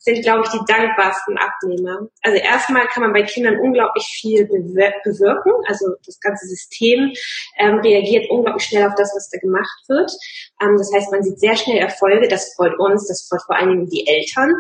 sind, 0.02 0.22
glaube 0.22 0.42
ich, 0.44 0.50
die 0.50 0.64
dankbarsten 0.66 1.38
Abnehmer. 1.38 2.08
Also 2.22 2.38
erstmal 2.38 2.86
kann 2.88 3.04
man 3.04 3.12
bei 3.12 3.22
Kindern 3.22 3.58
unglaublich 3.60 4.04
viel 4.20 4.46
bewirken. 4.46 5.52
Also 5.66 5.86
das 6.04 6.18
ganze 6.20 6.46
System 6.46 7.12
ähm, 7.58 7.78
reagiert 7.78 8.28
unglaublich 8.28 8.64
schnell 8.64 8.86
auf 8.86 8.94
das, 8.96 9.12
was 9.14 9.30
da 9.30 9.38
gemacht 9.38 9.78
wird. 9.88 10.10
Ähm, 10.60 10.76
das 10.76 10.90
heißt, 10.92 11.12
man 11.12 11.22
sieht 11.22 11.38
sehr 11.38 11.56
schnell 11.56 11.78
Erfolge. 11.78 12.26
Das 12.26 12.52
freut 12.54 12.78
uns, 12.78 13.06
das 13.06 13.26
freut 13.28 13.42
vor 13.46 13.56
allen 13.56 13.70
Dingen 13.70 13.88
die 13.88 14.06
Eltern. 14.06 14.52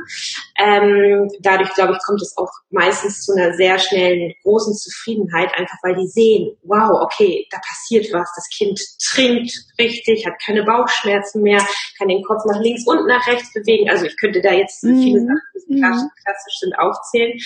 Ähm, 0.58 1.28
dadurch, 1.40 1.74
glaube 1.74 1.94
ich, 1.94 1.98
kommt 2.04 2.22
es 2.22 2.36
auch 2.36 2.50
meistens 2.70 3.24
zu 3.24 3.32
einer 3.32 3.52
sehr 3.54 3.78
schnellen, 3.80 4.32
großen 4.44 4.74
Zufriedenheit, 4.74 5.50
einfach 5.56 5.78
weil 5.82 5.96
die 5.96 6.06
sehen, 6.06 6.56
wow, 6.62 7.02
okay, 7.02 7.46
da 7.50 7.58
passiert 7.58 8.12
was. 8.12 8.30
Das 8.36 8.48
Kind 8.48 8.80
trinkt 9.02 9.52
richtig, 9.78 10.24
hat 10.24 10.34
keine 10.44 10.62
Bauchschmerzen 10.62 11.42
mehr, 11.42 11.66
kann 11.98 12.08
den 12.08 12.22
Kopf 12.22 12.44
nach 12.46 12.60
links 12.60 12.86
und 12.86 13.06
nach 13.08 13.26
rechts 13.26 13.52
bewegen. 13.52 13.90
Also 13.90 14.06
ich 14.06 14.16
könnte 14.16 14.40
da 14.40 14.52
jetzt 14.52 14.84
mhm. 14.84 15.02
viele 15.02 15.31
mhm. 15.68 16.10
klassisch 16.24 16.58
sind, 16.60 16.78
aufzählen. 16.78 17.38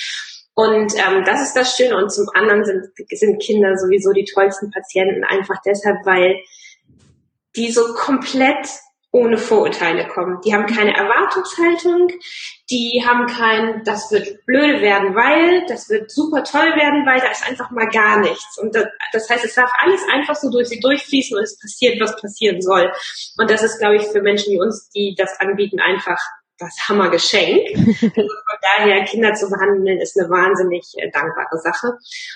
Und 0.54 0.94
ähm, 0.96 1.22
das 1.24 1.42
ist 1.42 1.54
das 1.54 1.76
Schöne. 1.76 1.96
Und 1.96 2.10
zum 2.10 2.26
anderen 2.34 2.64
sind, 2.64 2.86
sind 3.10 3.42
Kinder 3.42 3.76
sowieso 3.76 4.12
die 4.12 4.24
tollsten 4.24 4.70
Patienten, 4.70 5.22
einfach 5.24 5.56
deshalb, 5.64 5.98
weil 6.04 6.36
die 7.56 7.70
so 7.70 7.94
komplett 7.94 8.66
ohne 9.16 9.38
Vorurteile 9.38 10.06
kommen. 10.08 10.40
Die 10.44 10.54
haben 10.54 10.66
keine 10.66 10.94
Erwartungshaltung, 10.94 12.08
die 12.70 13.02
haben 13.06 13.26
kein, 13.26 13.82
das 13.84 14.10
wird 14.12 14.44
blöde 14.44 14.82
werden, 14.82 15.14
weil, 15.14 15.64
das 15.68 15.88
wird 15.88 16.10
super 16.10 16.44
toll 16.44 16.68
werden, 16.76 17.06
weil 17.06 17.20
da 17.20 17.30
ist 17.30 17.48
einfach 17.48 17.70
mal 17.70 17.88
gar 17.88 18.20
nichts. 18.20 18.58
Und 18.58 18.74
das, 18.74 18.84
das 19.12 19.30
heißt, 19.30 19.44
es 19.44 19.54
darf 19.54 19.70
alles 19.78 20.02
einfach 20.12 20.36
so 20.36 20.50
durch 20.50 20.68
sie 20.68 20.80
durchfließen 20.80 21.36
und 21.36 21.44
es 21.44 21.58
passiert, 21.58 21.98
was 22.00 22.20
passieren 22.20 22.60
soll. 22.60 22.92
Und 23.38 23.50
das 23.50 23.62
ist, 23.62 23.78
glaube 23.78 23.96
ich, 23.96 24.02
für 24.02 24.20
Menschen 24.20 24.52
wie 24.52 24.60
uns, 24.60 24.90
die 24.90 25.14
das 25.16 25.40
anbieten, 25.40 25.80
einfach 25.80 26.20
das 26.58 26.88
Hammergeschenk. 26.88 27.68
also 27.76 28.12
von 28.12 28.58
daher, 28.62 29.04
Kinder 29.04 29.34
zu 29.34 29.48
behandeln, 29.48 30.00
ist 30.00 30.18
eine 30.18 30.28
wahnsinnig 30.28 30.84
äh, 30.96 31.10
dankbare 31.10 31.58
Sache. 31.58 31.92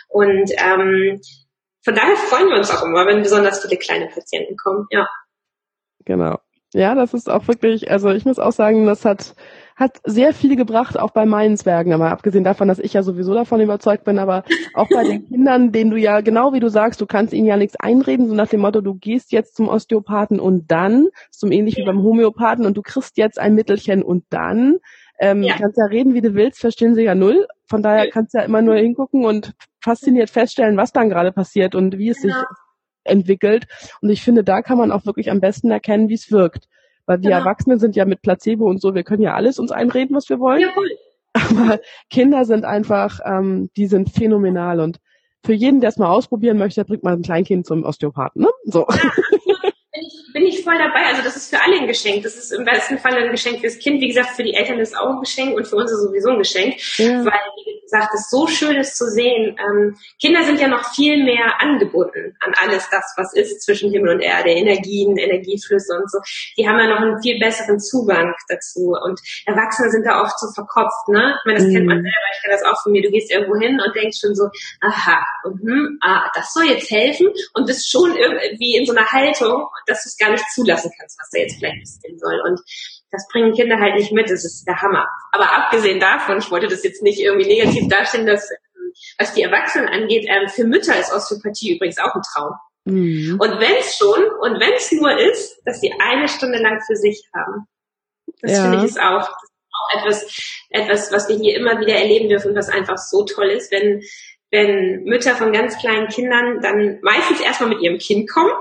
Und 0.09 0.51
ähm, 0.59 1.21
von 1.83 1.95
daher 1.95 2.17
freuen 2.17 2.49
wir 2.49 2.57
uns 2.57 2.71
auch 2.71 2.85
immer, 2.85 3.07
wenn 3.07 3.23
besonders 3.23 3.63
viele 3.63 3.79
kleine 3.79 4.09
Patienten 4.09 4.57
kommen. 4.57 4.87
Ja. 4.91 5.09
Genau. 6.05 6.39
Ja, 6.73 6.95
das 6.95 7.15
ist 7.15 7.29
auch 7.29 7.49
wirklich, 7.49 7.91
also 7.91 8.11
ich 8.11 8.25
muss 8.25 8.39
auch 8.39 8.53
sagen, 8.53 8.87
das 8.87 9.05
hat 9.05 9.35
hat 9.81 9.99
sehr 10.05 10.35
viel 10.35 10.57
gebracht, 10.57 10.99
auch 10.99 11.11
bei 11.11 11.25
meinen 11.25 11.57
Zwergen, 11.57 11.95
aber 11.95 12.11
abgesehen 12.11 12.45
davon, 12.45 12.69
dass 12.69 12.79
ich 12.79 12.93
ja 12.93 13.03
sowieso 13.03 13.33
davon 13.33 13.63
überzeugt 13.63 14.05
bin, 14.05 14.19
aber 14.19 14.45
auch 14.75 14.89
bei 14.91 15.05
den 15.05 15.27
Kindern, 15.27 15.73
denen 15.73 15.91
du 15.91 15.97
ja, 15.97 16.21
genau 16.21 16.53
wie 16.53 16.61
du 16.61 16.69
sagst, 16.69 17.01
du 17.01 17.07
kannst 17.07 17.33
ihnen 17.33 17.47
ja 17.47 17.57
nichts 17.57 17.77
einreden, 17.81 18.29
so 18.29 18.35
nach 18.35 18.49
dem 18.49 18.61
Motto, 18.61 18.83
du 18.83 18.95
gehst 18.95 19.33
jetzt 19.33 19.57
zum 19.57 19.69
Osteopathen 19.69 20.39
und 20.39 20.71
dann, 20.71 21.09
so 21.31 21.49
ähnlich 21.49 21.79
wie 21.79 21.85
beim 21.85 22.03
Homöopathen 22.03 22.67
und 22.67 22.77
du 22.77 22.83
kriegst 22.83 23.17
jetzt 23.17 23.41
ein 23.41 23.55
Mittelchen 23.55 24.03
und 24.03 24.25
dann, 24.29 24.77
ähm, 25.19 25.43
ja. 25.43 25.55
kannst 25.57 25.79
ja 25.79 25.87
reden, 25.87 26.13
wie 26.13 26.21
du 26.21 26.35
willst, 26.35 26.61
verstehen 26.61 26.95
sie 26.95 27.05
ja 27.05 27.15
null. 27.15 27.47
Von 27.67 27.83
daher 27.83 28.11
kannst 28.11 28.35
du 28.35 28.39
ja 28.39 28.45
immer 28.45 28.61
nur 28.61 28.77
hingucken 28.77 29.25
und 29.25 29.55
fasziniert 29.83 30.29
feststellen, 30.29 30.77
was 30.77 30.93
dann 30.93 31.09
gerade 31.09 31.33
passiert 31.33 31.75
und 31.75 31.97
wie 31.97 32.11
es 32.11 32.21
genau. 32.21 32.35
sich 32.35 32.45
entwickelt. 33.05 33.67
Und 34.03 34.11
ich 34.11 34.23
finde, 34.23 34.45
da 34.45 34.61
kann 34.61 34.77
man 34.77 34.93
auch 34.93 35.07
wirklich 35.07 35.31
am 35.31 35.41
besten 35.41 35.71
erkennen, 35.71 36.11
wie 36.11 36.15
es 36.15 36.31
wirkt. 36.31 36.69
Weil 37.11 37.23
wir 37.23 37.31
genau. 37.31 37.41
Erwachsene 37.41 37.77
sind 37.81 37.97
ja 37.97 38.05
mit 38.05 38.23
Placebo 38.23 38.71
und 38.71 38.81
so, 38.81 38.95
wir 38.95 39.03
können 39.03 39.23
ja 39.23 39.35
alles 39.35 39.59
uns 39.59 39.73
einreden, 39.73 40.15
was 40.15 40.29
wir 40.29 40.39
wollen. 40.39 40.61
Ja, 40.61 40.69
cool. 40.77 40.89
Aber 41.33 41.81
Kinder 42.09 42.45
sind 42.45 42.65
einfach, 42.65 43.19
ähm, 43.25 43.69
die 43.77 43.89
sind 43.89 44.11
phänomenal 44.11 44.79
und 44.79 45.01
für 45.45 45.53
jeden, 45.53 45.81
der 45.81 45.89
es 45.89 45.97
mal 45.97 46.09
ausprobieren 46.09 46.57
möchte, 46.57 46.85
bringt 46.85 47.03
man 47.03 47.15
ein 47.15 47.23
Kleinkind 47.23 47.67
zum 47.67 47.83
Osteopathen, 47.83 48.43
ne? 48.43 48.51
So. 48.63 48.87
Ja, 49.45 49.71
bin 50.01 50.07
ich, 50.07 50.33
bin 50.33 50.47
ich 50.47 50.65
voll 50.65 50.79
dabei. 50.79 51.07
Also 51.07 51.23
das 51.23 51.37
ist 51.37 51.51
für 51.51 51.63
alle 51.63 51.77
ein 51.77 51.87
Geschenk. 51.87 52.23
Das 52.23 52.37
ist 52.37 52.53
im 52.53 52.65
besten 52.65 52.99
Fall 52.99 53.15
ein 53.15 53.31
Geschenk 53.31 53.61
fürs 53.61 53.79
Kind. 53.79 54.01
Wie 54.01 54.09
gesagt, 54.09 54.31
für 54.31 54.43
die 54.43 54.55
Eltern 54.55 54.79
ist 54.79 54.91
es 54.91 54.99
auch 54.99 55.11
ein 55.11 55.21
Geschenk 55.21 55.57
und 55.57 55.67
für 55.67 55.77
uns 55.77 55.91
ist 55.91 55.99
es 55.99 56.05
sowieso 56.05 56.31
ein 56.31 56.39
Geschenk. 56.39 56.75
Ja. 56.99 57.25
Weil, 57.25 57.41
wie 57.65 57.81
gesagt, 57.81 58.15
es 58.15 58.31
so 58.31 58.47
schön 58.47 58.77
ist 58.77 58.97
zu 58.97 59.07
sehen. 59.07 59.57
Ähm, 59.59 59.97
Kinder 60.21 60.45
sind 60.45 60.61
ja 60.61 60.69
noch 60.69 60.95
viel 60.95 61.23
mehr 61.25 61.61
angebunden 61.61 62.37
an 62.41 62.53
alles 62.63 62.89
das, 62.91 63.05
was 63.17 63.35
ist 63.35 63.63
zwischen 63.63 63.91
Himmel 63.91 64.15
und 64.17 64.21
Erde. 64.21 64.51
Energien, 64.51 65.17
Energieflüsse 65.17 65.95
und 65.99 66.11
so. 66.11 66.19
Die 66.57 66.69
haben 66.69 66.79
ja 66.79 66.89
noch 66.89 67.01
einen 67.01 67.21
viel 67.23 67.39
besseren 67.39 67.79
Zugang 67.79 68.35
dazu. 68.49 68.95
Und 69.05 69.21
Erwachsene 69.47 69.91
sind 69.91 70.07
da 70.07 70.23
oft 70.23 70.39
so 70.39 70.49
verkopft, 70.55 71.09
ne? 71.09 71.37
Ich 71.39 71.47
meine, 71.47 71.59
das 71.59 71.69
mhm. 71.69 71.75
kennt 71.75 71.87
man 71.87 71.99
mhm. 71.99 72.03
selber. 72.03 72.29
Ich 72.35 72.43
kenne 72.43 72.55
das 72.55 72.65
auch 72.65 72.83
von 72.83 72.93
mir. 72.93 73.03
Du 73.03 73.11
gehst 73.11 73.31
irgendwo 73.31 73.59
hin 73.59 73.81
und 73.81 73.95
denkst 73.95 74.19
schon 74.21 74.35
so, 74.35 74.49
aha, 74.81 75.25
mhm, 75.45 75.99
ah, 76.01 76.31
das 76.35 76.53
soll 76.53 76.65
jetzt 76.65 76.91
helfen 76.91 77.29
und 77.55 77.67
bist 77.67 77.91
schon 77.91 78.15
irgendwie 78.17 78.77
in 78.77 78.87
so 78.87 78.93
einer 78.93 79.07
Haltung, 79.07 79.67
dass 79.91 80.05
du 80.05 80.09
es 80.09 80.17
gar 80.17 80.31
nicht 80.31 80.45
zulassen 80.55 80.91
kannst, 80.99 81.19
was 81.19 81.31
da 81.31 81.39
jetzt 81.39 81.59
vielleicht 81.59 81.81
passieren 81.81 82.19
soll. 82.19 82.41
Und 82.47 82.61
das 83.11 83.27
bringen 83.33 83.53
Kinder 83.55 83.79
halt 83.79 83.97
nicht 83.97 84.13
mit, 84.13 84.31
das 84.31 84.45
ist 84.45 84.65
der 84.67 84.81
Hammer. 84.81 85.07
Aber 85.33 85.53
abgesehen 85.53 86.01
davon, 86.01 86.39
ich 86.39 86.51
wollte 86.51 86.69
das 86.69 86.85
jetzt 86.85 87.03
nicht 87.03 87.21
irgendwie 87.21 87.47
negativ 87.47 87.89
darstellen, 87.89 88.27
dass 88.27 88.51
ähm, 88.51 88.93
was 89.19 89.35
die 89.35 89.43
Erwachsenen 89.43 89.89
angeht, 89.89 90.27
ähm, 90.29 90.49
für 90.49 90.65
Mütter 90.65 90.99
ist 90.99 91.13
Osteopathie 91.13 91.77
übrigens 91.77 91.99
auch 91.99 92.15
ein 92.15 92.23
Traum. 92.23 92.53
Mhm. 92.85 93.39
Und 93.41 93.61
wenn 93.61 93.77
es 93.79 93.97
schon, 93.97 94.25
und 94.41 94.61
wenn 94.61 94.73
es 94.75 94.93
nur 94.93 95.19
ist, 95.19 95.61
dass 95.65 95.81
sie 95.81 95.93
eine 95.99 96.29
Stunde 96.29 96.59
lang 96.59 96.81
für 96.87 96.97
sich 96.97 97.23
haben. 97.35 97.67
Das 98.41 98.53
ja. 98.53 98.63
finde 98.63 98.79
ich 98.79 98.85
ist 98.85 99.01
auch, 99.01 99.21
ist 99.21 99.29
auch 99.29 100.01
etwas, 100.01 100.65
etwas, 100.71 101.13
was 101.13 101.29
wir 101.29 101.37
hier 101.37 101.57
immer 101.57 101.81
wieder 101.81 101.95
erleben 101.95 102.29
dürfen, 102.29 102.55
was 102.55 102.69
einfach 102.69 102.97
so 102.97 103.25
toll 103.25 103.49
ist, 103.49 103.71
wenn, 103.73 104.03
wenn 104.51 105.03
Mütter 105.05 105.35
von 105.35 105.53
ganz 105.53 105.79
kleinen 105.79 106.09
Kindern 106.09 106.61
dann 106.61 107.01
meistens 107.03 107.41
erstmal 107.41 107.71
mit 107.71 107.83
ihrem 107.83 107.99
Kind 107.99 108.31
kommen 108.31 108.53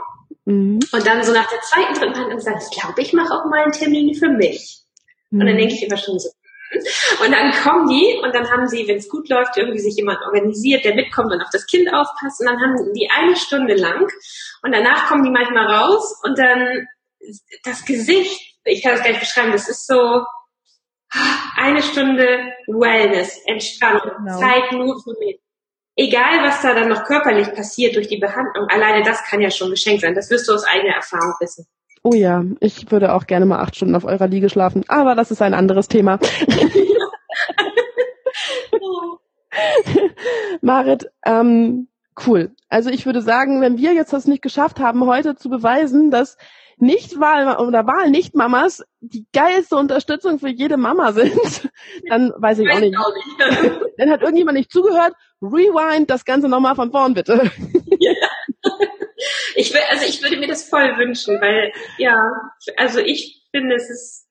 Mhm. 0.46 0.80
Und 0.92 1.08
dann 1.08 1.24
so 1.24 1.34
nach 1.34 1.50
der 1.50 1.62
zweiten, 1.62 1.94
dritten 1.94 2.14
Behandlung 2.14 2.40
sagt, 2.40 2.64
ich 2.64 2.80
glaube, 2.80 3.02
ich 3.02 3.14
mache 3.14 3.34
auch 3.34 3.46
mal 3.46 3.64
einen 3.64 3.72
Termin 3.72 4.14
für 4.16 4.30
mich. 4.30 4.80
Mhm. 5.30 5.42
Und 5.42 5.46
dann 5.48 5.56
mhm. 5.56 5.60
denke 5.60 5.74
ich 5.76 5.84
immer 5.84 5.98
schon 5.98 6.20
so, 6.20 6.30
hm. 6.72 7.26
und 7.26 7.32
dann 7.32 7.52
kommen 7.52 7.88
die 7.88 8.20
und 8.24 8.34
dann 8.34 8.50
haben 8.50 8.68
sie, 8.68 8.88
wenn 8.88 8.98
es 8.98 9.10
gut 9.10 9.28
läuft, 9.30 9.58
irgendwie 9.58 9.80
sich 9.80 9.96
jemand 9.96 10.22
organisiert, 10.22 10.86
der 10.86 10.96
mitkommt 10.96 11.32
und 11.34 11.42
auf 11.42 11.50
das 11.52 11.66
Kind 11.66 11.92
aufpasst. 11.92 12.40
Und 12.40 12.48
dann 12.48 12.60
haben 12.60 12.94
die 12.94 13.10
eine 13.10 13.36
Stunde 13.36 13.76
lang 13.76 14.08
und 14.62 14.72
danach 14.72 15.08
kommen 15.08 15.24
die 15.24 15.32
manchmal 15.32 15.66
raus 15.66 16.20
und 16.24 16.38
dann 16.38 16.88
das 17.64 17.86
Gesicht, 17.86 18.56
ich 18.66 18.84
kann 18.84 18.94
das 18.94 19.02
gar 19.02 19.10
nicht 19.10 19.22
beschreiben, 19.22 19.52
das 19.52 19.68
ist 19.68 19.88
so 19.88 20.24
eine 21.58 21.82
Stunde 21.82 22.54
Wellness, 22.68 23.42
Entspannung, 23.46 24.12
genau. 24.18 24.40
Zeit 24.40 24.72
nur 24.72 25.02
für 25.02 25.18
mich 25.20 25.40
egal 26.00 26.44
was 26.44 26.62
da 26.62 26.74
dann 26.74 26.88
noch 26.88 27.04
körperlich 27.04 27.54
passiert 27.54 27.96
durch 27.96 28.08
die 28.08 28.18
Behandlung, 28.18 28.68
alleine 28.70 29.04
das 29.04 29.24
kann 29.26 29.42
ja 29.42 29.52
schon 29.52 29.70
geschenkt 29.70 30.02
sein. 30.02 30.16
Das 30.16 30.32
wirst 30.32 30.48
du 30.48 30.54
aus 30.54 30.64
eigener 30.66 30.96
Erfahrung 30.96 31.34
wissen. 31.40 31.68
Oh 32.02 32.14
ja, 32.14 32.46
ich 32.62 32.90
würde 32.92 33.14
auch 33.14 33.28
gerne 33.28 33.46
mal 33.46 33.60
acht 33.60 33.76
Stunden 33.76 33.96
auf 33.96 34.06
eurer 34.06 34.28
Liege 34.28 34.50
schlafen, 34.50 34.86
aber 34.88 35.16
das 35.16 35.32
ist 35.32 35.42
ein 35.42 35.54
anderes 35.54 35.90
Thema. 35.90 36.18
Marit, 40.62 41.12
ähm, 41.26 41.90
cool. 42.26 42.52
Also 42.70 42.90
ich 42.90 43.06
würde 43.06 43.22
sagen, 43.22 43.60
wenn 43.60 43.78
wir 43.78 43.94
jetzt 43.94 44.14
das 44.14 44.26
nicht 44.26 44.42
geschafft 44.42 44.80
haben, 44.80 45.06
heute 45.06 45.36
zu 45.36 45.50
beweisen, 45.50 46.12
dass 46.12 46.38
Nicht-Wahl 46.78 47.58
oder 47.58 47.86
Wahl-Nicht-Mamas 47.86 48.86
die 49.02 49.28
geilste 49.34 49.76
Unterstützung 49.76 50.40
für 50.40 50.48
jede 50.48 50.78
Mama 50.78 51.12
sind, 51.12 51.34
dann 52.08 52.32
weiß 52.38 52.60
ich 52.60 52.72
auch 52.72 52.80
nicht. 52.80 52.96
Dann 53.98 54.10
hat 54.10 54.22
irgendjemand 54.22 54.58
nicht 54.58 54.72
zugehört. 54.72 55.14
Rewind 55.42 56.10
das 56.10 56.26
Ganze 56.26 56.50
nochmal 56.50 56.76
von 56.76 56.92
vorn, 56.92 57.14
bitte. 57.14 57.52
Ja. 58.00 58.14
Ich 59.56 59.74
will, 59.74 59.82
also 59.90 60.06
ich 60.06 60.24
würde 60.24 60.38
mir 60.38 60.48
das 60.48 60.70
voll 60.70 60.98
wünschen, 60.98 61.42
weil, 61.42 61.74
ja, 61.98 62.16
also 62.78 63.00
ich 63.00 63.46
finde, 63.52 63.76
es 63.76 63.90
ist, 63.90 64.28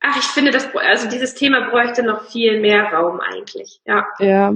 ach, 0.00 0.16
ich 0.16 0.24
finde, 0.24 0.50
das, 0.50 0.74
also 0.74 1.08
dieses 1.08 1.34
Thema 1.34 1.68
bräuchte 1.68 2.02
noch 2.02 2.24
viel 2.30 2.60
mehr 2.60 2.84
Raum 2.84 3.20
eigentlich, 3.20 3.80
ja. 3.84 4.06
Ja. 4.20 4.54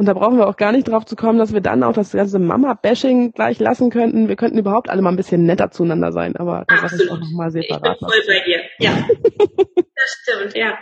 Und 0.00 0.06
da 0.06 0.12
brauchen 0.12 0.38
wir 0.38 0.46
auch 0.46 0.56
gar 0.56 0.70
nicht 0.70 0.86
drauf 0.86 1.06
zu 1.06 1.16
kommen, 1.16 1.38
dass 1.38 1.52
wir 1.52 1.60
dann 1.60 1.82
auch 1.82 1.92
das 1.92 2.12
ganze 2.12 2.38
Mama-Bashing 2.38 3.32
gleich 3.32 3.58
lassen 3.58 3.90
könnten. 3.90 4.28
Wir 4.28 4.36
könnten 4.36 4.58
überhaupt 4.58 4.90
alle 4.90 5.02
mal 5.02 5.10
ein 5.10 5.16
bisschen 5.16 5.44
netter 5.44 5.72
zueinander 5.72 6.12
sein, 6.12 6.36
aber 6.36 6.66
da 6.68 6.76
sage 6.86 7.02
ich 7.02 7.10
auch 7.10 7.18
nochmal 7.18 7.50
separat. 7.50 7.94
Ich 7.94 8.00
bin 8.00 8.08
voll 8.08 8.22
bei 8.28 8.44
dir, 8.44 8.60
ja. 8.78 8.92
das 9.96 10.18
stimmt, 10.22 10.54
ja. 10.54 10.78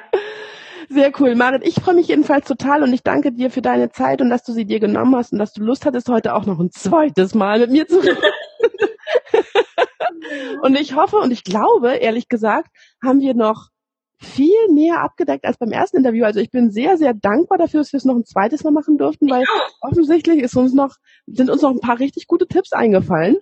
Sehr 0.89 1.13
cool. 1.19 1.35
Marit, 1.35 1.67
ich 1.67 1.75
freue 1.75 1.95
mich 1.95 2.09
jedenfalls 2.09 2.47
total 2.47 2.83
und 2.83 2.93
ich 2.93 3.03
danke 3.03 3.33
dir 3.33 3.51
für 3.51 3.63
deine 3.63 3.91
Zeit 3.91 4.21
und 4.21 4.31
dass 4.31 4.45
du 4.45 4.53
sie 4.53 4.65
dir 4.65 4.81
genommen 4.81 5.17
hast 5.17 5.33
und 5.33 5.39
dass 5.39 5.53
du 5.53 5.63
Lust 5.63 5.85
hattest, 5.85 6.09
heute 6.09 6.35
auch 6.35 6.47
noch 6.47 6.61
ein 6.61 6.71
zweites 6.71 7.35
Mal 7.35 7.61
mit 7.61 7.71
mir 7.71 7.87
zu 7.87 7.99
reden. 7.99 8.19
und 10.63 10.79
ich 10.79 10.95
hoffe 10.95 11.17
und 11.17 11.33
ich 11.33 11.45
glaube, 11.45 11.95
ehrlich 11.95 12.29
gesagt, 12.29 12.69
haben 13.03 13.21
wir 13.21 13.35
noch 13.35 13.69
viel 14.19 14.69
mehr 14.73 15.01
abgedeckt 15.01 15.45
als 15.45 15.59
beim 15.59 15.73
ersten 15.73 15.99
Interview. 15.99 16.25
Also 16.25 16.41
ich 16.41 16.51
bin 16.51 16.71
sehr, 16.71 16.97
sehr 16.97 17.15
dankbar 17.15 17.59
dafür, 17.59 17.81
dass 17.81 17.93
wir 17.93 17.99
es 17.99 18.05
noch 18.05 18.17
ein 18.17 18.25
zweites 18.25 18.65
Mal 18.65 18.71
machen 18.71 18.97
durften, 18.97 19.29
weil 19.29 19.45
offensichtlich 19.81 20.41
ist 20.41 20.57
uns 20.57 20.73
noch, 20.73 20.95
sind 21.27 21.51
uns 21.51 21.63
noch 21.63 21.71
ein 21.71 21.81
paar 21.81 21.99
richtig 21.99 22.27
gute 22.27 22.47
Tipps 22.47 22.73
eingefallen. 22.73 23.37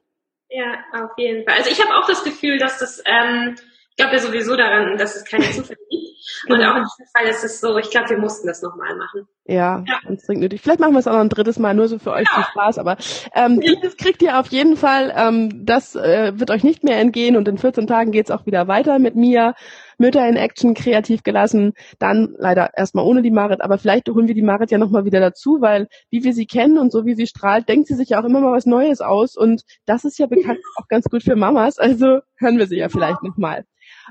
Ja, 0.48 0.74
auf 0.92 1.10
jeden 1.16 1.44
Fall. 1.44 1.58
Also 1.58 1.70
ich 1.70 1.80
habe 1.80 1.96
auch 1.96 2.06
das 2.06 2.24
Gefühl, 2.24 2.58
dass 2.58 2.78
das 2.78 3.02
ähm, 3.06 3.56
Ich 3.96 4.02
glaube 4.02 4.16
ja 4.16 4.22
sowieso 4.22 4.56
daran, 4.56 4.98
dass 4.98 5.14
es 5.14 5.24
keine 5.24 5.44
Zufälle 5.44 5.78
gibt. 5.88 6.04
Und 6.48 6.62
auch 6.62 6.76
in 6.76 6.82
diesem 6.82 7.06
Fall 7.14 7.26
ist 7.28 7.44
es 7.44 7.60
so, 7.60 7.76
ich 7.78 7.90
glaube, 7.90 8.10
wir 8.10 8.18
mussten 8.18 8.46
das 8.46 8.60
nochmal 8.60 8.96
machen. 8.96 9.28
Ja, 9.44 9.84
ja. 9.86 10.00
ganz 10.04 10.26
dringend 10.26 10.42
nötig. 10.42 10.62
Vielleicht 10.62 10.80
machen 10.80 10.94
wir 10.94 10.98
es 10.98 11.06
auch 11.06 11.12
noch 11.12 11.20
ein 11.20 11.28
drittes 11.28 11.58
Mal, 11.58 11.74
nur 11.74 11.86
so 11.86 11.98
für 11.98 12.12
euch 12.12 12.26
ja. 12.26 12.34
viel 12.34 12.44
Spaß. 12.44 12.78
Aber 12.78 12.96
ähm, 13.34 13.60
dieses 13.60 13.96
kriegt 13.96 14.22
ihr 14.22 14.38
auf 14.38 14.48
jeden 14.48 14.76
Fall. 14.76 15.12
Ähm, 15.14 15.64
das 15.64 15.94
äh, 15.94 16.32
wird 16.34 16.50
euch 16.50 16.64
nicht 16.64 16.82
mehr 16.82 16.98
entgehen. 16.98 17.36
Und 17.36 17.46
in 17.46 17.58
14 17.58 17.86
Tagen 17.86 18.10
geht's 18.10 18.30
auch 18.30 18.46
wieder 18.46 18.68
weiter 18.68 18.98
mit 18.98 19.16
Mia. 19.16 19.54
Mütter 19.98 20.26
in 20.28 20.36
Action 20.36 20.74
kreativ 20.74 21.22
gelassen. 21.22 21.72
Dann 21.98 22.34
leider 22.38 22.70
erstmal 22.76 23.04
ohne 23.04 23.22
die 23.22 23.30
Marit, 23.30 23.60
aber 23.60 23.78
vielleicht 23.78 24.08
holen 24.08 24.26
wir 24.26 24.34
die 24.34 24.42
Marit 24.42 24.70
ja 24.70 24.78
nochmal 24.78 25.04
wieder 25.04 25.20
dazu, 25.20 25.58
weil 25.60 25.86
wie 26.10 26.24
wir 26.24 26.32
sie 26.32 26.46
kennen 26.46 26.78
und 26.78 26.90
so 26.90 27.04
wie 27.04 27.14
sie 27.14 27.28
strahlt, 27.28 27.68
denkt 27.68 27.86
sie 27.86 27.94
sich 27.94 28.08
ja 28.10 28.20
auch 28.20 28.24
immer 28.24 28.40
mal 28.40 28.52
was 28.52 28.66
Neues 28.66 29.00
aus. 29.00 29.36
Und 29.36 29.62
das 29.86 30.04
ist 30.04 30.18
ja 30.18 30.26
bekannt 30.26 30.58
auch 30.76 30.88
ganz 30.88 31.04
gut 31.04 31.22
für 31.22 31.36
Mamas. 31.36 31.78
Also 31.78 32.20
hören 32.38 32.58
wir 32.58 32.66
sie 32.66 32.78
ja 32.78 32.88
vielleicht 32.88 33.22
nochmal. 33.22 33.64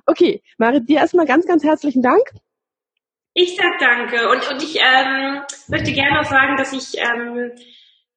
Okay, 0.06 0.41
Marit, 0.58 0.88
dir 0.89 0.98
erstmal 0.98 1.26
ganz, 1.26 1.46
ganz 1.46 1.64
herzlichen 1.64 2.02
Dank. 2.02 2.24
Ich 3.34 3.56
sag 3.56 3.80
danke 3.80 4.30
und, 4.30 4.48
und 4.52 4.62
ich 4.62 4.78
ähm, 4.80 5.41
möchte 5.68 5.91
gerne 5.91 6.18
noch 6.18 6.30
sagen, 6.30 6.56
dass 6.56 6.72
ich 6.72 7.00
ähm, 7.00 7.52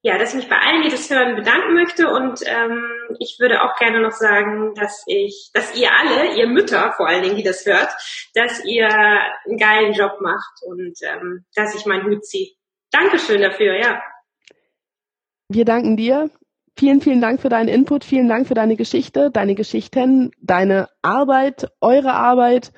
ja, 0.06 0.18
dass 0.18 0.30
ich 0.30 0.36
mich 0.36 0.48
bei 0.48 0.58
allen, 0.58 0.82
die 0.82 0.88
das 0.88 1.10
hören, 1.10 1.34
bedanken 1.34 1.74
möchte 1.74 2.08
und 2.08 2.40
ähm, 2.46 3.16
ich 3.18 3.38
würde 3.40 3.60
auch 3.62 3.76
gerne 3.76 4.00
noch 4.00 4.12
sagen, 4.12 4.72
dass 4.74 5.02
ich, 5.06 5.50
dass 5.52 5.76
ihr 5.76 5.90
alle, 5.92 6.36
ihr 6.36 6.46
Mütter 6.46 6.92
vor 6.96 7.08
allen 7.08 7.24
Dingen, 7.24 7.34
die 7.34 7.42
das 7.42 7.66
hört, 7.66 7.88
dass 8.32 8.64
ihr 8.64 8.88
einen 8.88 9.58
geilen 9.58 9.94
Job 9.94 10.20
macht 10.20 10.62
und 10.64 10.94
ähm, 11.02 11.44
dass 11.56 11.74
ich 11.74 11.86
meinen 11.86 12.04
Hut 12.04 12.24
ziehe. 12.24 12.52
Dankeschön 12.92 13.40
dafür, 13.40 13.76
ja. 13.76 14.00
Wir 15.48 15.64
danken 15.64 15.96
dir. 15.96 16.30
Vielen, 16.78 17.00
vielen 17.00 17.22
Dank 17.22 17.40
für 17.40 17.48
deinen 17.48 17.68
Input, 17.68 18.04
vielen 18.04 18.28
Dank 18.28 18.46
für 18.46 18.54
deine 18.54 18.76
Geschichte, 18.76 19.30
deine 19.30 19.54
Geschichten, 19.54 20.30
deine 20.42 20.88
Arbeit, 21.00 21.70
eure 21.80 22.12
Arbeit. 22.12 22.70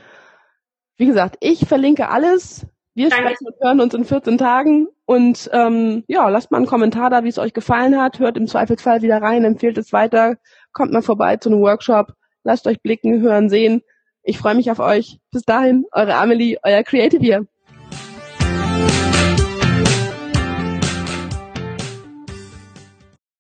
Wie 0.97 1.07
gesagt, 1.07 1.37
ich 1.41 1.67
verlinke 1.67 2.09
alles. 2.09 2.65
Wir 2.95 3.09
Danke. 3.09 3.25
sprechen 3.25 3.47
und 3.47 3.55
hören 3.61 3.81
uns 3.81 3.95
in 3.95 4.05
14 4.05 4.39
Tagen. 4.39 4.87
Und 5.05 5.51
ähm, 5.53 6.05
ja, 6.07 6.29
lasst 6.29 6.53
mal 6.53 6.59
einen 6.59 6.67
Kommentar 6.67 7.11
da, 7.11 7.25
wie 7.25 7.29
es 7.29 7.39
euch 7.39 7.53
gefallen 7.53 8.01
hat. 8.01 8.21
Hört 8.21 8.37
im 8.37 8.47
Zweifelsfall 8.47 9.03
wieder 9.03 9.21
rein, 9.21 9.45
empfehlt 9.45 9.79
es 9.79 9.93
weiter. 9.93 10.37
Kommt 10.73 10.93
mal 10.93 11.03
vorbei 11.03 11.37
zu 11.37 11.49
einem 11.49 11.61
Workshop. 11.61 12.13
Lasst 12.45 12.69
euch 12.69 12.81
blicken, 12.81 13.21
hören, 13.21 13.49
sehen. 13.49 13.83
Ich 14.23 14.39
freue 14.39 14.55
mich 14.55 14.71
auf 14.71 14.79
euch. 14.79 15.19
Bis 15.33 15.43
dahin, 15.43 15.87
eure 15.91 16.15
Amelie, 16.15 16.59
euer 16.63 16.85
Creative 16.85 17.25
Year. 17.25 17.47